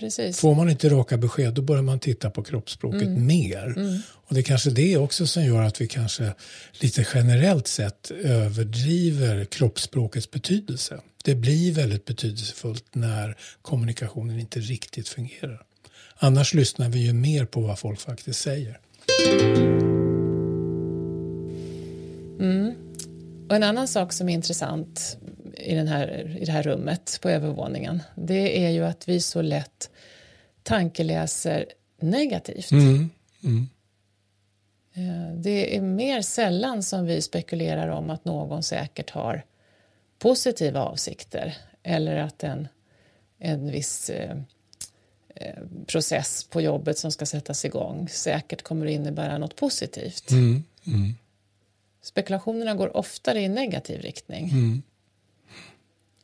precis. 0.00 0.40
Får 0.40 0.54
man 0.54 0.70
inte 0.70 0.88
raka 0.88 1.16
besked 1.16 1.54
då 1.54 1.62
börjar 1.62 1.82
man 1.82 1.98
titta 1.98 2.30
på 2.30 2.42
kroppsspråket 2.42 3.02
mm. 3.02 3.26
mer. 3.26 3.74
Och 4.12 4.34
det 4.34 4.40
är 4.40 4.44
kanske 4.44 4.70
det 4.70 4.96
också 4.96 5.26
som 5.26 5.44
gör 5.44 5.62
att 5.62 5.80
vi 5.80 5.88
kanske 5.88 6.34
lite 6.72 7.06
generellt 7.14 7.66
sett 7.66 8.10
överdriver 8.10 9.44
kroppsspråkets 9.44 10.30
betydelse. 10.30 11.00
Det 11.24 11.34
blir 11.34 11.72
väldigt 11.72 12.04
betydelsefullt 12.04 12.94
när 12.94 13.36
kommunikationen 13.62 14.40
inte 14.40 14.60
riktigt 14.60 15.08
fungerar. 15.08 15.62
Annars 16.24 16.54
lyssnar 16.54 16.88
vi 16.88 16.98
ju 16.98 17.12
mer 17.12 17.44
på 17.44 17.60
vad 17.60 17.78
folk 17.78 18.00
faktiskt 18.00 18.40
säger. 18.40 18.80
Mm. 22.40 22.74
Och 23.48 23.56
en 23.56 23.62
annan 23.62 23.88
sak 23.88 24.12
som 24.12 24.28
är 24.28 24.32
intressant 24.32 25.18
i, 25.56 25.74
den 25.74 25.88
här, 25.88 26.36
i 26.40 26.44
det 26.44 26.52
här 26.52 26.62
rummet 26.62 27.18
på 27.22 27.28
övervåningen 27.28 28.02
det 28.14 28.64
är 28.64 28.70
ju 28.70 28.84
att 28.84 29.08
vi 29.08 29.20
så 29.20 29.42
lätt 29.42 29.90
tankeläser 30.62 31.66
negativt. 32.00 32.70
Mm. 32.70 33.10
Mm. 33.44 33.68
Eh, 34.94 35.34
det 35.36 35.76
är 35.76 35.80
mer 35.80 36.22
sällan 36.22 36.82
som 36.82 37.06
vi 37.06 37.22
spekulerar 37.22 37.88
om 37.88 38.10
att 38.10 38.24
någon 38.24 38.62
säkert 38.62 39.10
har 39.10 39.44
positiva 40.18 40.80
avsikter 40.84 41.56
eller 41.82 42.16
att 42.16 42.42
en, 42.42 42.68
en 43.38 43.70
viss 43.70 44.10
eh, 44.10 44.36
process 45.86 46.44
på 46.44 46.60
jobbet 46.60 46.98
som 46.98 47.12
ska 47.12 47.26
sättas 47.26 47.64
igång 47.64 48.08
säkert 48.08 48.62
kommer 48.62 48.86
att 48.86 48.92
innebära 48.92 49.38
något 49.38 49.56
positivt. 49.56 50.30
Mm, 50.30 50.64
mm. 50.86 51.14
Spekulationerna 52.02 52.74
går 52.74 52.96
oftare 52.96 53.40
i 53.40 53.48
negativ 53.48 54.00
riktning. 54.00 54.50
Mm. 54.50 54.82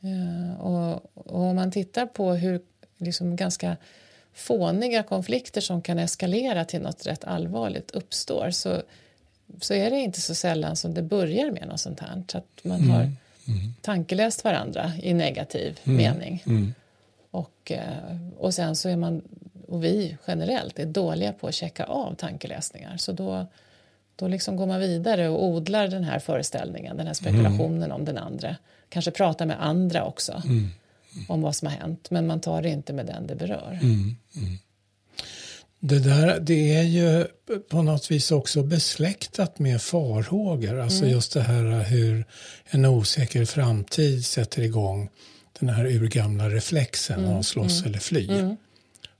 Uh, 0.03 0.59
och, 0.61 1.01
och, 1.13 1.49
om 1.49 1.55
man 1.55 1.71
tittar 1.71 2.05
på 2.05 2.33
hur 2.33 2.61
liksom 2.97 3.35
ganska 3.35 3.77
fåniga 4.33 5.03
konflikter 5.03 5.61
som 5.61 5.81
kan 5.81 5.99
eskalera 5.99 6.65
till 6.65 6.81
något 6.81 7.05
rätt 7.07 7.23
allvarligt 7.23 7.91
uppstår 7.91 8.51
så, 8.51 8.81
så 9.61 9.73
är 9.73 9.89
det 9.89 9.99
inte 9.99 10.21
så 10.21 10.35
sällan 10.35 10.75
som 10.75 10.93
det 10.93 11.01
börjar 11.01 11.51
med 11.51 11.67
något 11.67 11.79
sånt 11.79 11.99
här. 11.99 12.23
Så 12.31 12.37
att 12.37 12.59
man 12.61 12.79
mm. 12.79 12.89
har 12.89 13.01
mm. 13.01 13.73
tankeläst 13.81 14.43
varandra 14.43 14.91
i 15.01 15.13
negativ 15.13 15.79
mm. 15.83 15.97
mening. 15.97 16.43
Och, 17.31 17.71
eh, 17.71 18.17
och 18.37 18.53
sen 18.53 18.75
så 18.75 18.89
är 18.89 18.95
man, 18.95 19.21
och 19.67 19.83
vi 19.83 20.17
generellt 20.27 20.79
är 20.79 20.85
dåliga 20.85 21.33
på 21.33 21.47
att 21.47 21.55
checka 21.55 21.83
av 21.83 22.15
tankeläsningar. 22.15 22.97
Så 22.97 23.11
då, 23.11 23.45
då 24.15 24.27
liksom 24.27 24.55
går 24.55 24.65
man 24.65 24.79
vidare 24.79 25.29
och 25.29 25.45
odlar 25.45 25.87
den 25.87 26.03
här 26.03 26.19
föreställningen, 26.19 26.97
den 26.97 27.07
här 27.07 27.13
spekulationen 27.13 27.83
mm. 27.83 27.91
om 27.91 28.05
den 28.05 28.17
andra. 28.17 28.55
Kanske 28.89 29.11
pratar 29.11 29.45
med 29.45 29.65
andra 29.65 30.05
också 30.05 30.41
mm. 30.45 30.69
Mm. 31.15 31.25
om 31.27 31.41
vad 31.41 31.55
som 31.55 31.67
har 31.67 31.75
hänt, 31.75 32.11
men 32.11 32.27
man 32.27 32.41
tar 32.41 32.61
det 32.61 32.69
inte 32.69 32.93
med 32.93 33.05
den 33.05 33.27
det 33.27 33.35
berör. 33.35 33.79
Mm, 33.81 34.15
mm. 34.35 34.57
Det 35.79 35.99
där 35.99 36.39
det 36.39 36.75
är 36.75 36.83
ju 36.83 37.27
på 37.69 37.81
något 37.81 38.11
vis 38.11 38.31
också 38.31 38.63
besläktat 38.63 39.59
med 39.59 39.81
farhågor. 39.81 40.79
Alltså 40.79 40.99
mm. 40.99 41.11
just 41.11 41.33
det 41.33 41.41
här 41.41 41.83
hur 41.83 42.25
en 42.65 42.85
osäker 42.85 43.45
framtid 43.45 44.25
sätter 44.25 44.61
igång 44.61 45.09
den 45.59 45.69
här 45.69 45.85
urgamla 45.85 46.49
reflexen 46.49 47.19
mm. 47.19 47.37
att 47.37 47.45
slåss 47.45 47.79
mm. 47.79 47.89
eller 47.89 47.99
fly. 47.99 48.29
Mm. 48.29 48.57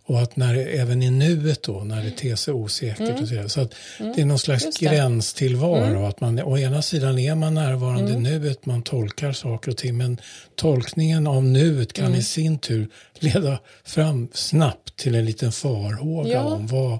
Och 0.10 0.22
att 0.22 0.36
när, 0.36 0.56
även 0.56 1.04
i 1.04 1.10
nuet 1.10 1.64
då, 1.64 1.84
när 1.84 2.04
det 2.04 2.12
ter 2.12 2.36
sig 2.36 2.54
osäkert 2.54 3.10
mm. 3.10 3.22
och 3.22 3.28
så. 3.28 3.50
Så 3.50 3.62
att 3.62 3.76
mm. 4.00 4.14
det 4.16 4.22
är 4.22 4.26
någon 4.26 4.40
slags 4.40 4.78
gränstillvaro. 4.78 5.84
Mm. 5.84 6.04
Att 6.04 6.22
man, 6.22 6.40
å 6.40 6.58
ena 6.58 6.82
sidan 6.82 7.20
är 7.20 7.36
man 7.36 7.54
närvarande 7.54 8.12
mm. 8.12 8.26
i 8.26 8.30
nuet, 8.30 8.66
man 8.66 8.84
tolkar 8.84 9.32
saker 9.32 9.72
och 9.72 9.78
ting. 9.78 9.98
Men 9.98 10.18
tolkningen 10.56 11.28
av 11.28 11.44
nuet 11.44 11.94
kan 11.94 12.06
mm. 12.06 12.20
i 12.20 12.24
sin 12.24 12.60
tur 12.60 12.90
leda 13.20 13.60
fram 13.84 14.28
snabbt 14.34 14.96
till 14.96 15.16
en 15.16 15.26
liten 15.26 15.52
farhåga 15.52 16.32
ja. 16.32 16.44
om 16.44 16.68
vad, 16.68 17.00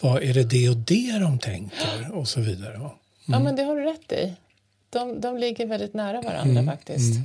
vad 0.00 0.22
är 0.22 0.34
det 0.34 0.44
det 0.44 0.68
och 0.68 0.76
det 0.76 1.18
de 1.18 1.38
tänker 1.38 2.12
och 2.12 2.28
så 2.28 2.40
vidare. 2.40 2.74
Ja, 2.74 2.98
ja 3.26 3.38
men 3.38 3.56
det 3.56 3.62
har 3.62 3.76
du 3.76 3.84
rätt 3.84 4.12
i. 4.12 4.32
De, 4.90 5.20
de 5.20 5.38
ligger 5.38 5.66
väldigt 5.66 5.94
nära 5.94 6.22
varandra 6.22 6.64
faktiskt. 6.64 7.20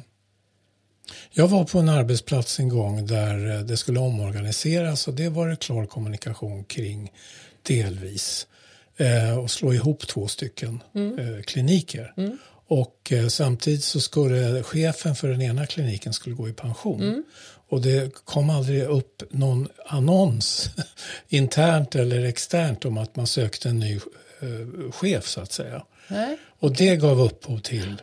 Jag 1.32 1.47
var 1.47 1.64
på 1.64 1.80
en 1.80 1.89
arbetsplats 1.89 2.60
en 2.60 2.70
gång 2.70 3.05
där 3.05 3.55
eh, 3.55 3.62
det 3.62 3.78
skulle 3.78 3.99
omorganiseras 3.99 5.07
och 5.07 5.14
det 5.14 5.30
var 5.30 5.47
det 5.47 5.55
klar 5.55 5.86
kommunikation 5.86 6.64
kring 6.64 7.12
delvis. 7.64 8.47
Eh, 8.97 9.39
och 9.39 9.51
slå 9.51 9.74
ihop 9.74 10.07
två 10.07 10.28
stycken 10.28 10.84
mm. 10.95 11.20
eh, 11.20 11.41
kliniker. 11.41 12.14
Mm. 12.18 12.38
Och 12.68 13.14
samtidigt 13.30 13.84
så 13.84 14.01
skulle 14.01 14.64
chefen 14.64 15.16
för 15.16 15.28
den 15.28 15.41
ena 15.41 15.66
kliniken 15.66 16.14
skulle 16.14 16.36
gå 16.36 16.49
i 16.49 16.53
pension. 16.53 17.01
Mm. 17.01 17.24
Och 17.70 17.82
det 17.82 18.16
kom 18.26 18.49
aldrig 18.49 18.84
upp 18.84 19.24
någon 19.30 19.68
annons 19.86 20.70
internt 21.30 21.95
eller 21.95 22.26
externt 22.26 22.86
om 22.86 22.97
att 22.97 23.16
man 23.16 23.28
sökte 23.28 23.70
en 23.70 23.80
ny 23.80 23.99
chef 24.91 25.28
så 25.28 25.41
att 25.41 25.51
säga. 25.51 25.86
Nej. 26.07 26.38
Och 26.60 26.76
det 26.76 26.95
gav 26.95 27.22
upphov 27.22 27.60
till 27.60 28.01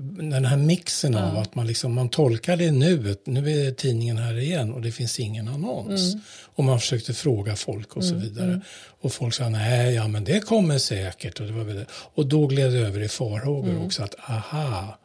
den 0.00 0.44
här 0.44 0.56
mixen 0.56 1.14
av 1.14 1.38
att 1.38 1.54
man, 1.54 1.66
liksom, 1.66 1.94
man 1.94 2.08
tolkar 2.08 2.56
det 2.56 2.70
nu, 2.70 3.16
nu 3.24 3.66
är 3.66 3.72
tidningen 3.72 4.18
här 4.18 4.38
igen 4.38 4.72
och 4.72 4.82
det 4.82 4.92
finns 4.92 5.20
ingen 5.20 5.48
annons. 5.48 6.12
Mm. 6.12 6.24
Och 6.54 6.64
man 6.64 6.80
försökte 6.80 7.14
fråga 7.14 7.56
folk 7.56 7.96
och 7.96 8.04
så 8.04 8.14
mm, 8.14 8.22
vidare. 8.22 8.48
Mm. 8.48 8.60
Och 9.00 9.12
folk 9.12 9.34
sa 9.34 9.48
nej, 9.48 9.94
ja 9.94 10.08
men 10.08 10.24
det 10.24 10.40
kommer 10.40 10.78
säkert. 10.78 11.40
Och, 11.40 11.46
det 11.46 11.52
var 11.52 11.86
och 11.90 12.26
då 12.26 12.46
gled 12.46 12.72
det 12.72 12.78
över 12.78 13.00
i 13.00 13.08
farhågor 13.08 13.70
mm. 13.70 13.86
också 13.86 14.02
att 14.02 14.14
aha, 14.30 14.98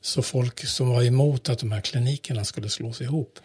så 0.00 0.22
folk 0.22 0.66
som 0.66 0.88
var 0.88 1.02
emot 1.02 1.48
att 1.48 1.58
de 1.58 1.72
här 1.72 1.80
klinikerna 1.80 2.44
skulle 2.44 2.68
slås 2.68 3.00
ihop 3.00 3.38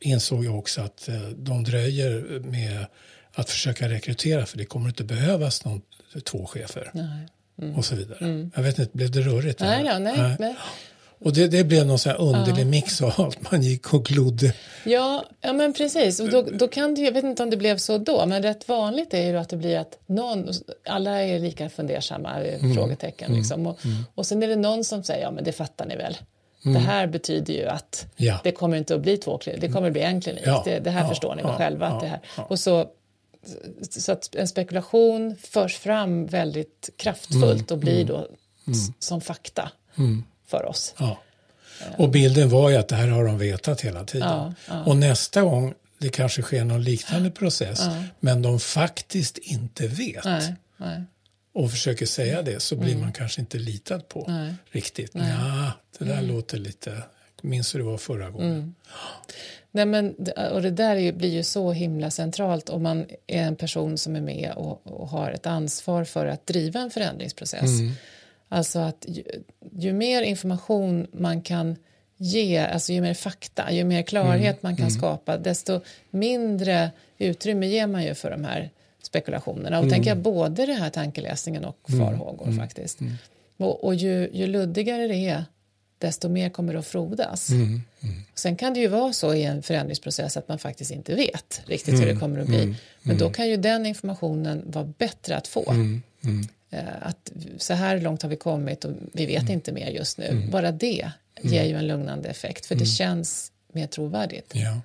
insåg 0.00 0.44
jag 0.44 0.58
också 0.58 0.80
att 0.80 1.08
eh, 1.08 1.28
de 1.36 1.64
dröjer 1.64 2.40
med 2.40 2.86
att 3.32 3.50
försöka 3.50 3.88
rekrytera 3.88 4.46
för 4.46 4.58
det 4.58 4.64
kommer 4.64 4.88
inte 4.88 5.04
behövas 5.04 5.64
någon, 5.64 5.82
två 6.24 6.46
chefer. 6.46 6.90
Nej. 6.94 7.28
Mm. 7.62 7.76
Och 7.76 7.84
så 7.84 7.94
vidare. 7.94 8.18
Mm. 8.20 8.50
Jag 8.54 8.62
vet 8.62 8.78
inte, 8.78 8.96
blev 8.96 9.10
det 9.10 9.20
rörigt? 9.20 9.60
Nej, 9.60 9.84
ja, 9.86 9.98
nej, 9.98 10.36
nej. 10.38 10.56
Och 11.20 11.32
det, 11.32 11.48
det 11.48 11.64
blev 11.64 11.86
någon 11.86 11.98
sån 11.98 12.12
här 12.12 12.20
underlig 12.20 12.62
ja. 12.62 12.66
mix 12.66 13.02
av 13.02 13.20
att 13.20 13.52
man 13.52 13.62
gick 13.62 13.94
och 13.94 14.04
glodde. 14.04 14.54
Ja, 14.84 15.24
ja 15.40 15.52
men 15.52 15.72
precis. 15.72 16.20
Och 16.20 16.30
då, 16.30 16.42
då 16.42 16.68
kan 16.68 16.94
det, 16.94 17.00
jag 17.00 17.12
vet 17.12 17.24
inte 17.24 17.42
om 17.42 17.50
det 17.50 17.56
blev 17.56 17.78
så 17.78 17.98
då, 17.98 18.26
men 18.26 18.42
rätt 18.42 18.68
vanligt 18.68 19.14
är 19.14 19.22
ju 19.22 19.36
att 19.36 19.48
det 19.48 19.56
blir 19.56 19.78
att 19.78 19.98
någon, 20.06 20.48
alla 20.88 21.22
är 21.22 21.38
lika 21.38 21.68
fundersamma, 21.68 22.42
eh, 22.42 22.60
mm. 22.60 22.74
frågetecken 22.74 23.26
mm. 23.26 23.38
liksom. 23.38 23.66
Och, 23.66 23.84
mm. 23.84 23.96
och 24.14 24.26
sen 24.26 24.42
är 24.42 24.48
det 24.48 24.56
någon 24.56 24.84
som 24.84 25.02
säger, 25.02 25.22
ja 25.22 25.30
men 25.30 25.44
det 25.44 25.52
fattar 25.52 25.86
ni 25.86 25.96
väl. 25.96 26.16
Det 26.62 26.68
mm. 26.68 26.82
här 26.82 27.06
betyder 27.06 27.54
ju 27.54 27.66
att 27.66 28.06
ja. 28.16 28.40
det 28.44 28.52
kommer 28.52 28.76
inte 28.76 28.94
att 28.94 29.00
bli 29.00 29.16
två 29.16 29.40
det 29.60 29.68
kommer 29.68 29.86
att 29.86 29.92
bli 29.92 30.02
en 30.02 30.20
klinik. 30.20 30.42
Ja. 30.46 30.62
Det, 30.64 30.78
det, 30.78 30.90
här 30.90 31.08
förstår 31.08 31.34
ni 31.34 31.42
väl 31.42 31.52
själva. 31.52 31.86
Att 31.86 32.00
det 32.00 32.06
här. 32.06 32.20
Och 32.36 32.58
så 32.58 32.88
så 33.90 34.12
att 34.12 34.34
en 34.34 34.48
spekulation 34.48 35.36
förs 35.36 35.76
fram 35.76 36.26
väldigt 36.26 36.90
kraftfullt 36.96 37.70
och 37.70 37.78
blir 37.78 38.00
mm. 38.00 38.06
då 38.06 38.16
mm. 38.66 38.78
som 38.98 39.20
fakta 39.20 39.70
mm. 39.98 40.24
för 40.46 40.64
oss. 40.64 40.94
Ja. 40.98 41.18
Och 41.96 42.08
bilden 42.08 42.48
var 42.48 42.70
ju 42.70 42.76
att 42.76 42.88
det 42.88 42.96
här 42.96 43.08
har 43.08 43.24
de 43.24 43.38
vetat 43.38 43.80
hela 43.80 44.04
tiden. 44.04 44.28
Ja, 44.28 44.54
ja. 44.68 44.84
Och 44.84 44.96
nästa 44.96 45.42
gång 45.42 45.74
det 45.98 46.08
kanske 46.08 46.42
sker 46.42 46.64
någon 46.64 46.82
liknande 46.82 47.30
process 47.30 47.80
men 48.20 48.42
de 48.42 48.60
faktiskt 48.60 49.38
inte 49.38 49.86
vet 49.86 50.24
nej, 50.24 50.54
nej. 50.76 51.02
och 51.54 51.70
försöker 51.70 52.06
säga 52.06 52.42
det 52.42 52.60
så 52.60 52.76
blir 52.76 52.90
mm. 52.90 53.02
man 53.02 53.12
kanske 53.12 53.40
inte 53.40 53.58
litad 53.58 54.08
på 54.08 54.24
nej. 54.28 54.54
riktigt. 54.70 55.14
Nej. 55.14 55.34
Ja, 55.38 55.72
det 55.98 56.04
där 56.04 56.18
mm. 56.18 56.28
låter 56.28 56.58
lite, 56.58 57.02
minns 57.42 57.74
hur 57.74 57.78
det 57.78 57.84
var 57.84 57.98
förra 57.98 58.30
gången. 58.30 58.52
Mm. 58.52 58.74
Nej, 59.70 59.86
men, 59.86 60.14
och 60.52 60.62
det 60.62 60.70
där 60.70 61.12
blir 61.12 61.28
ju 61.28 61.42
så 61.42 61.72
himla 61.72 62.10
centralt 62.10 62.68
om 62.68 62.82
man 62.82 63.06
är 63.26 63.42
en 63.42 63.56
person 63.56 63.98
som 63.98 64.16
är 64.16 64.20
med 64.20 64.52
och, 64.56 64.80
och 64.84 65.08
har 65.08 65.30
ett 65.30 65.46
ansvar 65.46 66.04
för 66.04 66.26
att 66.26 66.46
driva 66.46 66.80
en 66.80 66.90
förändringsprocess. 66.90 67.80
Mm. 67.80 67.92
Alltså 68.48 68.78
att 68.78 69.04
ju, 69.08 69.22
ju, 69.72 69.92
mer 69.92 70.22
information 70.22 71.06
man 71.12 71.42
kan 71.42 71.76
ge, 72.16 72.58
alltså 72.58 72.92
ju 72.92 73.00
mer 73.00 73.14
fakta, 73.14 73.72
ju 73.72 73.84
mer 73.84 74.02
klarhet 74.02 74.42
mm. 74.42 74.58
man 74.60 74.76
kan 74.76 74.86
mm. 74.86 74.98
skapa, 74.98 75.38
desto 75.38 75.80
mindre 76.10 76.90
utrymme 77.18 77.66
ger 77.66 77.86
man 77.86 78.04
ju 78.04 78.14
för 78.14 78.30
de 78.30 78.44
här 78.44 78.70
spekulationerna. 79.02 79.78
Och 79.78 79.84
mm. 79.84 79.90
tänker 79.90 80.10
jag 80.10 80.18
både 80.18 80.66
det 80.66 80.72
här 80.72 80.90
tankeläsningen 80.90 81.64
och 81.64 81.90
mm. 81.90 82.06
farhågor 82.06 82.46
mm. 82.46 82.58
faktiskt. 82.58 82.98
Och, 83.56 83.84
och 83.84 83.94
ju, 83.94 84.30
ju 84.32 84.46
luddigare 84.46 85.08
det 85.08 85.28
är, 85.28 85.44
desto 85.98 86.28
mer 86.28 86.50
kommer 86.50 86.72
det 86.72 86.78
att 86.78 86.86
frodas. 86.86 87.50
Mm, 87.50 87.82
mm. 88.00 88.22
Sen 88.34 88.56
kan 88.56 88.74
det 88.74 88.80
ju 88.80 88.88
vara 88.88 89.12
så 89.12 89.34
i 89.34 89.44
en 89.44 89.62
förändringsprocess 89.62 90.36
att 90.36 90.48
man 90.48 90.58
faktiskt 90.58 90.90
inte 90.90 91.14
vet 91.14 91.62
riktigt 91.66 91.88
mm, 91.88 92.00
hur 92.00 92.06
det 92.06 92.12
mm, 92.12 92.20
kommer 92.20 92.40
att 92.40 92.46
bli. 92.46 92.62
Mm, 92.62 92.74
Men 93.02 93.18
då 93.18 93.24
mm. 93.24 93.34
kan 93.34 93.48
ju 93.48 93.56
den 93.56 93.86
informationen 93.86 94.62
vara 94.66 94.84
bättre 94.84 95.36
att 95.36 95.48
få. 95.48 95.74
Eh, 96.70 96.80
att 97.00 97.32
så 97.56 97.74
här 97.74 98.00
långt 98.00 98.22
har 98.22 98.28
vi 98.28 98.36
kommit 98.36 98.84
och 98.84 98.92
vi 99.12 99.26
vet 99.26 99.48
inte 99.48 99.72
mer 99.72 99.90
just 99.90 100.18
nu. 100.18 100.48
Bara 100.50 100.72
det 100.72 101.10
ger 101.42 101.64
ju 101.64 101.74
en 101.74 101.86
lugnande 101.86 102.28
effekt 102.28 102.66
för 102.66 102.74
det 102.74 102.86
känns 102.86 103.52
mer 103.72 103.86
trovärdigt. 103.86 104.52
Ja. 104.54 104.80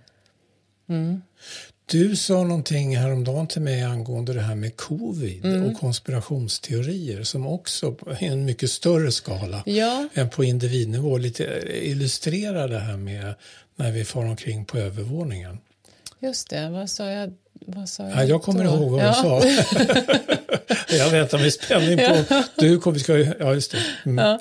Du 1.86 2.16
sa 2.16 2.44
någonting 2.44 2.98
häromdagen 2.98 3.48
till 3.48 3.62
mig 3.62 3.84
angående 3.84 4.34
det 4.34 4.42
här 4.42 4.56
med 4.56 4.78
covid 4.78 5.46
mm. 5.46 5.64
och 5.64 5.80
konspirationsteorier 5.80 7.24
som 7.24 7.48
också 7.48 7.96
är 8.20 8.28
en 8.28 8.46
mycket 8.46 8.72
större 8.72 9.12
skala 9.12 9.64
ja. 9.66 10.08
än 10.14 10.30
på 10.30 10.44
individnivå. 10.44 11.18
Lite 11.18 11.64
illustrerar 11.82 12.68
det 12.68 12.80
här 12.80 12.98
med 12.98 13.34
när 13.76 13.92
vi 13.92 14.06
far 14.06 14.26
omkring 14.26 14.66
på 14.66 14.78
övervåningen. 14.78 15.58
Just 16.20 16.50
det, 16.50 16.70
vad 16.70 16.90
sa 16.90 17.10
jag? 17.10 17.34
Vad 17.66 17.90
sa 17.90 18.04
jag, 18.04 18.18
ja, 18.18 18.24
jag 18.24 18.42
kommer 18.42 18.64
då? 18.64 18.70
ihåg 18.70 18.92
vad 18.92 19.02
ja. 19.04 19.42
du 19.44 19.64
sa. 19.64 20.96
jag 20.96 21.10
väntar 21.10 21.40
med 21.40 21.54
spänning 21.54 21.98
på... 21.98 22.44
Du 22.56 22.80
kommer, 22.80 23.00
ska, 23.00 23.18
ja, 23.18 23.54
just 23.54 23.72
det. 23.72 23.82
Mm. 24.06 24.26
Ja. 24.26 24.40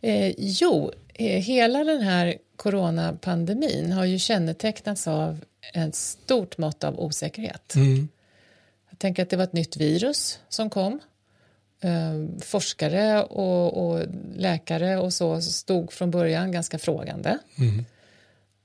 Eh, 0.00 0.34
jo, 0.38 0.92
eh, 1.14 1.42
hela 1.42 1.84
den 1.84 2.00
här 2.00 2.36
coronapandemin 2.56 3.92
har 3.92 4.04
ju 4.04 4.18
kännetecknats 4.18 5.08
av 5.08 5.40
ett 5.74 5.94
stort 5.94 6.58
mått 6.58 6.84
av 6.84 7.00
osäkerhet. 7.00 7.74
Mm. 7.74 8.08
Jag 8.90 8.98
tänker 8.98 9.22
att 9.22 9.30
det 9.30 9.36
var 9.36 9.44
ett 9.44 9.52
nytt 9.52 9.76
virus 9.76 10.38
som 10.48 10.70
kom. 10.70 11.00
Ehm, 11.80 12.40
forskare 12.40 13.22
och, 13.22 13.88
och, 13.88 14.06
läkare 14.36 14.98
och 14.98 15.12
så 15.12 15.40
stod 15.40 15.92
från 15.92 16.10
början 16.10 16.52
ganska 16.52 16.78
frågande. 16.78 17.38
Mm. 17.58 17.84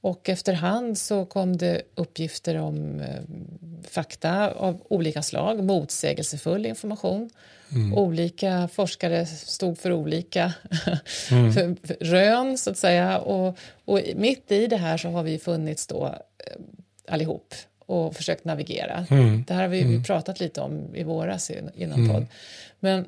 Och 0.01 0.30
efterhand 0.30 0.97
så 0.97 1.26
kom 1.26 1.58
det 1.58 1.82
uppgifter 1.95 2.58
om 2.58 2.99
eh, 2.99 3.22
fakta 3.89 4.51
av 4.51 4.82
olika 4.89 5.22
slag, 5.22 5.64
motsägelsefull 5.64 6.66
information. 6.66 7.30
Mm. 7.72 7.93
Olika 7.93 8.70
forskare 8.74 9.26
stod 9.26 9.78
för 9.78 9.91
olika 9.91 10.54
mm. 11.32 11.78
rön, 11.99 12.58
så 12.58 12.70
att 12.72 12.78
säga. 12.78 13.20
Och, 13.20 13.58
och, 13.86 13.99
mitt 14.16 14.51
i 14.51 14.68
det 14.68 14.78
här 14.78 14.97
så 14.97 15.10
har 15.10 15.24
vi 15.24 15.39
funnits 15.39 15.88
då 15.88 16.06
eh, 16.06 16.62
allihop 17.08 17.56
och 17.86 18.16
försökt 18.16 18.45
navigera. 18.45 19.06
Mm. 19.10 19.43
Det 19.47 19.54
här 19.54 19.62
har 19.62 19.70
vi, 19.70 19.82
mm. 19.82 20.04
pratat 20.04 20.39
lite 20.39 20.62
om 20.62 20.95
i 20.95 21.04
våras 21.04 21.51
inom 21.76 21.99
mm. 21.99 22.14
podd. 22.14 22.26
Men, 22.80 23.06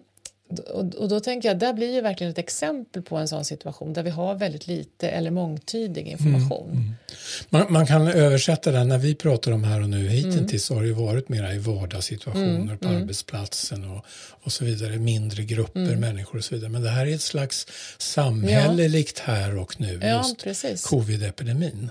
och, 0.73 0.95
och, 0.95 1.09
då 1.09 1.19
tänker 1.19 1.49
jag, 1.49 1.59
där 1.59 1.73
blir 1.73 1.93
ju 1.93 2.01
verkligen 2.01 2.31
ett 2.31 2.37
exempel 2.37 3.01
på 3.01 3.17
en 3.17 3.27
sån 3.27 3.45
situation 3.45 3.93
där 3.93 4.03
vi 4.03 4.09
har 4.09 4.35
väldigt 4.35 4.67
lite 4.67 5.09
eller 5.09 5.31
mångtydig 5.31 6.07
information. 6.07 6.69
Mm. 6.69 6.81
mm. 6.81 6.93
Man, 7.49 7.65
man, 7.69 7.87
kan 7.87 8.07
översätta 8.07 8.71
det, 8.71 8.83
när 8.83 8.97
vi 8.97 9.15
pratar 9.15 9.51
om 9.51 9.63
här 9.63 9.81
och 9.81 9.89
nu 9.89 10.07
hittills 10.07 10.35
mm. 10.35 10.59
så 10.59 10.75
har 10.75 10.83
det 10.83 10.93
varit 10.93 11.29
mera 11.29 11.53
i 11.53 11.57
vardagssituationer 11.57 12.59
mm. 12.59 12.77
på 12.77 12.87
arbetsplatsen 12.87 13.91
och, 13.91 14.05
och 14.43 14.51
så 14.51 14.65
vidare, 14.65 14.97
mindre 14.97 15.43
grupper 15.43 15.95
människor 15.95 16.37
och 16.37 16.43
så 16.43 16.55
vidare. 16.55 16.69
Men 16.69 16.81
det 16.81 16.89
här 16.89 17.05
är 17.05 17.15
ett 17.15 17.21
slags 17.21 17.67
samhälleligt 17.97 19.23
ja. 19.27 19.33
här 19.33 19.57
och 19.57 19.81
nu, 19.81 19.99
ja, 20.03 20.25
just 20.45 20.87
covid-epidemin. 20.87 21.89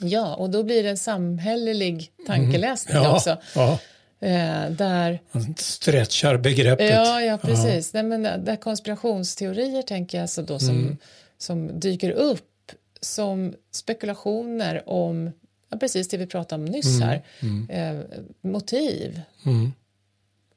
Ja, 0.00 0.34
och 0.34 0.50
då 0.50 0.62
blir 0.62 0.82
det 0.82 0.90
en 0.90 0.96
samhällelig 0.96 2.12
tankeläsning 2.26 2.96
mm. 2.96 3.08
ja, 3.08 3.16
också. 3.16 3.36
Ja. 3.54 3.78
Eh, 4.20 4.70
där... 4.70 5.20
Man 5.32 5.54
stretchar 5.58 6.36
begreppet. 6.36 6.90
Ja, 6.90 7.22
ja 7.22 7.38
precis. 7.38 7.90
Ja. 7.94 8.02
Nej, 8.02 8.18
men 8.18 8.44
där 8.44 8.56
konspirationsteorier 8.56 9.82
tänker 9.82 10.18
jag 10.18 10.22
alltså 10.22 10.42
då 10.42 10.58
som, 10.58 10.78
mm. 10.78 10.96
som 11.38 11.80
dyker 11.80 12.10
upp 12.10 12.72
som 13.00 13.54
spekulationer 13.70 14.88
om 14.88 15.30
ja, 15.70 15.78
precis 15.78 16.08
det 16.08 16.16
vi 16.16 16.26
pratade 16.26 16.62
om 16.62 16.64
nyss 16.64 16.96
mm. 16.96 17.08
här. 17.08 17.22
Mm. 17.40 17.70
Eh, 17.70 18.04
motiv. 18.40 19.20
Mm. 19.46 19.72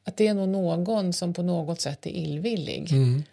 Att 0.06 0.18
det 0.18 0.28
är 0.28 0.34
nog 0.34 0.50
någon 0.50 1.14
som 1.14 1.34
på 1.34 1.44
något 1.44 1.82
sätt 1.82 2.06
är 2.06 2.10
illvillig. 2.10 2.92
Mm. 2.92 3.24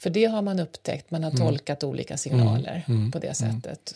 För 0.00 0.10
det 0.10 0.24
har 0.24 0.42
man 0.42 0.60
upptäckt, 0.60 1.10
man 1.10 1.24
har 1.24 1.30
tolkat 1.30 1.84
olika 1.84 2.16
signaler 2.16 2.84
på 3.12 3.18
det 3.18 3.34
sättet. 3.34 3.94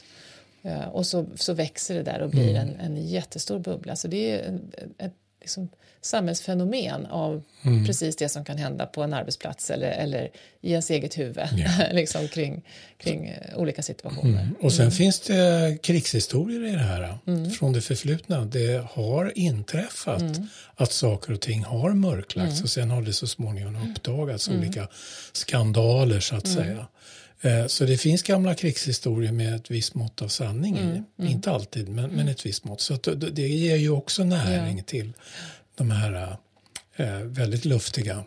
Eh, 0.63 0.89
och 0.89 1.07
så, 1.07 1.27
så 1.35 1.53
växer 1.55 1.95
det 1.95 2.03
där 2.03 2.23
och 2.23 2.31
blir 2.31 2.57
mm. 2.57 2.69
en, 2.69 2.81
en 2.81 3.07
jättestor 3.07 3.59
bubbla. 3.59 3.97
Så 3.97 4.09
det 4.09 4.31
är 4.31 4.59
ett 4.99 5.15
liksom, 5.41 5.69
samhällsfenomen 6.01 7.07
av 7.07 7.43
mm. 7.63 7.87
precis 7.87 8.17
det 8.17 8.29
som 8.29 8.45
kan 8.45 8.59
hända 8.59 8.87
på 8.87 9.03
en 9.03 9.15
arbetsplats 9.15 9.71
eller, 9.71 9.91
eller 9.91 10.31
i 10.61 10.71
ens 10.71 10.91
eget 10.91 11.19
huvud 11.19 11.49
yeah. 11.57 11.93
liksom, 11.93 12.29
kring, 12.29 12.63
kring 12.97 13.29
eh, 13.29 13.59
olika 13.59 13.83
situationer. 13.83 14.43
Mm. 14.43 14.55
Och 14.61 14.73
sen 14.73 14.83
mm. 14.83 14.93
finns 14.93 15.21
det 15.21 15.79
krigshistorier 15.83 16.69
i 16.69 16.73
det 16.73 16.79
här 16.79 17.19
mm. 17.27 17.51
från 17.51 17.73
det 17.73 17.81
förflutna. 17.81 18.45
Det 18.45 18.87
har 18.91 19.39
inträffat 19.39 20.21
mm. 20.21 20.49
att 20.75 20.93
saker 20.93 21.33
och 21.33 21.41
ting 21.41 21.65
har 21.65 21.93
mörklagts 21.93 22.63
och 22.63 22.71
sen 22.71 22.91
har 22.91 23.03
det 23.03 23.13
så 23.13 23.27
småningom 23.27 23.91
uppdagats 23.91 24.49
olika 24.49 24.89
skandaler 25.33 26.21
så 26.21 26.37
att 26.37 26.49
säga. 26.49 26.87
Eh, 27.43 27.67
Så 27.67 27.85
det 27.85 27.97
finns 27.97 28.23
gamla 28.23 28.55
krigshistorier 28.55 29.33
med 29.33 29.55
ett 29.55 29.71
visst 29.71 29.95
mått 29.95 30.23
av 30.23 30.29
sanning 30.29 30.79
i. 30.79 31.03
Inte 31.31 31.51
alltid, 31.51 31.89
men, 31.89 32.11
men 32.11 32.29
ett 32.29 32.47
visst 32.47 32.65
mått. 32.65 32.81
Så 32.81 32.95
det- 32.97 33.49
ger 33.49 33.77
ju 33.77 33.91
också 33.91 34.25
näring 34.25 34.83
till 34.83 35.13
de 35.75 35.91
här 35.91 36.37
eh, 36.97 37.19
väldigt 37.19 37.65
luftiga 37.65 38.25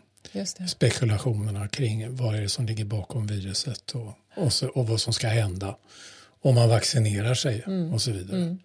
spekulationerna 0.68 1.68
kring 1.68 2.16
vad 2.16 2.36
är 2.36 2.42
det 2.42 2.50
som 2.50 2.66
ligger 2.66 2.86
bakom 2.86 3.28
viruset 3.28 3.92
och, 3.92 4.14
och, 4.36 4.54
så, 4.54 4.68
och 4.68 4.88
vad 4.88 5.02
som 5.02 5.14
ska 5.14 5.28
hända 5.28 5.78
om 6.42 6.56
man 6.56 6.70
vaccinerar 6.70 7.34
sig 7.34 7.64
och 7.94 8.02
så 8.02 8.12
vidare. 8.12 8.58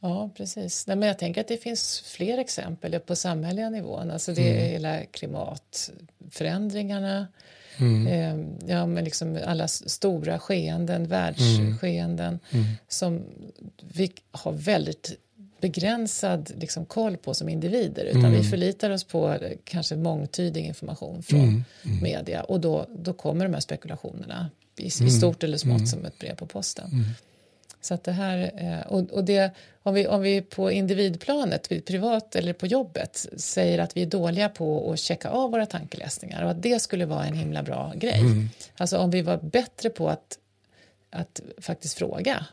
Ja, 0.00 0.30
precis. 0.36 0.86
Nej, 0.86 0.96
men 0.96 1.08
jag 1.08 1.18
tänker 1.18 1.40
att 1.40 1.48
det 1.48 1.56
finns 1.62 2.00
fler 2.00 2.38
exempel 2.38 3.00
på 3.00 3.16
samhälleliga 3.16 3.70
nivån. 3.70 4.10
Alltså 4.10 4.34
det 4.34 4.48
är 4.50 4.68
hela 4.68 5.04
klimatförändringarna. 5.04 7.26
Eh, 8.06 8.36
ja, 8.66 8.86
men 8.86 9.04
liksom 9.04 9.38
alla 9.46 9.68
stora 9.68 10.38
skeenden, 10.38 11.06
världsskeenden 11.06 12.38
som 12.88 13.22
vi 13.94 14.12
har 14.30 14.52
väldigt 14.52 15.18
begränsad 15.60 16.52
liksom, 16.58 16.86
koll 16.86 17.16
på 17.16 17.34
som 17.34 17.48
individer. 17.48 18.04
Utan 18.04 18.32
vi 18.32 18.42
förlitar 18.42 18.90
oss 18.90 19.04
på 19.04 19.32
eh, 19.32 19.38
kanske 19.64 19.96
mångtydig 19.96 20.64
information 20.64 21.22
från 21.22 21.64
media. 22.02 22.42
Och 22.42 22.60
då, 22.60 22.86
då 22.98 23.12
kommer 23.12 23.44
de 23.44 23.54
här 23.54 23.60
spekulationerna 23.60 24.50
i, 24.76 24.86
i 24.86 24.90
stort 24.90 25.42
eller 25.42 25.58
smått 25.58 25.88
som 25.88 26.04
ett 26.04 26.18
brev 26.18 26.34
på 26.34 26.46
posten. 26.46 27.04
Så 27.84 27.94
att 27.94 28.04
det 28.04 28.12
här, 28.12 28.50
eh, 28.56 28.92
och, 28.92 29.10
och 29.10 29.24
det, 29.24 29.50
om, 29.82 29.94
vi, 29.94 30.06
om 30.06 30.22
vi 30.22 30.40
på 30.42 30.70
individplanet, 30.70 31.72
vid 31.72 31.84
privat 31.84 32.36
eller 32.36 32.52
på 32.52 32.66
jobbet 32.66 33.26
säger 33.36 33.78
att 33.78 33.96
vi 33.96 34.02
är 34.02 34.06
dåliga 34.06 34.48
på 34.48 34.92
att 34.92 34.98
checka 34.98 35.28
av 35.28 35.50
våra 35.50 35.66
tankeläsningar 35.66 36.44
och 36.44 36.50
att 36.50 36.62
det 36.62 36.82
skulle 36.82 37.06
vara 37.06 37.24
en 37.24 37.34
himla 37.34 37.62
bra 37.62 37.92
grej. 37.96 38.20
Alltså 38.76 38.98
om 38.98 39.10
vi 39.10 39.22
var 39.22 39.36
bättre 39.36 39.90
på 39.90 40.08
att, 40.08 40.38
att 41.10 41.40
faktiskt 41.58 41.98
fråga. 41.98 42.46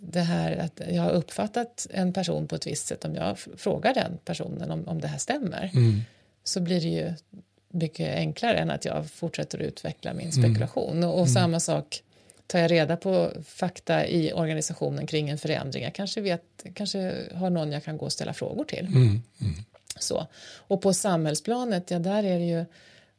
Det 0.00 0.20
här 0.20 0.56
att 0.56 0.80
jag 0.88 1.02
har 1.02 1.10
uppfattat 1.10 1.86
en 1.90 2.12
person 2.12 2.46
på 2.48 2.54
ett 2.54 2.66
visst 2.66 2.86
sätt, 2.86 3.04
om 3.04 3.14
jag 3.14 3.38
frågar 3.38 3.94
den 3.94 4.18
personen 4.24 4.70
om, 4.70 4.88
om 4.88 5.00
det 5.00 5.08
här 5.08 5.18
stämmer 5.18 5.70
så 6.44 6.60
blir 6.60 6.80
det 6.80 6.88
ju 6.88 7.14
mycket 7.68 8.16
enklare 8.16 8.58
än 8.58 8.70
att 8.70 8.84
jag 8.84 9.10
fortsätter 9.10 9.58
att 9.58 9.64
utveckla 9.64 10.14
min 10.14 10.32
spekulation. 10.32 11.04
Och, 11.04 11.20
och 11.20 11.28
samma 11.28 11.60
sak, 11.60 12.02
tar 12.50 12.58
jag 12.58 12.70
reda 12.70 12.96
på 12.96 13.32
fakta 13.44 14.06
i 14.06 14.32
organisationen 14.32 15.06
kring 15.06 15.28
en 15.30 15.38
förändring, 15.38 15.84
jag 15.84 15.94
kanske, 15.94 16.20
vet, 16.20 16.42
kanske 16.74 17.14
har 17.34 17.50
någon 17.50 17.72
jag 17.72 17.84
kan 17.84 17.96
gå 17.98 18.04
och 18.04 18.12
ställa 18.12 18.32
frågor 18.34 18.64
till. 18.64 18.88
Så. 19.98 20.26
Och 20.56 20.82
på 20.82 20.94
samhällsplanet, 20.94 21.90
ja 21.90 21.98
där 21.98 22.24
är 22.24 22.38
det 22.38 22.44
ju 22.44 22.64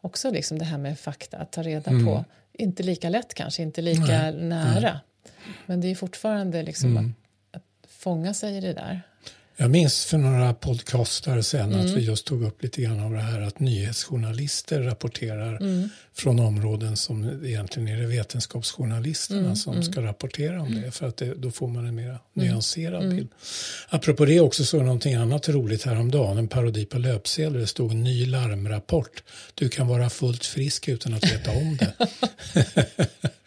också 0.01 0.31
liksom 0.31 0.59
det 0.59 0.65
här 0.65 0.77
med 0.77 0.99
fakta, 0.99 1.37
att 1.37 1.51
ta 1.51 1.63
reda 1.63 1.91
på. 1.91 2.25
Inte 2.53 2.83
lika 2.83 3.09
lätt 3.09 3.33
kanske, 3.33 3.63
inte 3.63 3.81
lika 3.81 4.31
nära. 4.31 4.99
Men 5.65 5.81
det 5.81 5.87
är 5.87 5.95
fortfarande 5.95 6.63
liksom 6.63 6.97
att, 6.97 7.05
att 7.57 7.91
fånga 7.91 8.33
sig 8.33 8.57
i 8.57 8.61
det 8.61 8.73
där. 8.73 9.01
Jag 9.61 9.71
minns 9.71 10.05
för 10.05 10.17
några 10.17 10.53
podcastar 10.53 11.41
sen 11.41 11.75
att 11.75 11.89
vi 11.89 12.01
just 12.01 12.25
tog 12.25 12.43
upp 12.43 12.63
lite 12.63 12.81
grann 12.81 12.99
av 12.99 13.11
det 13.11 13.19
här 13.19 13.41
att 13.41 13.59
nyhetsjournalister 13.59 14.81
rapporterar 14.81 15.59
från 16.13 16.39
områden 16.39 16.97
som 16.97 17.45
egentligen 17.45 17.87
är 17.87 17.97
det 18.01 18.07
vetenskapsjournalisterna 18.07 19.55
som 19.55 19.83
ska 19.83 20.01
rapportera 20.01 20.61
om 20.61 20.81
det 20.81 20.91
för 20.91 21.07
att 21.07 21.17
det, 21.17 21.33
då 21.33 21.51
får 21.51 21.67
man 21.67 21.85
en 21.85 21.95
mer 21.95 22.17
nyanserad 22.33 23.09
bild. 23.09 23.29
Apropå 23.89 24.25
det 24.25 24.39
också 24.39 24.65
så 24.65 24.79
är 24.79 24.83
någonting 24.83 25.13
annat 25.13 25.49
roligt 25.49 25.83
häromdagen, 25.83 26.37
en 26.37 26.47
parodi 26.47 26.85
på 26.85 26.99
löpsedlar. 26.99 27.59
Det 27.59 27.67
stod 27.67 27.95
ny 27.95 28.25
larmrapport. 28.25 29.23
Du 29.53 29.69
kan 29.69 29.87
vara 29.87 30.09
fullt 30.09 30.45
frisk 30.45 30.87
utan 30.87 31.13
att 31.13 31.31
veta 31.31 31.51
om 31.51 31.77
det. 31.77 31.93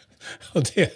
Och 0.59 0.65
det, 0.75 0.91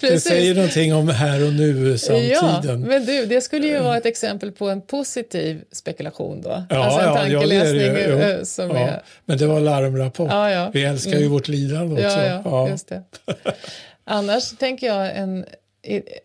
det 0.00 0.20
säger 0.20 0.54
någonting 0.54 0.94
om 0.94 1.08
här 1.08 1.46
och 1.46 1.52
nu 1.52 1.96
Ja, 2.08 2.62
men 2.62 3.06
du, 3.06 3.26
det 3.26 3.40
skulle 3.40 3.66
ju 3.66 3.78
vara 3.78 3.96
ett 3.96 4.06
exempel 4.06 4.52
på 4.52 4.68
en 4.68 4.80
positiv 4.80 5.64
spekulation 5.72 6.42
då. 6.42 6.64
Ja, 6.70 6.84
alltså 6.84 7.00
en 7.00 7.06
ja, 7.06 7.28
ja, 7.28 7.46
det 7.46 7.56
är 7.56 7.74
det. 7.74 7.80
tankeläsning 7.80 8.30
eh, 8.30 8.42
som 8.42 8.70
ja. 8.70 8.88
är... 8.88 9.02
Men 9.24 9.38
det 9.38 9.46
var 9.46 9.60
larmrapport. 9.60 10.30
Ja, 10.30 10.50
ja. 10.50 10.70
Vi 10.74 10.84
älskar 10.84 11.18
ju 11.18 11.28
vårt 11.28 11.48
lidande 11.48 12.06
också. 12.06 12.18
Ja, 12.18 12.42
ja, 12.44 12.68
just 12.68 12.88
det. 12.88 13.02
Annars 14.04 14.50
tänker 14.50 14.86
jag 14.86 15.16
en, 15.16 15.44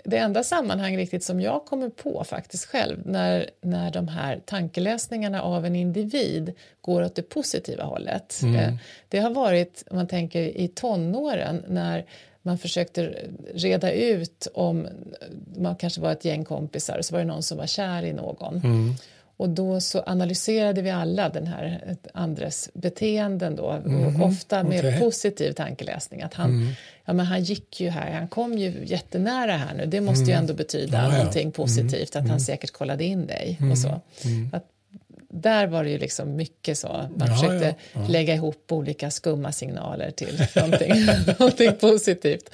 det 0.04 0.18
enda 0.18 0.44
sammanhang 0.44 0.98
riktigt 0.98 1.24
som 1.24 1.42
jag 1.42 1.66
kommer 1.66 1.90
på 1.90 2.24
faktiskt 2.24 2.66
själv 2.66 2.98
när, 3.06 3.50
när 3.62 3.92
de 3.92 4.08
här 4.08 4.42
tankeläsningarna 4.46 5.42
av 5.42 5.66
en 5.66 5.76
individ 5.76 6.54
går 6.82 7.04
åt 7.04 7.16
det 7.16 7.22
positiva 7.30 7.84
hållet. 7.84 8.40
Eh, 8.44 8.74
Det 9.10 9.20
har 9.20 9.30
varit, 9.30 9.84
om 9.90 9.96
man 9.98 10.08
tänker 10.08 10.42
i 10.42 10.68
tonåren, 10.68 11.64
när 11.68 12.06
man 12.42 12.58
försökte 12.58 13.14
reda 13.54 13.92
ut 13.92 14.48
om 14.54 14.88
man 15.56 15.76
kanske 15.76 16.02
var 16.02 16.12
ett 16.12 16.26
gäng 16.26 16.46
kompisar 16.46 16.98
och 16.98 17.06
så 17.06 17.14
var 17.16 17.20
det 17.20 17.26
någon 17.28 17.44
som 17.44 17.58
var 17.58 17.68
kär 17.68 18.04
i 18.04 18.14
någon. 18.14 18.62
Och 19.44 19.50
då 19.50 19.80
så 19.80 20.04
analyserade 20.06 20.82
vi 20.82 20.90
alla 20.90 21.30
den 21.30 21.48
här 21.48 21.96
andres 22.14 22.70
beteenden 22.74 23.56
då, 23.56 23.64
och 23.64 24.26
ofta 24.26 24.64
med 24.64 24.80
okej. 24.80 25.00
positiv 25.00 25.52
tankeläsning. 25.52 26.22
Att 26.22 26.34
han, 26.34 26.76
ja, 27.06 27.14
men 27.14 27.26
han 27.26 27.44
gick 27.44 27.82
ju 27.82 27.90
här, 27.90 28.12
han 28.12 28.28
kom 28.28 28.58
ju 28.58 28.74
jättenära 28.86 29.52
här 29.52 29.74
nu. 29.74 29.86
Det 29.86 30.02
måste 30.02 30.32
ju 30.32 30.32
ändå 30.32 30.54
betyda 30.54 30.98
Ja, 30.98 31.04
ja. 31.04 31.18
någonting 31.18 31.52
positivt, 31.52 32.16
att 32.16 32.30
han 32.30 32.40
säkert 32.40 32.72
kollade 32.72 33.04
in 33.04 33.28
dig 33.28 33.60
och 33.72 33.78
så. 33.78 34.02
Att 34.52 34.66
där 35.34 35.68
var 35.68 35.84
det 35.84 35.90
ju 35.90 35.98
liksom 35.98 36.36
mycket 36.36 36.78
så. 36.78 36.88
Man 36.88 37.28
Ja, 37.28 37.36
försökte 37.36 37.76
ja, 37.94 38.08
lägga 38.10 38.34
ihop 38.36 38.72
olika 38.72 39.12
skumma 39.12 39.52
signaler 39.52 40.12
till 40.12 40.46
någonting, 40.56 40.94
någonting 41.40 41.74
positivt. 41.80 42.50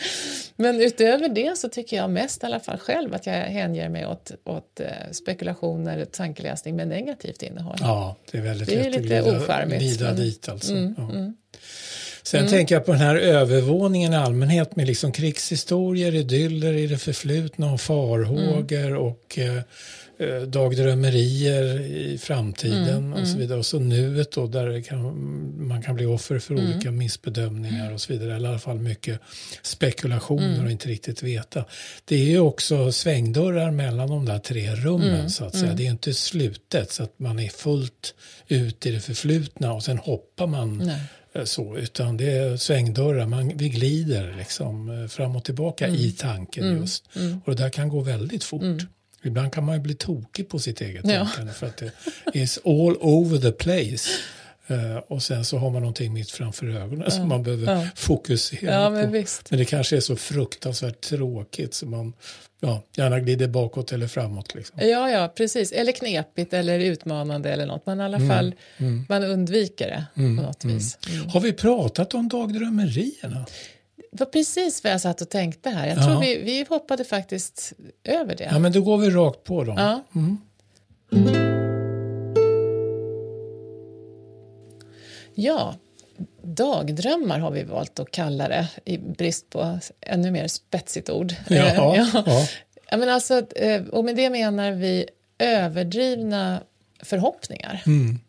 Men 0.56 0.82
utöver 0.82 1.30
det 1.30 1.58
så 1.58 1.70
tycker 1.70 1.98
jag 1.98 2.10
mest 2.10 2.44
i 2.44 2.46
alla 2.46 2.60
fall 2.60 2.78
själv 2.78 3.14
att 3.14 3.26
jag 3.26 3.34
hänger 3.34 3.90
mig 3.90 4.06
åt, 4.08 4.32
åt 4.46 4.80
eh, 4.80 4.88
spekulationer, 5.12 6.06
tankeläsning 6.06 6.76
med 6.76 6.88
negativt 6.88 7.44
innehåll. 7.44 7.78
Ja, 7.80 8.16
det 8.32 8.38
är 8.38 8.42
väldigt 8.42 8.68
Det 8.68 8.76
är 8.76 8.78
lätt 8.84 8.96
att 8.96 9.02
lite 9.02 9.22
glida, 9.22 9.38
ocharmigt, 9.44 9.80
glida 9.82 10.06
men- 10.06 10.16
dit 10.16 10.50
alltså. 10.50 10.72
Mm, 10.72 10.94
ja. 10.98 11.34
Sen 12.24 12.48
tänker 12.48 12.76
jag 12.76 12.86
på 12.86 12.92
den 12.92 13.02
här 13.02 13.16
övervåningen 13.16 14.14
i 14.14 14.16
allmänhet 14.16 14.76
med 14.76 14.88
liksom 14.88 15.12
krigshistorier, 15.12 16.16
idyller 16.16 16.74
i 16.74 16.88
det 16.88 16.98
förflutna 16.98 17.74
och 17.74 17.82
farhågor 17.82 18.96
och 18.96 19.38
eh, 19.40 19.56
eh, 19.58 19.62
dagdrömmerier 20.48 21.82
i 21.82 22.18
framtiden 22.18 23.14
och 23.14 23.28
så 23.28 23.38
vidare. 23.38 23.60
Och 23.60 23.66
så 23.66 23.80
nuet 23.80 24.32
då 24.32 24.48
där 24.48 24.82
kan, 24.82 25.68
man 25.68 25.82
kan 25.82 25.96
bli 25.96 26.06
offer 26.06 26.40
för 26.40 26.54
olika 26.54 26.92
missbedömningar 26.92 27.94
och 27.94 28.02
så 28.02 28.14
vidare. 28.14 28.36
Eller 28.36 28.50
i 28.50 28.52
alla 28.52 28.60
fall 28.60 28.80
mycket 28.80 29.20
spekulationer 29.62 30.66
och 30.66 30.72
inte 30.72 30.90
riktigt 30.90 31.24
veta. 31.24 31.66
Det 32.06 32.16
är 32.16 32.26
ju 32.26 32.40
också 32.40 32.92
svängdörrar 32.92 33.72
mellan 33.72 34.10
de 34.10 34.26
där 34.26 34.40
tre 34.40 34.76
rummen 34.76 35.30
så 35.30 35.46
att 35.46 35.56
säga. 35.56 35.74
Det 35.74 35.86
är 35.86 35.92
inte 35.92 36.14
slutet 36.14 36.92
så 36.92 37.04
att 37.04 37.20
man 37.20 37.40
är 37.40 37.50
fullt 37.50 38.16
ut 38.48 38.86
i 38.86 38.92
det 38.92 39.00
förflutna 39.00 39.74
och 39.74 39.84
sen 39.84 39.98
hoppar 39.98 40.48
man 40.48 40.78
Nej. 40.78 41.02
eh, 41.34 41.44
så, 41.44 41.78
utan 41.78 42.18
det 42.18 42.32
är 42.32 42.58
svängdörrar, 42.58 43.26
man, 43.26 43.52
vi 43.56 43.70
glider 43.70 44.36
liksom 44.38 44.90
eh, 44.90 45.08
fram 45.08 45.36
och 45.36 45.44
tillbaka 45.44 45.88
i 45.88 46.12
tanken 46.12 46.80
just. 46.80 47.06
Och 47.46 47.56
det 47.56 47.64
där 47.64 47.70
kan 47.70 47.90
gå 47.90 48.02
väldigt 48.02 48.44
fort. 48.44 48.62
Ibland 49.24 49.54
kan 49.54 49.66
man 49.66 49.76
ju 49.76 49.82
bli 49.82 49.94
tokig 49.96 50.50
på 50.50 50.60
sitt 50.60 50.82
eget 50.82 51.06
Ja. 51.08 51.26
tänkande 51.26 51.54
för 51.54 51.68
att 51.68 51.78
det 51.78 51.92
is 52.34 52.60
all 52.66 52.98
over 53.00 53.38
the 53.38 53.52
place. 53.52 54.10
Eh, 54.68 54.98
och 54.98 55.24
sen 55.24 55.46
så 55.46 55.58
har 55.58 55.70
man 55.70 55.82
någonting 55.82 56.14
mitt 56.14 56.32
framför 56.32 56.68
ögonen 56.68 57.12
som 57.12 57.28
man 57.28 57.44
behöver 57.44 57.74
Ja. 57.76 57.88
fokusera 57.96 58.74
Ja, 58.74 58.86
på. 58.88 58.92
men. 58.94 59.12
Men 59.50 59.60
det 59.60 59.66
kanske 59.66 59.96
är 59.98 60.00
så 60.00 60.16
fruktansvärt 60.16 61.02
tråkigt 61.02 61.74
så 61.74 61.86
man 61.86 62.14
ja, 62.60 62.84
gärna 62.98 63.20
glider 63.20 63.48
bakåt 63.48 63.92
eller 63.92 64.08
framåt. 64.08 64.56
Liksom. 64.56 64.80
Ja, 64.82 65.10
ja, 65.10 65.34
precis. 65.38 65.72
Eller 65.72 65.92
knepigt 65.92 66.54
eller 66.54 66.80
utmanande 66.80 67.50
eller 67.50 67.66
något. 67.66 67.86
Men 67.86 68.00
i 68.00 68.04
alla 68.04 68.20
fall, 68.20 68.56
man 69.10 69.24
undviker 69.24 69.88
det 69.88 70.06
på 70.16 70.22
något 70.22 70.66
vis. 70.66 70.98
Mm. 71.10 71.30
Har 71.30 71.40
vi 71.40 71.54
pratat 71.54 72.14
om 72.14 72.30
dagdrömmerierna? 72.30 73.46
Var 74.12 74.26
precis 74.26 74.84
vad 74.84 74.94
jag 74.94 75.02
satt 75.02 75.22
och 75.22 75.30
tänkte 75.30 75.70
här. 75.70 75.88
Jag 75.88 75.98
tror 75.98 76.12
Ja. 76.14 76.20
vi, 76.20 76.38
vi 76.44 76.66
hoppade 76.70 77.04
faktiskt 77.04 77.74
över 78.04 78.36
det. 78.36 78.44
Ja, 78.52 78.60
men 78.60 78.72
då 78.72 78.82
går 78.82 78.98
vi 78.98 79.10
rakt 79.10 79.44
på 79.44 79.64
dem. 79.64 79.76
Ja. 79.78 80.04
Ja, 85.36 85.76
dagdrömmar 86.42 87.40
har 87.40 87.52
vi 87.52 87.64
valt 87.64 88.00
att 88.00 88.12
kalla 88.12 88.48
det 88.48 88.68
i 88.86 88.98
brist 88.98 89.50
på 89.50 89.80
ännu 90.02 90.32
mer 90.32 90.48
spetsigt 90.48 91.10
ord. 91.10 91.34
Ja, 91.50 91.56
Eh, 91.56 91.76
ja. 91.76 92.48
Ja, 92.92 92.98
men 92.98 93.10
alltså, 93.10 93.52
eh, 93.56 93.82
och 93.84 94.06
med 94.06 94.16
det 94.16 94.30
menar 94.30 94.72
vi 94.72 95.06
överdrivna 95.38 96.60
förhoppningar 97.04 97.84
Mm. 97.86 98.20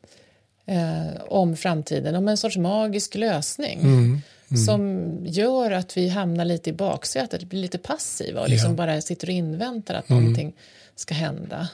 eh, 0.67 1.23
om 1.29 1.57
framtiden, 1.57 2.15
om 2.17 2.29
en 2.29 2.37
sorts 2.37 2.57
magisk 2.57 3.15
lösning 3.15 3.81
Mm. 3.81 4.21
Som 4.59 5.17
gör 5.27 5.71
att 5.71 5.97
vi 5.97 6.09
hamnar 6.09 6.45
lite 6.45 6.71
i 6.71 6.73
baksätet, 6.73 7.45
blir 7.45 7.61
lite 7.61 7.79
passiva 7.79 8.41
och 8.41 8.49
liksom 8.49 8.65
Ja. 8.65 8.69
Mm. 8.69 8.77
bara 8.77 9.01
sitter 9.01 9.27
och 9.27 9.33
inväntar 9.33 9.95
att 9.95 10.09
någonting 10.09 10.53
ska 10.97 11.15
hända. 11.15 11.69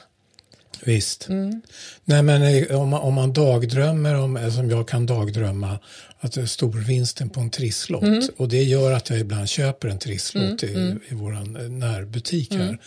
Visst. 0.84 1.28
Mm. 1.28 1.62
Nej, 2.04 2.22
men 2.22 2.42
eh, 2.42 2.80
om 2.80 2.88
man, 2.88 3.00
om 3.00 3.14
man 3.14 3.32
dagdrömmer, 3.32 4.14
om, 4.14 4.36
eh, 4.36 4.50
som 4.50 4.70
jag 4.70 4.88
kan 4.88 5.06
dagdrömma 5.06 5.78
är 6.20 6.46
storvinsten 6.46 7.28
på 7.28 7.40
en 7.40 7.50
trisslott. 7.50 8.02
Mm. 8.02 8.22
Och 8.36 8.48
det 8.48 8.62
gör 8.62 8.92
att 8.92 9.10
jag 9.10 9.18
ibland 9.18 9.48
köper 9.48 9.88
en 9.88 9.98
trisslott 9.98 10.62
mm. 10.62 11.00
i, 11.08 11.12
i 11.12 11.14
vår 11.14 11.68
närbutik 11.68 12.52
här. 12.52 12.60
Mm. 12.60 12.78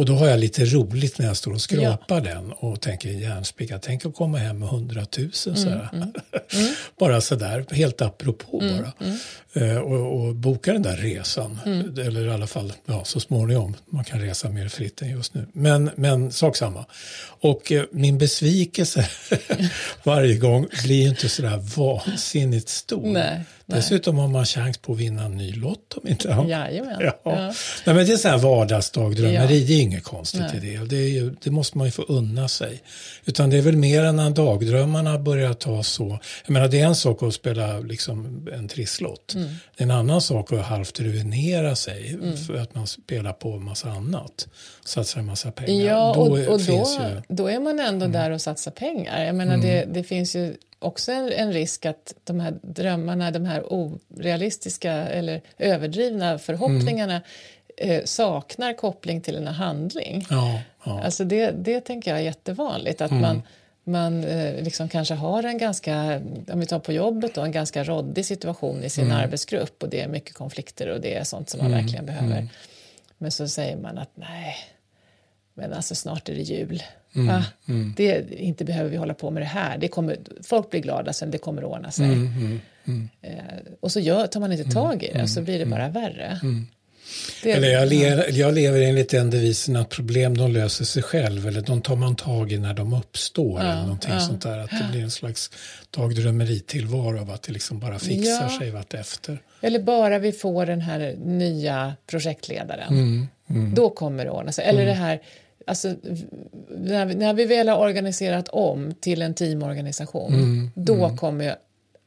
Och 0.00 0.06
då 0.06 0.14
har 0.14 0.28
jag 0.28 0.40
lite 0.40 0.64
roligt 0.64 1.18
när 1.18 1.26
jag 1.26 1.36
står 1.36 1.52
och 1.52 1.60
skrapar 1.60 2.16
ja. 2.16 2.34
den 2.34 2.52
och 2.52 2.80
tänker 2.80 3.08
järnspicka, 3.08 3.78
tänk 3.78 4.06
att 4.06 4.14
komma 4.14 4.38
hem 4.38 4.58
med 4.58 4.68
hundratusen 4.68 5.56
så 5.56 5.68
mm, 5.68 5.80
mm, 5.92 6.02
mm. 6.52 6.74
bara 6.98 7.20
sådär, 7.20 7.64
helt 7.70 8.02
apropå 8.02 8.60
mm, 8.60 8.76
bara. 8.76 8.92
Mm. 9.00 9.18
Eh, 9.52 9.78
och, 9.78 10.20
och, 10.20 10.34
boka 10.34 10.72
den 10.72 10.82
där 10.82 10.96
resan, 10.96 11.58
mm. 11.66 11.98
eller 11.98 12.26
i 12.26 12.30
alla 12.30 12.46
fall 12.46 12.72
ja, 12.86 13.04
så 13.04 13.20
småningom. 13.20 13.76
Man 13.90 14.04
kan 14.04 14.20
resa 14.20 14.48
mer 14.48 14.68
fritt 14.68 15.02
än 15.02 15.10
just 15.10 15.34
nu. 15.34 15.46
Men, 15.52 15.90
men 15.96 16.32
sak 16.32 16.56
samma. 16.56 16.84
Och 17.42 17.72
eh, 17.72 17.84
min 17.92 18.18
besvikelse 18.18 19.08
varje 20.02 20.36
gång 20.36 20.66
blir 20.82 21.02
ju 21.02 21.08
inte 21.08 21.28
sådär 21.28 21.62
vansinnigt 21.76 22.68
stor. 22.68 23.06
Nej. 23.06 23.44
Dessutom 23.76 24.18
har 24.18 24.28
man 24.28 24.44
chans 24.44 24.78
på 24.78 24.92
att 24.92 24.98
vinna 24.98 25.24
en 25.24 25.36
ny 25.36 25.52
lott 25.52 25.92
om 25.96 26.08
inte 26.08 26.34
annat. 26.34 26.48
Jajamän. 26.48 26.96
Ja. 27.00 27.20
Ja. 27.24 27.52
Nej, 27.86 27.96
men 27.96 28.06
det 28.06 28.12
är 28.12 28.16
så 28.16 28.28
här 28.28 28.38
vardagsdagdrömmeri, 28.38 29.34
ja. 29.34 29.66
det 29.66 29.74
är 29.74 29.82
inget 29.82 30.04
konstigt 30.04 30.40
Nej. 30.40 30.56
i 30.56 30.76
det. 30.76 30.84
Det, 30.84 31.08
ju, 31.08 31.34
det, 31.42 31.50
måste 31.50 31.78
man 31.78 31.86
ju 31.86 31.90
få 31.90 32.02
unna 32.02 32.48
sig. 32.48 32.82
Utan 33.24 33.50
det 33.50 33.56
är 33.56 33.62
väl 33.62 33.76
mer 33.76 34.12
när 34.12 34.30
dagdrömmarna 34.30 35.18
börjar 35.18 35.54
ta 35.54 35.82
så. 35.82 36.18
Jag 36.46 36.52
menar 36.52 36.68
det 36.68 36.80
är 36.80 36.86
en 36.86 36.94
sak 36.94 37.22
att 37.22 37.34
spela 37.34 37.78
liksom 37.78 38.48
en 38.52 38.68
trisslott. 38.68 39.34
Mm. 39.34 39.48
Det 39.76 39.82
är 39.82 39.84
en 39.84 39.90
annan 39.90 40.20
sak 40.20 40.52
att 40.52 40.66
halvt 40.66 41.00
ruinera 41.00 41.76
sig 41.76 42.10
mm. 42.14 42.36
för 42.36 42.54
att 42.54 42.74
man 42.74 42.86
spelar 42.86 43.32
på 43.32 43.52
en 43.52 43.64
massa 43.64 43.90
annat. 43.90 44.48
Satsar 44.84 45.20
en 45.20 45.26
massa 45.26 45.52
pengar. 45.52 45.86
Ja, 45.86 46.12
då, 46.14 46.20
och, 46.20 46.38
och 46.38 46.60
då, 46.60 46.86
ju... 47.00 47.22
då 47.28 47.46
är 47.46 47.60
man 47.60 47.80
ändå 47.80 48.04
mm. 48.04 48.12
där 48.12 48.30
och 48.30 48.40
satsar 48.40 48.70
pengar. 48.70 49.24
Jag 49.24 49.34
menar 49.34 49.56
det, 49.56 49.82
mm. 49.82 49.92
det 49.92 50.02
finns 50.02 50.36
ju 50.36 50.54
också 50.80 51.12
en, 51.12 51.32
en, 51.32 51.52
risk 51.52 51.86
att 51.86 52.14
de 52.24 52.40
här 52.40 52.58
drömmarna, 52.62 53.30
de 53.30 53.44
här 53.44 53.64
orealistiska 53.72 54.92
eller 54.92 55.40
överdrivna 55.58 56.38
förhoppningarna 56.38 57.22
mm. 57.76 57.96
eh, 57.96 58.04
saknar 58.04 58.72
koppling 58.72 59.20
till 59.20 59.36
en 59.36 59.46
handling. 59.46 60.26
Ja, 60.30 60.60
ja. 60.84 61.02
Alltså 61.04 61.24
det, 61.24 61.50
det 61.50 61.80
tänker 61.80 62.10
jag 62.10 62.20
är 62.20 62.24
jättevanligt, 62.24 63.00
att 63.00 63.10
mm. 63.10 63.22
man 63.22 63.42
man 63.84 64.24
eh, 64.24 64.62
liksom 64.62 64.88
kanske 64.88 65.14
har 65.14 65.42
en 65.42 65.58
ganska, 65.58 66.20
om 66.52 66.60
vi 66.60 66.66
tar 66.66 66.78
på 66.78 66.92
jobbet 66.92 67.34
då, 67.34 67.40
en 67.40 67.52
ganska 67.52 67.84
råddig 67.84 68.26
situation 68.26 68.84
i 68.84 68.90
sin 68.90 69.04
mm. 69.04 69.16
arbetsgrupp 69.16 69.82
och 69.82 69.88
det 69.88 70.00
är 70.00 70.08
mycket 70.08 70.34
konflikter 70.34 70.88
och 70.88 71.00
det 71.00 71.14
är 71.14 71.24
sånt 71.24 71.50
som 71.50 71.58
man 71.58 71.66
mm. 71.66 71.80
verkligen 71.80 72.06
behöver. 72.06 72.36
Mm. 72.36 72.48
Men 73.18 73.30
så 73.30 73.48
säger 73.48 73.76
man 73.76 73.98
att 73.98 74.10
nej, 74.14 74.56
men 75.54 75.72
alltså 75.72 75.94
snart 75.94 76.28
är 76.28 76.34
det 76.34 76.42
jul. 76.42 76.82
Mm, 77.14 77.28
ah, 77.28 77.44
mm. 77.68 77.94
Det, 77.96 78.32
inte 78.32 78.64
behöver 78.64 78.90
vi 78.90 78.96
hålla 78.96 79.14
på 79.14 79.30
med 79.30 79.42
det 79.42 79.46
här. 79.46 79.78
Det 79.78 79.88
kommer, 79.88 80.16
folk 80.42 80.70
blir 80.70 80.80
glada 80.80 81.12
sen, 81.12 81.30
det 81.30 81.38
kommer 81.38 81.64
ordna 81.64 81.90
sig. 81.90 82.04
Mm, 82.04 82.26
mm, 82.26 82.60
mm. 82.84 83.08
eh, 83.22 83.32
och 83.80 83.92
så 83.92 84.00
gör, 84.00 84.26
tar 84.26 84.40
man 84.40 84.52
inte 84.52 84.70
tag 84.70 85.02
i 85.02 85.12
det, 85.12 85.28
så 85.28 85.42
blir 85.42 85.58
det 85.58 85.66
bara 85.66 85.88
värre. 85.88 86.40
Det, 87.42 87.52
eller 87.52 87.68
jag, 87.68 87.88
lever, 87.88 88.26
jag 88.32 88.54
lever 88.54 88.80
enligt 88.80 89.10
den 89.10 89.30
devisen 89.30 89.76
att 89.76 89.88
problem 89.88 90.36
de 90.36 90.52
löser 90.52 90.84
sig 90.84 91.02
själv 91.02 91.48
eller 91.48 91.60
de 91.60 91.82
tar 91.82 91.96
man 91.96 92.16
tag 92.16 92.52
i 92.52 92.58
när 92.58 92.74
de 92.74 92.92
uppstår. 92.92 93.60
Ja, 93.60 93.72
eller 93.72 93.82
någonting 93.82 94.12
ja. 94.12 94.20
sånt 94.20 94.42
där. 94.42 94.58
Att 94.58 94.70
det 94.70 94.88
blir 94.92 95.02
en 95.02 95.10
slags 95.10 95.50
dagdrömmeritillvaro 95.90 97.20
av 97.20 97.30
att 97.30 97.42
det 97.42 97.52
liksom 97.52 97.78
bara 97.78 97.98
fixar 97.98 98.50
ja. 98.50 98.58
sig 98.58 99.00
efter. 99.00 99.42
Eller 99.60 99.78
bara 99.78 100.18
vi 100.18 100.32
får 100.32 100.66
den 100.66 100.80
här 100.80 101.14
nya 101.18 101.94
projektledaren. 102.06 102.88
Mm, 102.88 103.28
mm. 103.50 103.74
Då 103.74 103.90
kommer 103.90 104.24
det 104.24 104.30
ordna 104.30 104.52
sig. 104.52 104.64
Eller 104.64 104.86
det 104.86 104.92
här 104.92 105.20
Alltså, 105.66 105.94
när, 106.68 107.06
vi, 107.06 107.14
när 107.14 107.34
vi 107.34 107.44
väl 107.44 107.68
har 107.68 107.78
organiserat 107.78 108.48
om 108.48 108.94
till 109.00 109.22
en 109.22 109.34
teamorganisation, 109.34 110.34
mm, 110.34 110.70
då 110.74 111.04
mm. 111.04 111.16
kommer 111.16 111.56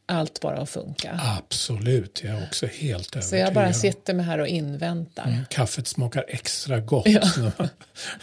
allt 0.06 0.41
bara 0.41 0.58
att 0.58 0.70
funka. 0.70 1.20
Absolut, 1.38 2.22
jag 2.24 2.34
är 2.34 2.43
också 2.47 2.66
helt 2.66 3.16
övertygad. 3.16 3.24
Så 3.24 3.36
jag 3.36 3.54
bara 3.54 3.74
sitter 3.74 4.14
mig 4.14 4.26
här 4.26 4.39
och 4.39 4.47
inväntar. 4.47 5.28
Mm, 5.28 5.45
kaffet 5.49 5.88
smakar 5.88 6.26
extra 6.28 6.80
gott 6.80 7.08
ja. 7.08 7.22
när 7.38 7.51
man 7.58 7.70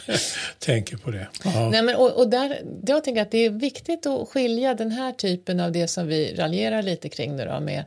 tänker 0.59 0.97
på 0.97 1.11
det. 1.11 1.29
Ja. 1.45 1.71
Nej, 1.71 1.83
men, 1.83 1.97
och, 1.97 2.11
och 2.11 2.31
där, 2.31 2.63
jag 2.87 3.05
tänker 3.05 3.23
att 3.23 3.31
det 3.31 3.39
är 3.39 3.51
viktigt 3.51 4.07
att 4.07 4.29
skilja 4.29 4.75
den 4.75 4.91
här 4.91 5.13
typen 5.13 5.61
av 5.61 5.73
det 5.73 5.89
som 5.89 6.07
vi 6.07 6.35
raljerar 6.35 6.83
lite 6.83 7.09
kring 7.09 7.37
nu 7.37 7.45
då, 7.45 7.61
med 7.61 7.85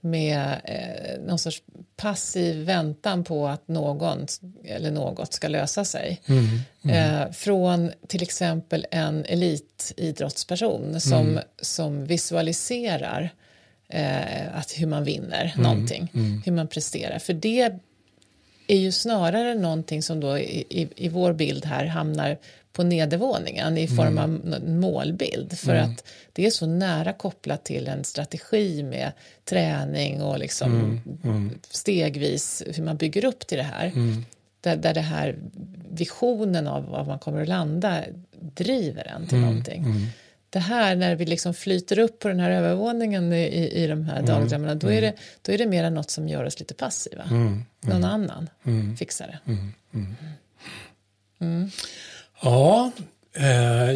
med 0.00 0.60
eh, 0.64 1.26
någon 1.26 1.38
sorts 1.38 1.62
passiv 1.96 2.64
väntan 2.64 3.24
på 3.24 3.48
att 3.48 3.68
någon 3.68 4.26
eller 4.64 4.90
något 4.90 5.32
ska 5.32 5.48
lösa 5.48 5.84
sig. 5.84 6.20
Mm, 6.26 6.46
mm. 6.82 6.96
Eh, 6.96 7.32
från 7.32 7.92
till 8.06 8.22
exempel 8.22 8.86
en 8.90 9.24
elitidrottsperson 9.24 11.00
som, 11.00 11.28
mm. 11.28 11.44
som 11.62 12.04
visualiserar 12.04 13.30
eh, 13.88 14.56
att 14.58 14.72
hur 14.76 14.86
man 14.86 15.04
vinner 15.04 15.52
mm, 15.56 15.62
någonting, 15.62 16.10
mm. 16.14 16.42
hur 16.44 16.52
man 16.52 16.68
presterar. 16.68 17.18
För 17.18 17.32
det 17.32 17.78
är 18.68 18.78
ju 18.78 18.92
snarare 18.92 19.54
någonting 19.54 20.02
som 20.02 20.20
då 20.20 20.38
i, 20.38 20.66
i, 20.68 20.88
i 20.96 21.08
vår 21.08 21.32
bild 21.32 21.64
här 21.64 21.84
hamnar 21.84 22.38
på 22.72 22.82
nedervåningen 22.82 23.78
i 23.78 23.88
form 23.88 24.18
mm. 24.18 24.52
av 24.54 24.68
målbild 24.68 25.58
för 25.58 25.74
mm. 25.74 25.90
att 25.90 26.04
det 26.32 26.46
är 26.46 26.50
så 26.50 26.66
nära 26.66 27.12
kopplat 27.12 27.64
till 27.64 27.88
en 27.88 28.04
strategi 28.04 28.82
med 28.82 29.12
träning 29.44 30.22
och 30.22 30.38
liksom 30.38 30.72
mm. 30.74 31.00
mm. 31.24 31.58
stegvis 31.70 32.62
hur 32.74 32.82
man 32.82 32.96
bygger 32.96 33.24
upp 33.24 33.46
till 33.46 33.58
det 33.58 33.64
här. 33.64 33.86
Mm. 33.86 34.24
Där, 34.60 34.76
där 34.76 34.94
det 34.94 35.00
här 35.00 35.36
visionen 35.90 36.66
av 36.66 36.84
var 36.84 37.04
man 37.04 37.18
kommer 37.18 37.42
att 37.42 37.48
landa 37.48 38.04
driver 38.40 39.12
en 39.16 39.26
till 39.26 39.38
mm. 39.38 39.48
någonting. 39.48 40.12
Det 40.50 40.58
här 40.58 40.96
när 40.96 41.16
vi 41.16 41.26
liksom 41.26 41.54
flyter 41.54 41.98
upp 41.98 42.18
på 42.18 42.28
den 42.28 42.40
här 42.40 42.50
övervåningen 42.50 43.32
i, 43.32 43.70
i 43.72 43.86
de 43.86 44.04
här 44.04 44.22
dagdrömmarna 44.22 44.74
då, 44.74 44.92
är 44.92 45.00
det, 45.00 45.14
då 45.42 45.52
är 45.52 45.58
det 45.58 45.66
mer 45.66 45.90
något 45.90 46.10
som 46.10 46.28
gör 46.28 46.44
oss 46.44 46.58
lite 46.60 46.74
passiva. 46.74 47.24
Någon 47.80 48.04
annan 48.04 48.50
fixar 48.98 49.26
det. 49.26 49.38
Ja, 52.42 52.90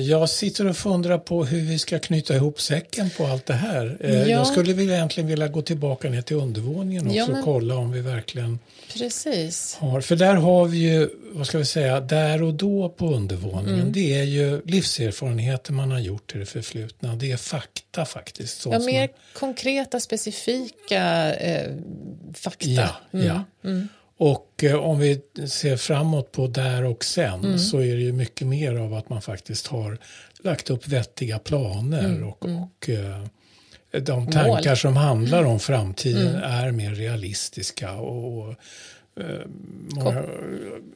jag 0.00 0.28
sitter 0.28 0.66
och 0.66 0.76
funderar 0.76 1.18
på 1.18 1.44
hur 1.44 1.60
vi 1.60 1.78
ska 1.78 1.98
knyta 1.98 2.36
ihop 2.36 2.60
säcken 2.60 3.10
på 3.10 3.26
allt 3.26 3.46
det 3.46 3.54
här. 3.54 3.96
Eh, 4.00 4.20
ja. 4.20 4.26
Jag 4.26 4.46
skulle 4.46 4.72
vilja, 4.72 4.94
egentligen 4.94 5.28
vilja 5.28 5.48
gå 5.48 5.62
tillbaka 5.62 6.08
ner 6.10 6.22
till 6.22 6.36
undervåningen 6.36 7.06
också 7.06 7.16
ja, 7.16 7.26
men... 7.26 7.38
och 7.38 7.44
kolla 7.44 7.76
om 7.76 7.92
vi 7.92 8.00
verkligen 8.00 8.58
Precis. 8.94 9.74
har. 9.74 10.00
För 10.00 10.16
där 10.16 10.34
har 10.34 10.66
vi 10.66 10.78
ju, 10.78 11.08
vad 11.32 11.46
ska 11.46 11.58
vi 11.58 11.64
säga, 11.64 12.00
där 12.00 12.42
och 12.42 12.54
då 12.54 12.88
på 12.88 13.06
undervåningen. 13.06 13.80
Mm. 13.80 13.92
Det 13.92 14.20
är 14.20 14.24
ju 14.24 14.62
livserfarenheter 14.64 15.72
man 15.72 15.90
har 15.90 15.98
gjort 15.98 16.34
i 16.34 16.38
det 16.38 16.46
förflutna. 16.46 17.16
Det 17.16 17.32
är 17.32 17.36
fakta 17.36 18.04
faktiskt. 18.04 18.66
Ja, 18.66 18.78
mer 18.78 19.00
man... 19.00 19.08
konkreta, 19.32 20.00
specifika 20.00 21.34
eh, 21.34 21.72
fakta. 22.34 22.70
Ja, 22.70 22.96
mm. 23.12 23.26
ja. 23.26 23.44
Mm. 23.64 23.88
Och 24.22 24.64
eh, 24.64 24.74
om 24.74 24.98
vi 24.98 25.20
ser 25.48 25.76
framåt 25.76 26.32
på 26.32 26.46
där 26.46 26.84
och 26.84 27.04
sen 27.04 27.44
mm. 27.44 27.58
så 27.58 27.78
är 27.78 27.94
det 27.94 28.02
ju 28.02 28.12
mycket 28.12 28.46
mer 28.46 28.74
av 28.74 28.94
att 28.94 29.08
man 29.08 29.22
faktiskt 29.22 29.66
har 29.66 29.98
lagt 30.38 30.70
upp 30.70 30.88
vettiga 30.88 31.38
planer 31.38 32.04
mm. 32.04 32.28
och, 32.28 32.44
mm. 32.44 32.62
och 32.62 32.88
eh, 32.88 33.24
de 34.02 34.30
tankar 34.30 34.70
Mål. 34.70 34.76
som 34.76 34.96
handlar 34.96 35.44
om 35.44 35.60
framtiden 35.60 36.28
mm. 36.28 36.42
är 36.42 36.72
mer 36.72 36.90
realistiska 36.90 37.92
och, 37.92 38.38
och 38.38 38.54
eh, 39.20 39.46
många, 39.94 40.24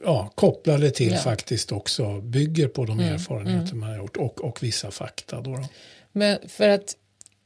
ja, 0.03 0.31
kopplade 0.35 0.91
till 0.91 1.11
ja. 1.11 1.17
faktiskt 1.17 1.71
också 1.71 2.21
bygger 2.21 2.67
på 2.67 2.85
de 2.85 2.99
mm. 2.99 3.13
erfarenheter 3.13 3.73
mm. 3.73 3.79
man 3.79 3.89
har 3.89 3.97
gjort 3.97 4.17
och, 4.17 4.43
och 4.43 4.63
vissa 4.63 4.91
fakta. 4.91 5.41
Då, 5.41 5.55
då. 5.55 5.67
Men 6.11 6.37
för 6.47 6.69
att, 6.69 6.95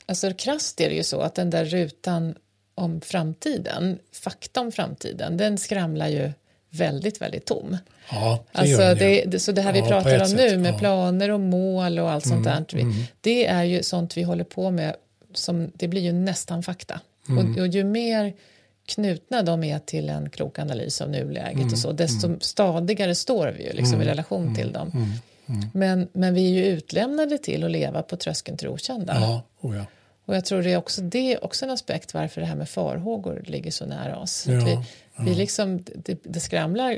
alltså 0.05 0.33
krasst 0.33 0.81
är 0.81 0.89
det 0.89 0.95
ju 0.95 1.03
så 1.03 1.21
att 1.21 1.35
den 1.35 1.49
där 1.49 1.65
rutan 1.65 2.35
om 2.75 3.01
framtiden, 3.01 3.99
fakta 4.11 4.61
om 4.61 4.71
framtiden, 4.71 5.37
den 5.37 5.57
skramlar 5.57 6.07
ju 6.07 6.31
väldigt, 6.69 7.21
väldigt 7.21 7.45
tom. 7.45 7.77
Ja, 8.11 8.43
det 8.51 8.59
alltså 8.59 8.81
gör 8.81 8.95
det, 8.95 9.23
det, 9.27 9.39
Så 9.39 9.51
det 9.51 9.61
här 9.61 9.73
vi 9.73 9.81
pratar 9.81 10.23
om 10.23 10.31
nu 10.31 10.57
med 10.57 10.73
ja. 10.73 10.77
planer 10.77 11.29
och 11.29 11.39
mål 11.39 11.99
och 11.99 12.11
allt 12.11 12.25
mm, 12.25 12.43
sånt 12.43 12.71
där, 12.71 12.79
mm. 12.81 12.93
det 13.21 13.45
är 13.45 13.63
ju 13.63 13.83
sånt 13.83 14.17
vi 14.17 14.23
håller 14.23 14.43
på 14.43 14.71
med, 14.71 14.95
som, 15.33 15.71
det 15.73 15.87
blir 15.87 16.01
ju 16.01 16.11
nästan 16.11 16.63
fakta. 16.63 16.99
Mm. 17.29 17.51
Och, 17.51 17.59
och, 17.59 17.67
ju 17.67 17.83
mer 17.83 18.33
knutna 18.85 19.41
de 19.43 19.63
är 19.63 19.79
till 19.79 20.09
en 20.09 20.29
klok 20.29 20.59
analys 20.59 21.01
av 21.01 21.09
nuläget 21.09 21.55
och 21.55 21.61
mm, 21.61 21.77
så, 21.77 21.91
desto 21.91 22.27
mm. 22.27 22.39
stadigare 22.39 23.15
står 23.15 23.47
vi 23.47 23.63
ju 23.63 23.73
liksom 23.73 23.93
i 23.93 24.03
mm, 24.03 24.07
relation 24.07 24.55
till 24.55 24.71
dem. 24.71 24.91
Men, 25.73 26.07
men 26.13 26.33
vi 26.33 26.45
är 26.45 26.49
ju 26.49 26.65
utlämnade 26.65 27.37
till 27.37 27.63
att 27.63 27.71
leva 27.71 28.01
på 28.01 28.17
tröskeln 28.17 28.57
till 28.57 28.67
det 28.67 28.73
okända. 28.73 29.13
Ja, 29.19 29.41
oh 29.61 29.77
ja. 29.77 29.85
Och 30.31 30.37
jag 30.37 30.45
tror 30.45 30.61
det 30.61 30.73
är 30.73 30.77
också, 30.77 31.01
det 31.01 31.37
också 31.37 31.65
en 31.65 31.71
aspekt 31.71 32.13
varför 32.13 32.41
det 32.41 32.47
här 32.47 32.55
med 32.55 32.69
farhågor 32.69 33.43
ligger 33.45 33.71
så 33.71 33.85
nära 33.85 34.17
oss. 34.17 34.47
Ja, 34.47 34.65
vi, 34.65 34.71
ja. 34.71 34.83
vi 35.25 35.35
liksom, 35.35 35.83
det, 35.95 36.19
det, 36.23 36.39
skramlar 36.39 36.91
eh, 36.91 36.97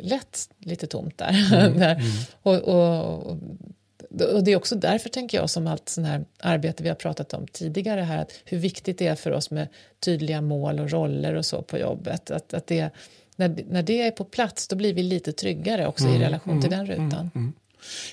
lätt 0.00 0.48
lite 0.58 0.86
tomt 0.86 1.18
där. 1.18 1.54
Mm, 1.54 1.78
där. 1.78 1.94
Mm. 1.94 2.06
Och, 2.42 2.54
och, 2.54 3.26
och, 3.26 4.44
det 4.44 4.52
är 4.52 4.56
också 4.56 4.76
därför, 4.76 5.08
tänker 5.08 5.38
jag, 5.38 5.50
som 5.50 5.66
allt 5.66 5.88
sånt 5.88 6.06
här 6.06 6.24
arbete 6.38 6.82
vi 6.82 6.88
har 6.88 6.96
pratat 6.96 7.34
om 7.34 7.46
tidigare 7.46 8.00
här, 8.00 8.22
att 8.22 8.32
hur 8.44 8.58
viktigt 8.58 8.98
det 8.98 9.06
är 9.06 9.14
för 9.14 9.30
oss 9.30 9.50
med 9.50 9.68
tydliga 10.00 10.40
mål 10.40 10.80
och 10.80 10.90
roller 10.90 11.34
och 11.34 11.46
så 11.46 11.62
på 11.62 11.78
jobbet. 11.78 12.30
Att, 12.30 12.54
att 12.54 12.66
det, 12.66 12.90
när, 13.36 13.64
när 13.68 13.82
det 13.82 14.02
är 14.02 14.10
på 14.10 14.24
plats, 14.24 14.68
då 14.68 14.76
blir 14.76 14.94
vi 14.94 15.02
lite 15.02 15.32
tryggare 15.32 15.86
också 15.86 16.04
mm, 16.04 16.16
i 16.16 16.24
relation 16.24 16.62
till 16.62 16.72
mm, 16.72 16.86
den 16.86 16.96
rutan. 16.96 17.52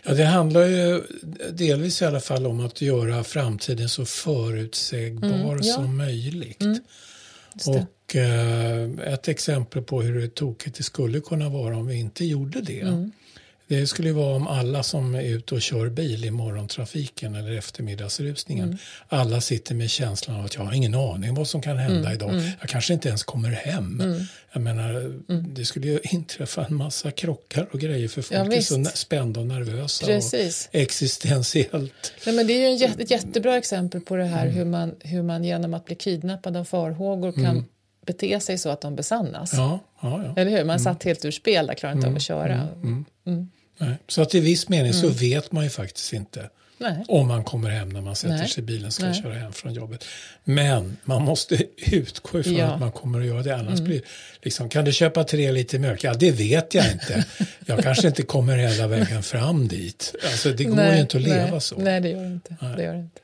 Mm, 0.05 0.17
Ja, 0.17 0.23
det 0.23 0.25
handlar 0.29 0.65
ju 0.65 1.03
delvis 1.51 2.01
i 2.01 2.05
alla 2.05 2.19
fall 2.19 2.47
om 2.47 2.65
att 2.65 2.81
göra 2.81 3.23
framtiden 3.23 3.89
så 3.89 4.05
förutsägbar 4.05 5.27
Mm, 5.29 5.59
ja. 5.61 5.73
som 5.75 5.97
möjligt. 5.97 6.59
Det. 6.59 6.79
Och 7.67 8.15
eh, 8.15 9.13
ett 9.13 9.27
exempel 9.27 9.81
på 9.81 10.01
hur 10.01 10.27
tokigt 10.27 10.77
det 10.77 10.83
skulle 10.83 11.19
kunna 11.19 11.49
vara 11.49 11.77
om 11.77 11.87
vi 11.87 11.95
inte 11.95 12.25
gjorde 12.25 12.61
det. 12.61 12.81
Mm. 12.81 13.11
Det 13.79 13.87
skulle 13.87 14.07
ju 14.07 14.13
vara 14.13 14.35
om 14.35 14.47
alla 14.47 14.83
som 14.83 15.15
är 15.15 15.21
ute 15.21 15.55
och 15.55 15.61
kör 15.61 15.89
bil 15.89 16.25
i 16.25 16.31
morgontrafiken 16.31 17.35
eller 17.35 17.51
eftermiddagsrusningen. 17.57 18.65
Mm. 18.65 18.77
Alla 19.07 19.41
sitter 19.41 19.75
med 19.75 19.89
känslan 19.89 20.39
av 20.39 20.45
att 20.45 20.55
jag 20.55 20.61
har 20.61 20.73
ingen 20.73 20.95
aning 20.95 21.35
vad 21.35 21.47
som 21.47 21.61
kan 21.61 21.77
hända 21.77 21.99
Mm, 21.99 22.13
idag. 22.13 22.41
Jag 22.59 22.69
kanske 22.69 22.93
inte 22.93 23.07
ens 23.09 23.23
kommer 23.23 23.49
hem. 23.49 24.03
Jag 24.53 24.61
menar, 24.61 24.89
Mm. 25.29 25.53
det 25.53 25.65
skulle 25.65 25.87
ju 25.87 25.99
inträffa 26.03 26.65
en 26.65 26.75
massa 26.75 27.11
krockar 27.11 27.67
och 27.71 27.79
grejer 27.79 28.07
för 28.07 28.21
folk 28.21 28.39
Ja, 28.39 28.53
är 28.53 28.61
så 28.61 28.85
spända 28.93 29.39
och 29.39 29.47
nervösa. 29.47 30.05
Precis. 30.05 30.69
Och 30.73 30.75
existentiellt. 30.79 32.13
Nej, 32.25 32.35
men 32.35 32.47
det 32.47 32.53
är 32.53 32.59
ju 32.59 32.65
en 32.65 32.77
jätte, 32.77 33.03
ett 33.03 33.11
jättebra 33.11 33.57
exempel 33.57 34.01
på 34.01 34.15
det 34.15 34.25
här 34.25 34.43
Mm. 34.45 34.55
hur, 34.55 34.65
man, 34.65 34.95
hur 34.99 35.23
man 35.23 35.43
genom 35.43 35.73
att 35.73 35.85
bli 35.85 35.95
kidnappad 35.95 36.57
av 36.57 36.63
farhågor 36.63 37.31
kan 37.31 37.65
bete 38.05 38.39
sig 38.39 38.57
så 38.57 38.69
att 38.69 38.81
de 38.81 38.95
besannas. 38.95 39.53
Mm. 39.53 39.65
Ja, 39.65 39.79
ja, 40.01 40.23
ja. 40.25 40.41
Eller 40.41 40.51
hur? 40.57 40.63
Man 40.63 40.79
satt 40.79 41.03
helt 41.03 41.25
ur 41.25 41.31
spel, 41.31 41.67
där 41.67 41.73
klarar 41.73 41.95
inte 41.95 42.07
av 42.07 42.15
att 42.15 42.21
köra. 42.21 42.67
Nej. 43.81 43.95
Så 44.07 44.21
att 44.21 44.35
i 44.35 44.39
viss 44.39 44.69
mening 44.69 44.93
så 44.93 45.09
vet 45.09 45.51
man 45.51 45.63
ju 45.63 45.69
faktiskt 45.69 46.13
inte 46.13 46.49
Nej. 46.77 47.03
om 47.07 47.27
man 47.27 47.43
kommer 47.43 47.69
hem 47.69 47.89
när 47.89 48.01
man 48.01 48.15
sätter 48.15 48.35
Nej. 48.35 48.49
sig 48.49 48.63
i 48.63 48.65
bilen 48.65 48.85
och 48.85 48.93
ska 48.93 49.13
köra 49.13 49.33
hem 49.33 49.53
från 49.53 49.73
jobbet. 49.73 50.05
Men 50.43 50.97
man 51.03 51.21
måste 51.21 51.63
utgå 51.91 52.39
ifrån 52.39 52.53
Ja. 52.55 52.63
Mm. 52.63 52.73
att 52.73 52.79
man 52.79 52.91
kommer 52.91 53.19
att 53.19 53.25
göra 53.25 53.43
det. 53.43 53.55
Annars 53.55 53.79
blir 53.79 54.01
liksom, 54.41 54.69
kan 54.69 54.85
du 54.85 54.91
köpa 54.91 55.23
tre 55.23 55.51
liter 55.51 55.79
mjölk? 55.79 56.03
Ja, 56.03 56.13
det 56.13 56.31
vet 56.31 56.73
jag 56.73 56.91
inte. 56.91 57.25
jag 57.65 57.83
kanske 57.83 58.07
inte 58.07 58.23
kommer 58.23 58.57
hela 58.57 58.87
vägen 58.87 59.23
fram 59.23 59.67
dit. 59.67 60.15
Alltså, 60.23 60.49
det 60.49 60.63
går 60.63 60.85
ju 60.85 60.99
inte 60.99 61.17
att 61.17 61.23
leva 61.23 61.59
så. 61.59 61.75
Nej, 61.77 62.01
det 62.01 62.09
gör 62.09 62.21
det 62.21 62.27
inte. 62.27 62.55
Det 62.77 62.83
gör 62.83 62.93
det 62.93 62.99
inte. 62.99 63.21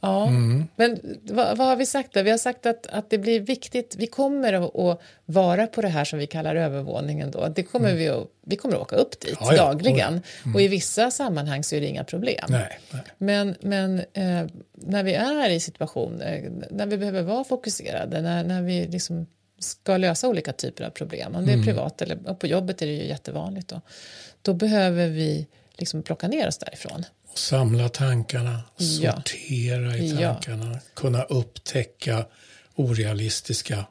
Ja, 0.00 0.26
Mm. 0.28 0.64
men 0.76 1.00
vad, 1.22 1.56
vad 1.58 1.66
har 1.66 1.76
vi 1.76 1.86
sagt 1.86 2.12
där? 2.12 2.22
Vi 2.22 2.30
har 2.30 2.38
sagt 2.38 2.66
att, 2.66 2.86
att 2.86 3.10
det 3.10 3.18
blir 3.18 3.40
viktigt. 3.40 3.94
Vi 3.98 4.06
kommer 4.06 4.52
att, 4.52 4.76
att 4.76 5.00
vara 5.24 5.66
på 5.66 5.82
det 5.82 5.88
här 5.88 6.04
som 6.04 6.18
vi 6.18 6.26
kallar 6.26 6.56
övervåningen 6.56 7.30
då. 7.30 7.48
Det 7.48 7.62
kommer 7.62 7.94
vi, 7.94 8.08
att, 8.08 8.26
vi 8.46 8.56
kommer 8.56 8.74
att 8.76 8.80
åka 8.82 8.96
upp 8.96 9.20
dit 9.20 9.40
Mm. 9.40 9.54
Ja, 9.54 9.56
ja. 9.56 9.64
dagligen. 9.66 10.22
Och 10.54 10.60
i 10.60 10.68
vissa 10.68 11.10
sammanhang 11.10 11.64
så 11.64 11.76
är 11.76 11.80
det 11.80 11.86
inga 11.86 12.04
problem. 12.04 12.44
Nej, 12.48 12.78
nej. 12.90 13.02
Men, 13.18 13.54
men 13.60 13.98
eh, 13.98 14.46
när 14.74 15.02
vi 15.02 15.14
är 15.14 15.50
i 15.50 15.60
situationer, 15.60 16.50
när 16.70 16.86
vi 16.86 16.98
behöver 16.98 17.22
vara 17.22 17.44
fokuserade, 17.44 18.20
när, 18.22 18.44
när 18.44 18.62
vi 18.62 18.86
liksom 18.86 19.26
ska 19.58 19.96
lösa 19.96 20.28
olika 20.28 20.52
typer 20.52 20.84
av 20.84 20.90
problem, 20.90 21.34
om 21.34 21.46
det 21.46 21.52
Mm. 21.52 21.60
är 21.60 21.64
privat 21.66 22.02
eller 22.02 22.16
på 22.34 22.46
jobbet 22.46 22.82
är 22.82 22.86
det 22.86 22.92
ju 22.92 23.06
jättevanligt 23.06 23.68
då, 23.68 23.80
då 24.42 24.54
behöver 24.54 25.06
vi 25.06 25.46
liksom 25.78 26.02
plocka 26.02 26.28
ner 26.28 26.48
oss 26.48 26.58
därifrån. 26.58 27.04
Samla 27.38 27.88
tankarna, 27.88 28.60
Ja. 28.76 29.12
sortera 29.12 29.96
i 29.96 30.08
Ja. 30.20 30.34
tankarna, 30.34 30.78
kunna 30.94 31.22
upptäcka 31.22 32.24
orealistiska 32.74 33.84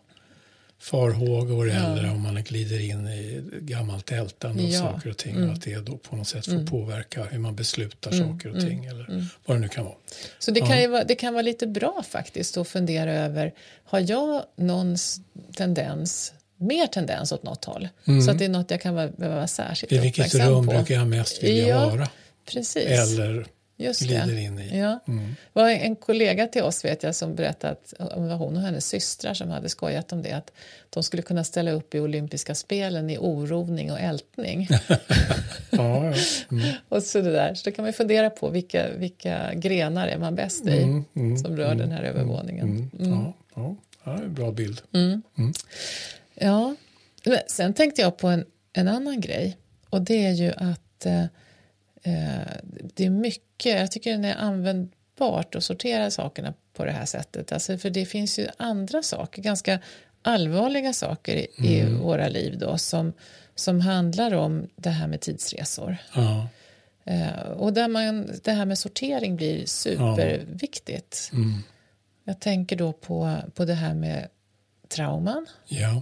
farhågor 0.80 1.70
eller 1.72 2.12
om 2.12 2.22
man 2.22 2.43
glider 2.43 2.80
in 2.89 3.08
i 3.08 3.43
gammalt 3.62 4.12
ältande 4.12 4.64
av 4.64 4.70
Ja. 4.70 4.80
Mm. 4.80 4.93
saker 4.93 5.10
och 5.10 5.18
ting 5.18 5.43
och 5.48 5.54
att 5.54 5.62
det 5.62 5.76
då 5.86 5.98
på 5.98 6.16
något 6.16 6.28
sätt 6.28 6.45
får 6.45 6.66
påverka 6.68 7.24
hur 7.24 7.39
man 7.39 7.56
beslutar 7.56 8.12
saker 8.12 8.56
och 8.56 8.62
ting 8.62 8.86
eller 8.86 9.26
vad 9.45 9.58
det 9.58 9.62
nu 9.62 9.68
kan 9.68 9.86
vara. 9.86 9.95
Så 10.39 10.52
det 10.52 10.60
kan, 10.62 10.82
ju 10.82 10.88
vara, 10.88 11.04
det 11.04 11.16
kan 11.16 11.34
vara 11.34 11.41
lite 11.41 11.68
bra 11.68 12.04
faktiskt 12.10 12.58
att 12.58 12.68
fundera 12.68 13.14
över, 13.14 13.54
har 13.84 14.00
jag 14.12 14.43
någon 14.56 14.98
tendens 15.56 16.34
mer 16.60 16.88
tendens 16.88 17.32
åt 17.32 17.43
något 17.43 17.66
håll. 17.66 17.88
Så 18.26 18.32
att 18.32 18.39
det 18.39 18.45
är 18.45 18.50
något 18.50 18.72
jag 18.72 18.82
kan 18.82 18.95
vara, 18.95 19.08
behöva 19.08 19.36
vara 19.36 19.48
särskilt 19.48 19.91
Mm. 19.91 20.02
I 20.04 20.06
vilket 20.08 20.26
uppmärksam 20.28 20.54
rum 20.54 20.66
på. 20.68 20.74
brukar 20.74 20.95
jag 20.95 21.08
mest 21.08 21.43
vilja 21.43 21.68
Ja, 21.68 21.89
vara? 21.89 22.10
Precis. 22.52 22.86
Eller 22.86 23.48
Just 23.80 24.02
glider 24.02 24.28
det. 24.28 24.41
in 24.41 24.60
i. 24.60 24.80
Ja. 24.80 25.00
Det 25.06 25.36
var 25.54 25.70
en 25.70 25.95
kollega 25.95 26.48
till 26.48 26.64
oss 26.64 26.86
vet 26.86 27.04
jag 27.04 27.16
som 27.16 27.36
berättade 27.36 27.74
att 27.74 27.93
det 27.98 28.16
var 28.16 28.36
hon 28.36 28.56
och 28.56 28.62
hennes 28.62 28.88
systrar 28.88 29.34
som 29.34 29.50
hade 29.50 29.70
skojat 29.70 30.12
om 30.12 30.24
det 30.24 30.32
att 30.32 30.52
de 30.89 31.04
skulle 31.04 31.22
kunna 31.24 31.43
ställa 31.43 31.72
upp 31.72 31.95
i 31.95 32.00
olympiska 32.00 32.56
spelen 32.56 33.10
i 33.10 33.18
orovning 33.18 33.91
och 33.91 34.00
ältning. 34.00 34.68
Ja, 35.70 36.06
ja. 36.06 36.14
Mm. 36.52 36.74
och 36.89 37.04
så, 37.04 37.22
det 37.22 37.32
där. 37.32 37.54
så 37.54 37.70
då 37.70 37.76
kan 37.76 37.86
man 37.86 37.93
fundera 37.93 38.30
på 38.30 38.50
vilka, 38.50 38.89
vilka 38.98 39.54
grenar 39.54 40.08
är 40.08 40.18
man 40.18 40.36
bäst 40.36 40.68
i 40.68 40.84
Mm, 40.84 41.06
mm, 41.16 41.38
som 41.38 41.58
rör 41.58 41.76
den 41.76 41.91
här 41.91 42.04
övervåningen. 42.04 42.89
Mm. 43.00 43.12
Ja, 43.12 43.34
ja. 43.56 43.76
ja, 44.04 44.12
det 44.12 44.20
är 44.22 44.26
en 44.26 44.34
bra 44.34 44.52
bild. 44.52 44.82
Ja, 46.36 46.76
men 47.26 47.38
sen 47.48 47.74
tänkte 47.74 48.02
jag 48.02 48.18
på 48.18 48.28
en, 48.28 48.45
en 48.74 48.88
annan 48.88 49.22
grej 49.22 49.58
och 49.89 50.02
det 50.02 50.26
är 50.26 50.32
ju 50.32 50.52
att 50.58 51.06
eh, 51.06 51.24
det 52.95 53.05
är 53.05 53.10
mycket, 53.10 53.80
jag 53.80 53.91
tycker 53.91 54.18
det 54.18 54.28
är 54.28 54.36
användbart 54.36 55.55
att 55.55 55.64
sortera 55.64 56.12
sakerna 56.12 56.53
på 56.74 56.86
det 56.86 56.91
här 56.91 57.05
sättet. 57.05 57.51
Alltså, 57.51 57.78
för 57.78 57.89
det 57.89 58.05
finns 58.05 58.39
ju 58.39 58.47
andra 58.58 59.03
saker, 59.03 59.41
ganska 59.41 59.80
allvarliga 60.22 60.93
saker 60.93 61.36
i, 61.36 61.47
i 61.58 61.84
våra 61.84 62.28
liv 62.28 62.58
då 62.58 62.78
som, 62.78 63.14
som 63.55 63.82
handlar 63.82 64.34
om 64.34 64.68
det 64.76 64.89
här 64.89 65.08
med 65.08 65.22
tidsresor. 65.22 65.97
Ja. 66.16 66.47
Eh, 67.05 67.51
och 67.51 67.74
där 67.74 67.88
man, 67.88 68.30
det 68.43 68.51
här 68.51 68.66
med 68.66 68.78
sortering 68.78 69.36
blir 69.36 69.66
superviktigt. 69.66 71.30
Mm. 71.34 71.64
Jag 72.24 72.39
tänker 72.39 72.76
då 72.76 72.93
på, 72.93 73.38
på 73.55 73.66
det 73.66 73.74
här 73.74 73.93
med 73.93 74.28
trauman 74.88 75.45
ja. 75.68 76.01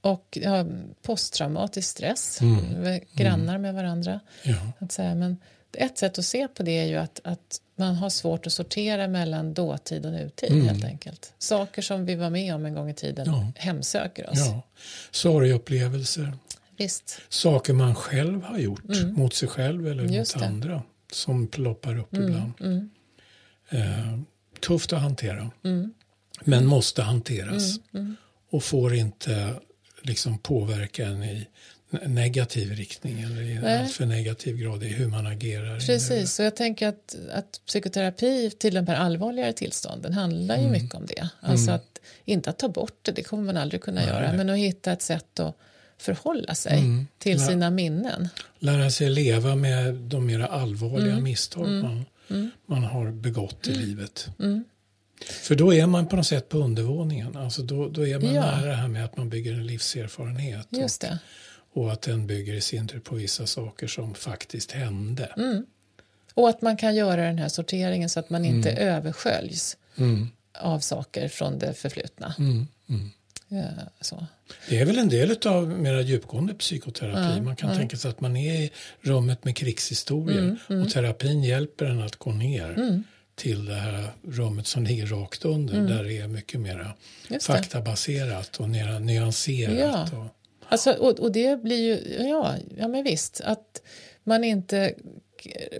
Och 0.00 0.38
ja, 0.42 0.64
posttraumatisk 1.02 1.88
stress, 1.88 2.40
Mm. 2.40 2.84
Är 2.84 3.00
grannar 3.14 3.58
med 3.58 3.74
varandra. 3.74 4.20
ja. 4.42 4.56
Att 4.78 4.92
säga, 4.92 5.14
men 5.14 5.36
ett 5.72 5.98
sätt 5.98 6.18
att 6.18 6.24
se 6.24 6.48
på 6.48 6.62
det 6.62 6.78
är 6.78 6.84
ju 6.86 6.96
att, 6.96 7.20
att 7.24 7.60
man 7.76 7.94
har 7.94 8.10
svårt 8.10 8.46
att 8.46 8.52
sortera 8.52 9.08
mellan 9.08 9.54
dåtid 9.54 10.06
och 10.06 10.12
nutid 10.12 10.64
helt 10.64 10.84
enkelt. 10.84 11.32
Saker 11.38 11.82
som 11.82 12.04
vi 12.06 12.14
var 12.14 12.30
med 12.30 12.54
om 12.54 12.66
en 12.66 12.74
gång 12.74 12.90
i 12.90 12.94
tiden 12.94 13.28
Mm. 13.28 13.40
Ja. 13.40 13.52
hemsöker 13.56 14.30
oss. 14.30 14.38
ja. 14.38 14.62
Sorgupplevelser. 15.10 16.32
Visst. 16.76 17.20
Saker 17.28 17.72
man 17.72 17.94
själv 17.94 18.42
har 18.42 18.58
gjort 18.58 18.82
mot 19.16 19.34
sig 19.34 19.48
själv 19.48 19.86
eller 19.86 20.02
Mm. 20.02 20.14
Just 20.14 20.34
mot 20.34 20.40
det. 20.42 20.46
Mm, 20.46 20.54
andra 20.62 20.82
som 21.12 21.46
ploppar 21.46 21.98
upp 21.98 22.14
ibland. 22.14 22.52
Eh, 23.70 24.18
tufft 24.60 24.92
att 24.92 25.00
hantera. 25.00 25.50
Mm. 25.64 25.92
Men 26.44 26.66
måste 26.66 27.02
hanteras. 27.02 27.78
Och 28.50 28.62
får 28.64 28.94
inte 28.94 29.54
liksom 30.02 30.38
påverka 30.38 31.06
en 31.06 31.22
i 31.24 31.46
ne- 31.90 32.08
negativ 32.08 32.72
riktning 32.72 33.20
eller 33.20 33.42
i 33.42 33.58
Nej. 33.58 33.78
alltför 33.82 34.06
negativ 34.06 34.56
grad 34.56 34.82
i 34.82 34.86
hur 34.88 35.06
man 35.08 35.26
agerar. 35.26 35.80
Precis, 35.80 36.34
så 36.34 36.42
jag 36.42 36.56
tänker 36.56 36.88
att, 36.88 37.16
att 37.32 37.60
psykoterapi 37.66 38.50
till 38.58 38.74
de 38.74 38.86
här 38.86 38.96
allvarligare 38.96 39.52
tillstånden 39.52 40.12
handlar 40.12 40.54
Mm. 40.58 40.66
ju 40.66 40.72
mycket 40.82 40.94
om 40.94 41.06
det. 41.06 41.28
Alltså 41.40 41.70
att 41.70 41.98
inte 42.24 42.50
att 42.50 42.58
ta 42.58 42.68
bort 42.68 42.98
det, 43.02 43.12
det 43.12 43.22
kommer 43.22 43.42
man 43.42 43.56
aldrig 43.56 43.80
kunna 43.82 44.04
göra, 44.04 44.32
men 44.32 44.50
att 44.50 44.58
hitta 44.58 44.92
ett 44.92 45.02
sätt 45.02 45.40
att 45.40 45.56
förhålla 45.98 46.54
sig 46.54 46.78
Mm. 46.78 47.06
till 47.18 47.38
Ja. 47.40 47.46
sina 47.46 47.70
minnen. 47.70 48.28
Lära 48.58 48.90
sig 48.90 49.10
leva 49.10 49.54
med 49.56 49.94
de 49.94 50.26
mera 50.26 50.46
allvarliga 50.46 51.12
Mm. 51.12 51.24
misstag 51.24 51.68
man, 51.68 52.04
man 52.66 52.82
har 52.84 53.10
begått 53.12 53.66
i 53.68 53.74
livet. 53.74 54.28
För 55.24 55.54
då 55.54 55.74
är 55.74 55.86
man 55.86 56.06
på 56.06 56.16
något 56.16 56.26
sätt 56.26 56.48
på 56.48 56.58
undervåningen. 56.58 57.36
Alltså 57.36 57.62
då, 57.62 57.88
då 57.88 58.06
är 58.06 58.18
man 58.18 58.34
Ja. 58.34 58.40
nära 58.40 58.66
det 58.66 58.74
här 58.74 58.88
med 58.88 59.04
att 59.04 59.16
man 59.16 59.28
bygger 59.28 59.52
en 59.52 59.66
livserfarenhet. 59.66 60.66
Just 60.70 61.00
det. 61.00 61.18
Och, 61.72 61.84
och 61.84 61.92
att 61.92 62.02
den 62.02 62.26
bygger 62.26 62.54
i 62.54 62.60
sin 62.60 62.88
tur 62.88 63.00
på 63.00 63.14
vissa 63.14 63.46
saker 63.46 63.86
som 63.86 64.14
faktiskt 64.14 64.72
hände. 64.72 65.32
Mm. 65.36 65.66
Och 66.34 66.48
att 66.48 66.62
man 66.62 66.76
kan 66.76 66.94
göra 66.96 67.22
den 67.22 67.38
här 67.38 67.48
sorteringen 67.48 68.08
så 68.10 68.20
att 68.20 68.30
man 68.30 68.44
inte 68.44 68.70
översköljs 68.72 69.76
Mm. 69.96 70.28
av 70.58 70.80
saker 70.80 71.28
från 71.28 71.58
det 71.58 71.74
förflutna. 71.74 72.34
Mm. 72.38 72.66
Mm. 72.88 73.10
Ja, 73.48 73.64
så. 74.00 74.26
Det 74.68 74.78
är 74.78 74.84
väl 74.84 74.98
en 74.98 75.08
del 75.08 75.36
av 75.46 75.68
mera 75.68 76.00
djupgående 76.00 76.54
psykoterapi. 76.54 77.40
man 77.40 77.56
kan 77.56 77.76
tänka 77.76 77.96
sig 77.96 78.10
att 78.10 78.20
man 78.20 78.36
är 78.36 78.54
i 78.54 78.70
rummet 79.00 79.44
med 79.44 79.56
krigshistorier 79.56 80.56
Mm, 80.68 80.82
och 80.82 80.90
terapin 80.90 81.42
hjälper 81.44 81.84
en 81.86 82.02
att 82.02 82.16
gå 82.16 82.32
ner 82.32 83.02
till 83.38 83.64
det 83.64 83.74
här 83.74 84.10
rummet 84.22 84.66
som 84.66 84.84
ligger 84.84 85.06
rakt 85.06 85.44
under 85.44 85.80
där 85.80 86.04
det 86.04 86.18
är 86.18 86.28
mycket 86.28 86.54
Mm. 86.54 86.86
Det. 87.28 87.42
faktabaserat 87.42 88.56
och 88.56 88.68
mera 88.68 88.98
nyanserat. 88.98 90.08
Ja. 90.12 90.18
Och, 90.18 90.26
Alltså, 90.70 90.92
och, 90.92 91.20
och 91.20 91.32
det 91.32 91.62
blir 91.62 91.76
ju, 91.76 92.24
ja, 92.28 92.54
ja 92.76 92.88
men 92.88 93.04
visst, 93.04 93.40
att 93.44 93.82
man 94.24 94.44
inte 94.44 94.94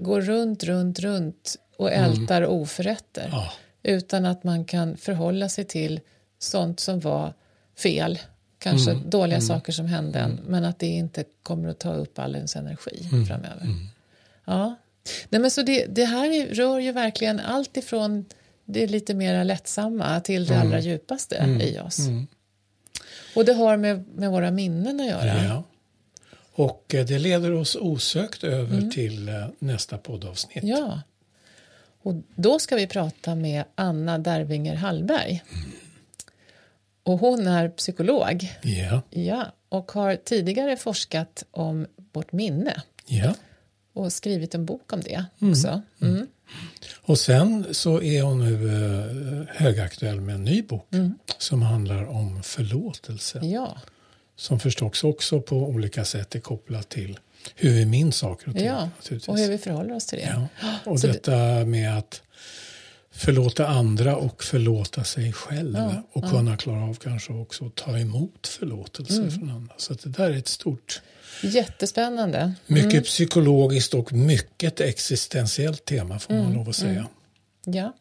går 0.01 0.21
runt, 0.21 0.65
runt, 0.65 0.99
runt 1.01 1.57
och 1.77 1.93
ältar 1.93 2.47
oförrätter. 2.47 3.23
Mm. 3.27 3.33
ja, 3.35 3.53
Utan 3.83 4.25
att 4.25 4.45
man 4.45 4.65
kan 4.65 4.97
förhålla 4.97 5.49
sig 5.49 5.65
till 5.65 6.01
sånt 6.39 6.81
som 6.81 7.01
var 7.01 7.35
fel. 7.79 8.19
Kanske 8.59 8.91
Mm. 8.91 9.11
dåliga 9.11 9.41
saker 9.41 9.73
som 9.73 9.87
hände 9.87 10.19
en, 10.19 10.41
men 10.47 10.65
att 10.65 10.79
det 10.79 10.87
inte 10.87 11.25
kommer 11.43 11.69
att 11.69 11.79
ta 11.79 11.95
upp 11.95 12.19
all 12.19 12.35
ens 12.37 12.57
energi 12.57 13.09
Mm. 13.13 13.27
framöver. 13.27 13.67
Ja. 14.45 14.75
Nej, 15.29 15.41
men 15.41 15.51
så 15.51 15.63
det, 15.63 15.87
det 15.87 16.05
här 16.05 16.31
är- 16.31 16.55
rör 16.55 16.79
ju 16.79 16.93
verkligen 16.93 17.41
allt 17.41 17.77
ifrån 17.77 18.25
det 18.65 18.87
lite 18.87 19.15
mer 19.15 19.45
lättsamma 19.45 20.21
till 20.21 20.47
det 20.47 20.59
allra 20.61 20.81
djupaste 20.81 21.59
i 21.63 21.79
oss. 21.79 21.99
Mm. 21.99 22.27
Och 23.37 23.45
det 23.45 23.53
har 23.53 23.77
med, 23.77 24.05
med 24.15 24.31
våra 24.31 24.51
minnen 24.51 25.01
att 25.01 25.07
göra. 25.07 25.45
ja. 25.45 25.63
Och 26.53 26.95
eh, 26.95 27.07
det 27.07 27.19
leder 27.19 27.53
oss 27.53 27.77
osökt 27.81 28.45
över 28.45 28.91
till 28.91 29.29
eh, 29.29 29.47
nästa 29.59 29.99
poddavsnitt. 29.99 30.65
Ja. 30.65 31.01
Och 32.03 32.15
då 32.35 32.59
ska 32.59 32.77
vi 32.77 32.87
prata 32.87 33.35
med 33.35 33.65
Anna 33.75 34.19
Dervinger 34.19 34.75
Hallberg. 34.75 35.43
Och 37.03 37.19
hon 37.19 37.47
är 37.47 37.69
psykolog. 37.69 38.57
Ja, 38.63 39.03
Ja, 39.11 39.47
och 39.69 39.93
har 39.93 40.17
tidigare 40.17 40.77
forskat 40.77 41.45
om 41.51 41.87
vårt 42.13 42.33
minne 42.33 42.83
ja. 43.07 43.35
Och 43.99 44.13
skrivit 44.13 44.55
en 44.55 44.65
bok 44.67 44.93
om 44.93 45.01
det 45.01 45.25
också. 45.41 45.83
Mm. 46.03 46.27
Och 47.01 47.19
sen 47.19 47.67
så 47.71 48.03
är 48.03 48.23
hon 48.23 48.39
nu 48.39 48.69
eh, 48.69 49.57
högaktuell 49.57 50.21
med 50.21 50.35
en 50.35 50.45
ny 50.45 50.63
bok 50.63 50.89
som 51.39 51.63
handlar 51.63 52.05
om 52.05 52.43
förlåtelse. 52.43 53.41
Ja, 53.43 53.77
Som 54.37 54.61
förstås 54.61 55.05
också 55.05 55.41
på 55.41 55.57
olika 55.57 56.05
sätt 56.05 56.35
är 56.35 56.41
kopplat 56.41 56.89
till 56.89 57.19
hur 57.55 57.71
vi 57.71 57.87
minns 57.87 58.17
saker 58.17 58.49
och 58.49 58.55
ting. 58.55 58.65
ja. 58.67 58.89
och 59.27 59.39
hur 59.39 59.49
vi 59.49 59.59
förhåller 59.59 59.95
oss 59.95 60.07
till 60.07 60.19
det. 60.19 60.47
Ja. 60.63 60.75
Och 60.91 61.01
Så 61.01 61.07
det- 61.07 61.13
detta 61.13 61.65
med 61.65 61.99
att 61.99 62.23
förlåta 63.11 63.67
andra 63.67 64.17
och 64.17 64.45
förlåta 64.45 65.05
sig 65.05 65.33
själv 65.33 65.75
Ja, 65.79 66.03
och 66.13 66.31
kunna 66.31 66.57
klara 66.57 66.83
av 66.85 66.95
kanske 66.95 67.33
också 67.33 67.67
att 67.67 67.75
ta 67.75 67.99
emot 67.99 68.47
förlåtelse 68.47 69.15
Mm. 69.23 69.31
från 69.31 69.51
andra. 69.51 69.75
Så 69.77 69.95
det 69.95 70.09
där 70.09 70.31
är 70.31 70.37
ett 70.39 70.49
stort, 70.49 71.03
Jättespännande. 71.43 72.53
mycket 72.67 73.05
psykologiskt 73.05 73.95
och 73.95 74.13
mycket 74.13 74.81
existentiellt 74.81 75.85
tema 75.85 76.19
får 76.19 76.33
Mm, 76.35 76.45
man 76.47 76.55
lov 76.55 76.69
att 76.69 76.77
säga. 76.77 77.07
Ja. 77.65 77.93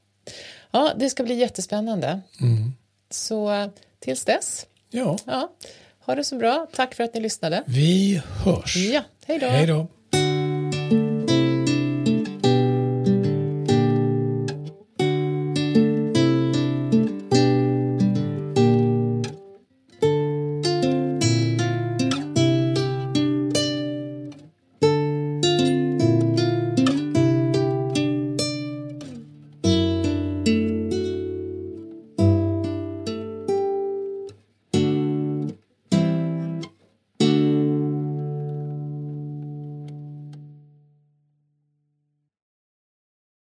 ja, 0.71 0.93
det 0.99 1.09
ska 1.09 1.23
bli 1.23 1.35
jättespännande. 1.35 2.21
Mm. 2.41 2.73
Så 3.09 3.69
tills 3.99 4.25
dess, 4.25 4.65
Ja, 4.89 5.17
ja, 5.25 5.51
ha 5.99 6.15
det 6.15 6.23
så 6.23 6.35
bra. 6.37 6.67
Tack 6.73 6.95
för 6.95 7.03
att 7.03 7.13
ni 7.13 7.19
lyssnade. 7.21 7.63
vi 7.67 8.21
hörs. 8.45 8.75
Ja, 8.77 9.03
hej 9.25 9.39
då. 9.39 9.47
Hej 9.47 9.67
då. 9.67 9.87